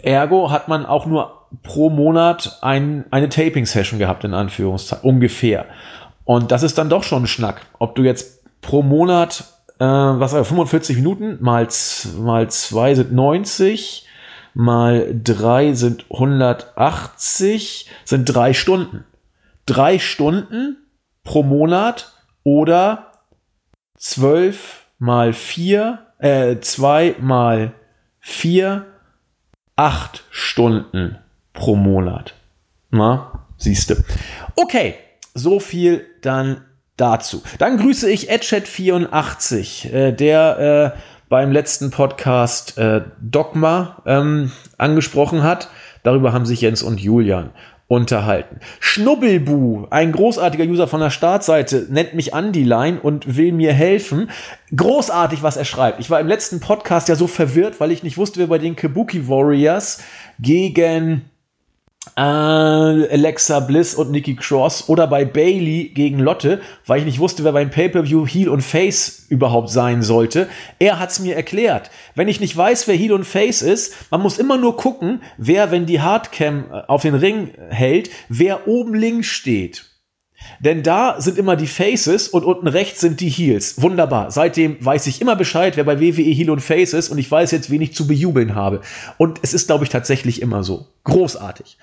[0.03, 5.65] Ergo hat man auch nur pro Monat ein, eine Taping-Session gehabt, in Anführungszeichen, ungefähr.
[6.25, 7.61] Und das ist dann doch schon ein Schnack.
[7.79, 9.45] Ob du jetzt pro Monat,
[9.79, 11.67] äh, was war 45 Minuten, mal,
[12.17, 14.05] mal zwei sind 90,
[14.53, 19.05] mal drei sind 180, sind drei Stunden.
[19.65, 20.77] Drei Stunden
[21.23, 22.13] pro Monat
[22.43, 23.11] oder
[23.97, 27.73] zwölf mal vier, äh, zwei mal
[28.19, 28.85] vier,
[29.77, 31.17] acht Stunden
[31.53, 32.33] pro Monat.
[32.89, 34.03] Na, siehste.
[34.55, 34.95] Okay,
[35.33, 36.65] so viel dann
[36.97, 37.41] dazu.
[37.59, 40.99] Dann grüße ich Edchat84, äh, der äh,
[41.29, 45.69] beim letzten Podcast äh, Dogma ähm, angesprochen hat.
[46.03, 47.51] Darüber haben sich Jens und Julian
[47.87, 48.59] unterhalten.
[48.79, 54.29] Schnubbelbu, ein großartiger User von der Startseite, nennt mich Andyline und will mir helfen.
[54.75, 55.99] Großartig, was er schreibt.
[55.99, 58.75] Ich war im letzten Podcast ja so verwirrt, weil ich nicht wusste, wer bei den
[58.75, 60.03] Kabuki Warriors
[60.39, 61.29] gegen
[62.15, 67.43] äh, Alexa Bliss und Nikki Cross oder bei Bailey gegen Lotte, weil ich nicht wusste,
[67.43, 70.47] wer beim Pay-per-View Heel und Face überhaupt sein sollte.
[70.79, 71.91] Er hat's mir erklärt.
[72.15, 75.71] Wenn ich nicht weiß, wer Heel und Face ist, man muss immer nur gucken, wer,
[75.71, 79.85] wenn die Hardcam äh, auf den Ring hält, wer oben links steht.
[80.59, 83.81] Denn da sind immer die Faces und unten rechts sind die Heels.
[83.81, 84.31] Wunderbar.
[84.31, 87.51] Seitdem weiß ich immer Bescheid, wer bei WWE Heel und Face ist und ich weiß
[87.51, 88.81] jetzt, wen ich zu bejubeln habe.
[89.17, 90.87] Und es ist, glaube ich, tatsächlich immer so.
[91.03, 91.77] Großartig.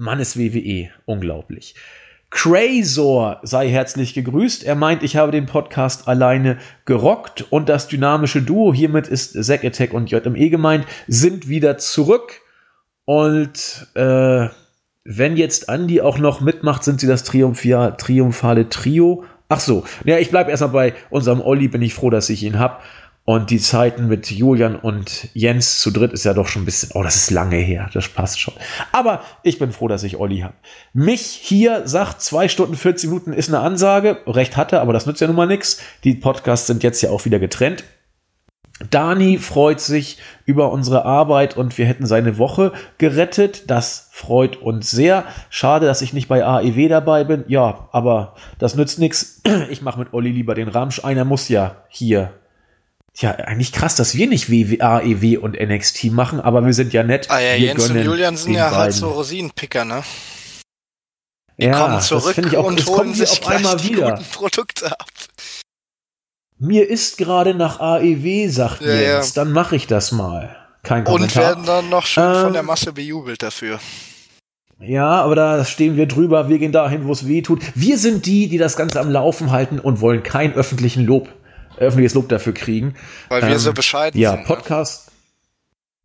[0.00, 0.88] Mann ist WWE.
[1.04, 1.74] Unglaublich.
[2.30, 4.64] Crazor sei herzlich gegrüßt.
[4.64, 6.56] Er meint, ich habe den Podcast alleine
[6.86, 12.40] gerockt und das dynamische Duo, hiermit ist Zack Attack und JME gemeint, sind wieder zurück.
[13.04, 14.48] Und äh,
[15.04, 19.24] wenn jetzt Andy auch noch mitmacht, sind sie das Triumphia, triumphale Trio.
[19.48, 22.58] Ach so, ja, ich bleibe erstmal bei unserem Olli, bin ich froh, dass ich ihn
[22.58, 22.76] habe.
[23.24, 26.90] Und die Zeiten mit Julian und Jens zu dritt ist ja doch schon ein bisschen,
[26.94, 28.54] oh, das ist lange her, das passt schon.
[28.92, 30.54] Aber ich bin froh, dass ich Olli habe.
[30.94, 34.18] Mich hier sagt, zwei Stunden 40 Minuten ist eine Ansage.
[34.26, 35.80] Recht hatte, aber das nützt ja nun mal nichts.
[36.02, 37.84] Die Podcasts sind jetzt ja auch wieder getrennt.
[38.88, 43.70] Dani freut sich über unsere Arbeit und wir hätten seine Woche gerettet.
[43.70, 45.24] Das freut uns sehr.
[45.50, 47.44] Schade, dass ich nicht bei AEW dabei bin.
[47.48, 49.42] Ja, aber das nützt nichts.
[49.68, 51.04] Ich mache mit Olli lieber den Ramsch.
[51.04, 52.32] Einer muss ja hier
[53.12, 57.02] Tja, eigentlich krass, dass wir nicht WWA, EW und NXT machen, aber wir sind ja
[57.02, 57.30] nett.
[57.30, 58.82] Ah ja, wir Jens und Julian sind ja halt beiden.
[58.82, 60.02] halt so Rosinenpicker, ne?
[61.58, 64.12] Die ja, kommen zurück ich auch, und holen sich auf einmal wieder.
[64.12, 65.10] guten Produkte ab.
[66.58, 69.44] Mir ist gerade nach AEW, sagt ja, Jens, ja.
[69.44, 70.56] dann mache ich das mal.
[70.82, 71.42] Kein Kommentar.
[71.42, 73.80] Und werden dann noch schön ähm, von der Masse bejubelt dafür.
[74.78, 77.62] Ja, aber da stehen wir drüber, wir gehen dahin, wo es weh tut.
[77.74, 81.28] Wir sind die, die das Ganze am Laufen halten und wollen keinen öffentlichen Lob
[81.80, 82.94] öffentliches Lob dafür kriegen.
[83.28, 84.40] Weil wir ähm, so bescheiden ja, sind.
[84.40, 84.54] Ja, ne?
[84.54, 85.10] Podcast.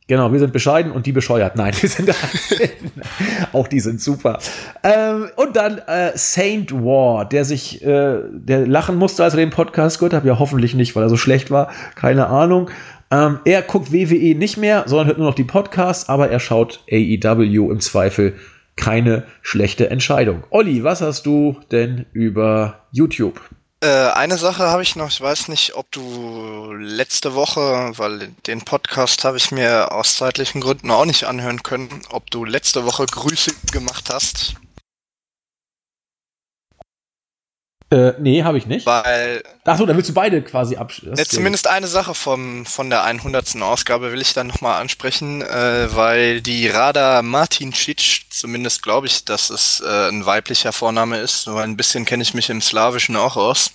[0.07, 1.55] Genau, wir sind bescheiden und die bescheuert.
[1.55, 2.13] Nein, wir sind
[3.53, 4.39] auch die sind super.
[4.83, 9.49] Ähm, und dann äh, Saint War, der sich, äh, der lachen musste, als er den
[9.49, 10.25] Podcast gehört hat.
[10.25, 11.71] Ja, hoffentlich nicht, weil er so schlecht war.
[11.95, 12.69] Keine Ahnung.
[13.09, 16.83] Ähm, er guckt WWE nicht mehr, sondern hört nur noch die Podcasts, aber er schaut
[16.91, 18.35] AEW im Zweifel.
[18.75, 20.43] Keine schlechte Entscheidung.
[20.49, 23.41] Olli, was hast du denn über YouTube?
[23.81, 28.63] Äh, eine Sache habe ich noch, ich weiß nicht, ob du letzte Woche, weil den
[28.63, 33.05] Podcast habe ich mir aus zeitlichen Gründen auch nicht anhören können, ob du letzte Woche
[33.05, 34.55] Grüße gemacht hast.
[37.95, 38.85] Äh, nee, habe ich nicht.
[38.85, 39.41] Weil.
[39.63, 41.15] Achso, dann willst du beide quasi abschließen.
[41.15, 43.61] Ja, zumindest eine Sache vom, von der 100.
[43.61, 49.23] Ausgabe will ich dann nochmal ansprechen, äh, weil die Rada Martin Cic, zumindest glaube ich,
[49.23, 53.15] dass es äh, ein weiblicher Vorname ist, weil ein bisschen kenne ich mich im Slawischen
[53.15, 53.71] auch aus,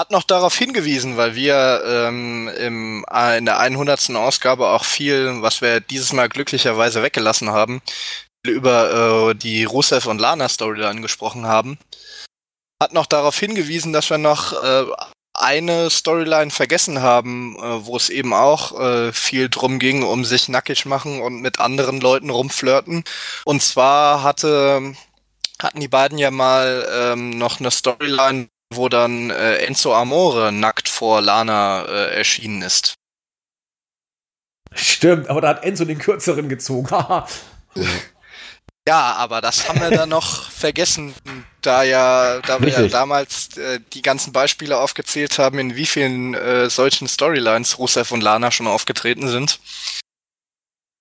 [0.00, 4.16] hat noch darauf hingewiesen, weil wir ähm, im, äh, in der 100.
[4.16, 7.82] Ausgabe auch viel, was wir dieses Mal glücklicherweise weggelassen haben,
[8.46, 11.78] über äh, die Rusev und Lana Storyline gesprochen haben
[12.82, 14.84] hat noch darauf hingewiesen, dass wir noch äh,
[15.34, 20.48] eine Storyline vergessen haben, äh, wo es eben auch äh, viel drum ging, um sich
[20.48, 23.04] nackig machen und mit anderen Leuten rumflirten.
[23.44, 24.94] Und zwar hatte,
[25.60, 30.88] hatten die beiden ja mal ähm, noch eine Storyline, wo dann äh, Enzo Amore nackt
[30.88, 32.94] vor Lana äh, erschienen ist.
[34.74, 36.88] Stimmt, aber da hat Enzo den kürzeren gezogen.
[38.86, 41.14] Ja, aber das haben wir dann noch vergessen,
[41.60, 46.34] da ja, da wir ja damals äh, die ganzen Beispiele aufgezählt haben, in wie vielen
[46.34, 49.60] äh, solchen Storylines Rusev und Lana schon aufgetreten sind.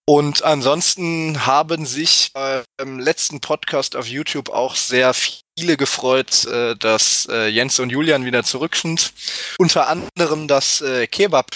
[0.07, 6.75] Und ansonsten haben sich äh, im letzten Podcast auf YouTube auch sehr viele gefreut, äh,
[6.75, 9.13] dass äh, Jens und Julian wieder zurück sind.
[9.57, 11.51] Unter anderem das äh, Kebab.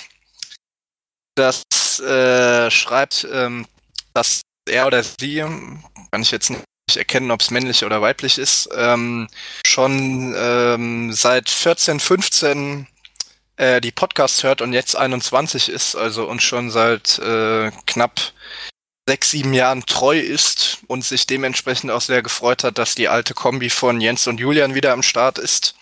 [1.35, 1.63] Das
[1.99, 3.67] äh, schreibt, ähm,
[4.13, 6.63] dass er oder sie kann ich jetzt nicht
[6.95, 9.27] erkennen, ob es männlich oder weiblich ist, ähm,
[9.65, 12.87] schon ähm, seit 14, 15
[13.57, 18.19] äh, die Podcasts hört und jetzt 21 ist, also und schon seit äh, knapp
[19.07, 23.33] sechs, sieben Jahren treu ist und sich dementsprechend auch sehr gefreut hat, dass die alte
[23.33, 25.75] Kombi von Jens und Julian wieder am Start ist.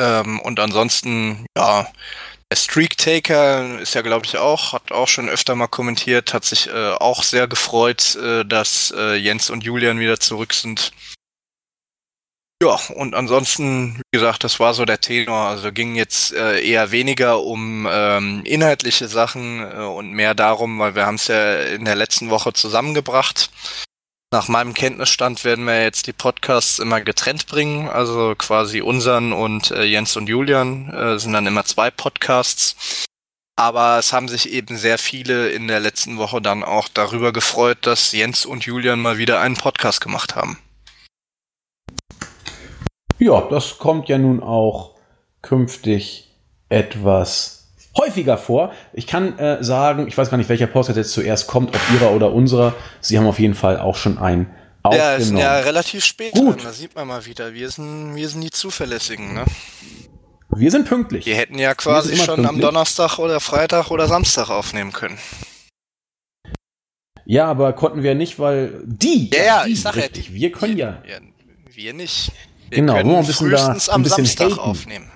[0.00, 1.88] Ähm, und ansonsten, ja,
[2.50, 6.44] der Streak Taker ist ja, glaube ich, auch, hat auch schon öfter mal kommentiert, hat
[6.44, 10.90] sich äh, auch sehr gefreut, äh, dass äh, Jens und Julian wieder zurück sind.
[12.60, 15.46] Ja, und ansonsten, wie gesagt, das war so der Tenor.
[15.46, 20.96] Also ging jetzt äh, eher weniger um ähm, inhaltliche Sachen äh, und mehr darum, weil
[20.96, 23.50] wir haben es ja in der letzten Woche zusammengebracht.
[24.32, 29.70] Nach meinem Kenntnisstand werden wir jetzt die Podcasts immer getrennt bringen, also quasi unseren und
[29.70, 33.06] äh, Jens und Julian äh, sind dann immer zwei Podcasts.
[33.56, 37.78] Aber es haben sich eben sehr viele in der letzten Woche dann auch darüber gefreut,
[37.82, 40.58] dass Jens und Julian mal wieder einen Podcast gemacht haben.
[43.18, 44.94] Ja, das kommt ja nun auch
[45.42, 46.30] künftig
[46.68, 47.58] etwas
[47.96, 48.72] häufiger vor.
[48.92, 52.12] Ich kann äh, sagen, ich weiß gar nicht, welcher Post jetzt zuerst kommt, ob ihrer
[52.12, 52.74] oder unserer.
[53.00, 54.46] Sie haben auf jeden Fall auch schon einen.
[54.90, 56.64] Ja, ist ja relativ spät Gut.
[56.64, 57.52] Da sieht man mal wieder.
[57.52, 59.44] Wir sind, wir sind die Zuverlässigen, ne?
[60.50, 61.26] Wir sind pünktlich.
[61.26, 62.48] Wir hätten ja quasi schon pünktlich.
[62.48, 65.18] am Donnerstag oder Freitag oder Samstag aufnehmen können.
[67.26, 69.30] Ja, aber konnten wir nicht, weil die.
[69.34, 71.02] Ja, ja, die, ich sag richtig, ja, die, wir können ja.
[71.06, 71.18] ja.
[71.74, 72.32] Wir nicht.
[72.70, 74.60] Wir genau, können ein bisschen da, ein am bisschen Samstag haten.
[74.60, 75.10] aufnehmen.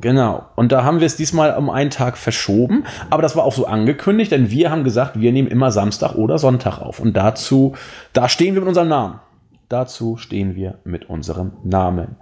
[0.00, 0.46] Genau.
[0.56, 2.84] Und da haben wir es diesmal um einen Tag verschoben.
[3.10, 6.38] Aber das war auch so angekündigt, denn wir haben gesagt, wir nehmen immer Samstag oder
[6.38, 7.00] Sonntag auf.
[7.00, 7.74] Und dazu,
[8.12, 9.20] da stehen wir mit unserem Namen.
[9.68, 12.16] Dazu stehen wir mit unserem Namen.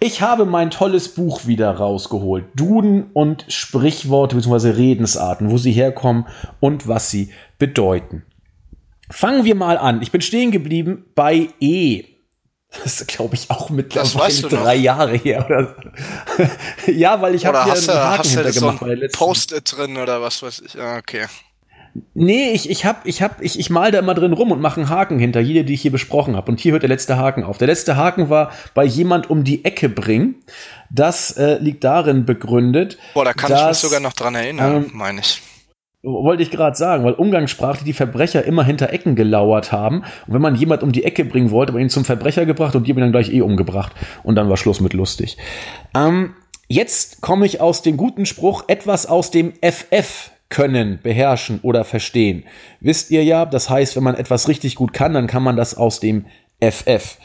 [0.00, 2.44] Ich habe mein tolles Buch wieder rausgeholt.
[2.56, 4.70] Duden und Sprichworte bzw.
[4.70, 6.26] Redensarten, wo sie herkommen
[6.60, 8.24] und was sie bedeuten.
[9.08, 10.02] Fangen wir mal an.
[10.02, 12.04] Ich bin stehen geblieben bei E.
[12.72, 14.82] Das ist, glaube ich, auch mittlerweile drei noch.
[14.82, 15.44] Jahre her.
[15.44, 15.76] Oder?
[16.86, 20.42] ja, weil ich habe hier einen Haken hast du so ein Post-it drin oder was
[20.42, 20.74] weiß ich.
[20.74, 21.26] Ja, okay.
[22.14, 24.80] Nee, ich, ich hab, ich hab, ich, ich mal da immer drin rum und mache
[24.80, 26.50] einen Haken hinter jede, die ich hier besprochen habe.
[26.50, 27.58] Und hier hört der letzte Haken auf.
[27.58, 30.36] Der letzte Haken war bei jemand um die Ecke bringen.
[30.88, 32.96] Das äh, liegt darin begründet.
[33.12, 35.42] Boah, da kann dass, ich mich sogar noch dran erinnern, ähm, meine ich.
[36.04, 40.02] Wollte ich gerade sagen, weil umgangssprachlich die Verbrecher immer hinter Ecken gelauert haben.
[40.26, 42.86] Und wenn man jemand um die Ecke bringen wollte, man ihn zum Verbrecher gebracht und
[42.86, 43.92] die haben ihn dann gleich eh umgebracht.
[44.24, 45.36] Und dann war Schluss mit lustig.
[45.94, 46.34] Ähm,
[46.66, 52.44] jetzt komme ich aus dem guten Spruch, etwas aus dem FF können, beherrschen oder verstehen.
[52.80, 55.76] Wisst ihr ja, das heißt, wenn man etwas richtig gut kann, dann kann man das
[55.76, 56.26] aus dem
[56.60, 57.16] FF.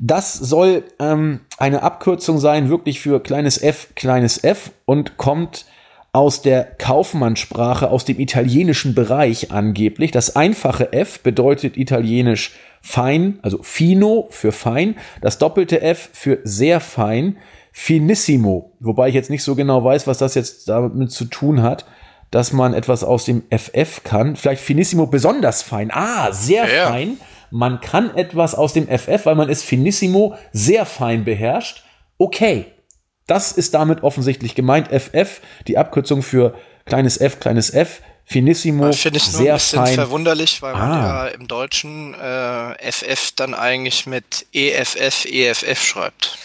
[0.00, 5.66] Das soll ähm, eine Abkürzung sein, wirklich für kleines f, kleines f und kommt
[6.14, 10.12] aus der Kaufmannssprache, aus dem italienischen Bereich angeblich.
[10.12, 14.94] Das einfache F bedeutet italienisch fein, also fino für fein.
[15.20, 17.36] Das doppelte F für sehr fein,
[17.72, 18.70] finissimo.
[18.78, 21.84] Wobei ich jetzt nicht so genau weiß, was das jetzt damit zu tun hat,
[22.30, 24.36] dass man etwas aus dem FF kann.
[24.36, 25.90] Vielleicht finissimo besonders fein.
[25.92, 26.90] Ah, sehr ja.
[26.90, 27.18] fein.
[27.50, 31.82] Man kann etwas aus dem FF, weil man es finissimo sehr fein beherrscht.
[32.18, 32.66] Okay,
[33.26, 34.88] das ist damit offensichtlich gemeint.
[34.88, 39.84] FF, die Abkürzung für kleines f, kleines f, finissimo, Finde ich nur sehr ein bisschen
[39.84, 39.94] fein.
[39.94, 41.06] verwunderlich, weil man ah.
[41.06, 46.38] ja im Deutschen äh, FF dann eigentlich mit EFF, EFF schreibt.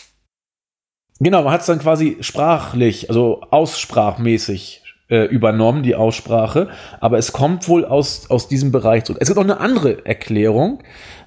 [1.19, 6.69] Genau, man hat es dann quasi sprachlich, also aussprachmäßig äh, übernommen, die Aussprache.
[7.01, 9.03] Aber es kommt wohl aus, aus diesem Bereich.
[9.19, 10.81] Es gibt auch eine andere Erklärung.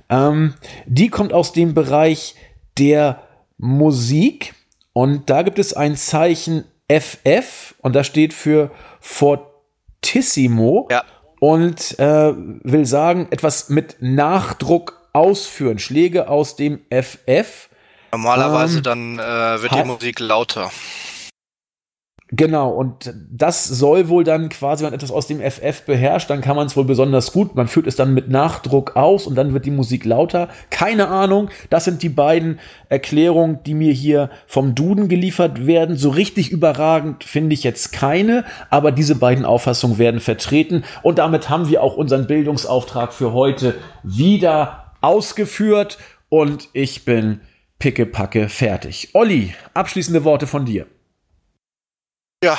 [0.09, 0.55] Ähm,
[0.87, 2.37] die kommt aus dem Bereich
[2.79, 3.23] der
[3.59, 4.55] Musik
[4.93, 8.71] und da gibt es ein Zeichen FF und das steht für
[9.01, 11.05] Fortissimo ja.
[11.41, 15.79] und äh, will sagen, etwas mit Nachdruck ausführen.
[15.79, 17.69] Schläge aus dem FF.
[18.13, 20.71] Normalerweise ähm, dann äh, wird die Musik lauter.
[22.35, 26.57] Genau, und das soll wohl dann quasi, wenn etwas aus dem FF beherrscht, dann kann
[26.57, 27.55] man es wohl besonders gut.
[27.55, 30.49] Man führt es dann mit Nachdruck aus und dann wird die Musik lauter.
[30.71, 35.97] Keine Ahnung, das sind die beiden Erklärungen, die mir hier vom Duden geliefert werden.
[35.97, 41.51] So richtig überragend finde ich jetzt keine, aber diese beiden Auffassungen werden vertreten und damit
[41.51, 45.99] haben wir auch unseren Bildungsauftrag für heute wieder ausgeführt
[46.31, 47.41] und ich bin
[47.79, 49.11] pickepacke fertig.
[49.13, 50.87] Olli, abschließende Worte von dir.
[52.45, 52.59] Ja,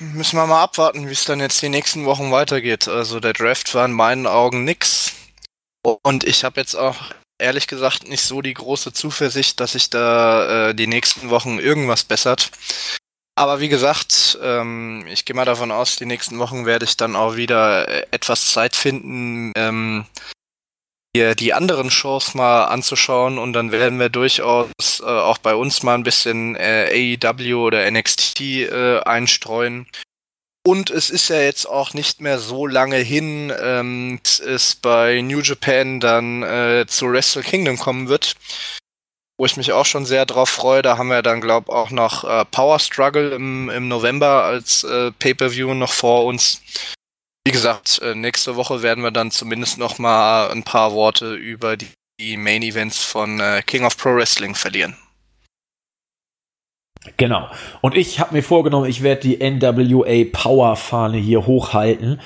[0.00, 2.88] müssen wir mal abwarten, wie es dann jetzt die nächsten Wochen weitergeht.
[2.88, 5.12] Also der Draft war in meinen Augen nix.
[6.02, 6.96] Und ich habe jetzt auch
[7.38, 12.02] ehrlich gesagt nicht so die große Zuversicht, dass sich da äh, die nächsten Wochen irgendwas
[12.02, 12.50] bessert.
[13.36, 17.14] Aber wie gesagt, ähm, ich gehe mal davon aus, die nächsten Wochen werde ich dann
[17.14, 20.06] auch wieder äh, etwas Zeit finden, ähm,
[21.14, 25.82] hier die anderen Shows mal anzuschauen und dann werden wir durchaus äh, auch bei uns
[25.82, 29.86] mal ein bisschen äh, AEW oder NXT äh, einstreuen.
[30.66, 35.20] Und es ist ja jetzt auch nicht mehr so lange hin, ähm, dass es bei
[35.22, 38.36] New Japan dann äh, zu Wrestle Kingdom kommen wird,
[39.38, 40.82] wo ich mich auch schon sehr drauf freue.
[40.82, 45.10] Da haben wir dann, glaube auch noch äh, Power Struggle im, im November als äh,
[45.12, 46.60] Pay-per-View noch vor uns.
[47.50, 51.76] Wie gesagt, äh, nächste Woche werden wir dann zumindest noch mal ein paar Worte über
[51.76, 54.96] die, Main Events von äh, King of Pro Wrestling verlieren.
[57.16, 57.50] Genau.
[57.80, 62.20] Und ich habe mir vorgenommen, ich werde die NWA Power Fahne hier hochhalten.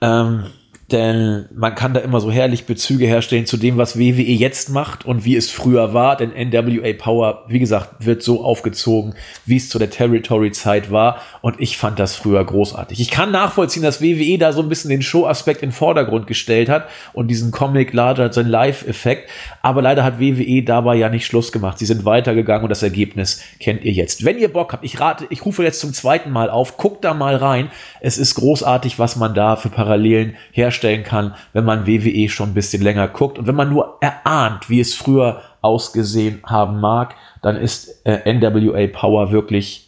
[0.00, 0.50] Ähm,
[0.92, 5.04] denn man kann da immer so herrlich Bezüge herstellen zu dem, was WWE jetzt macht
[5.04, 6.16] und wie es früher war.
[6.16, 9.14] Denn NWA Power, wie gesagt, wird so aufgezogen,
[9.46, 11.20] wie es zu der Territory-Zeit war.
[11.40, 13.00] Und ich fand das früher großartig.
[13.00, 16.68] Ich kann nachvollziehen, dass WWE da so ein bisschen den Show-Aspekt in den Vordergrund gestellt
[16.68, 19.30] hat und diesen Comic larger than Live-Effekt.
[19.62, 21.78] Aber leider hat WWE dabei ja nicht Schluss gemacht.
[21.78, 24.24] Sie sind weitergegangen und das Ergebnis kennt ihr jetzt.
[24.24, 27.14] Wenn ihr Bock habt, ich rate, ich rufe jetzt zum zweiten Mal auf, guckt da
[27.14, 27.70] mal rein.
[28.00, 32.50] Es ist großartig, was man da für Parallelen herstellt feststellen kann, wenn man WWE schon
[32.50, 37.14] ein bisschen länger guckt und wenn man nur erahnt, wie es früher ausgesehen haben mag,
[37.42, 39.86] dann ist äh, NWA Power wirklich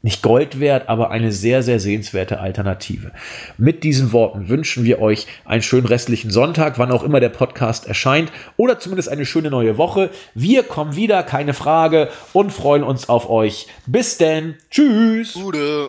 [0.00, 3.10] nicht Gold wert, aber eine sehr, sehr sehenswerte Alternative.
[3.56, 7.88] Mit diesen Worten wünschen wir euch einen schönen restlichen Sonntag, wann auch immer der Podcast
[7.88, 10.10] erscheint, oder zumindest eine schöne neue Woche.
[10.34, 13.66] Wir kommen wieder, keine Frage, und freuen uns auf euch.
[13.86, 14.54] Bis denn.
[14.70, 15.32] Tschüss.
[15.32, 15.88] Gute.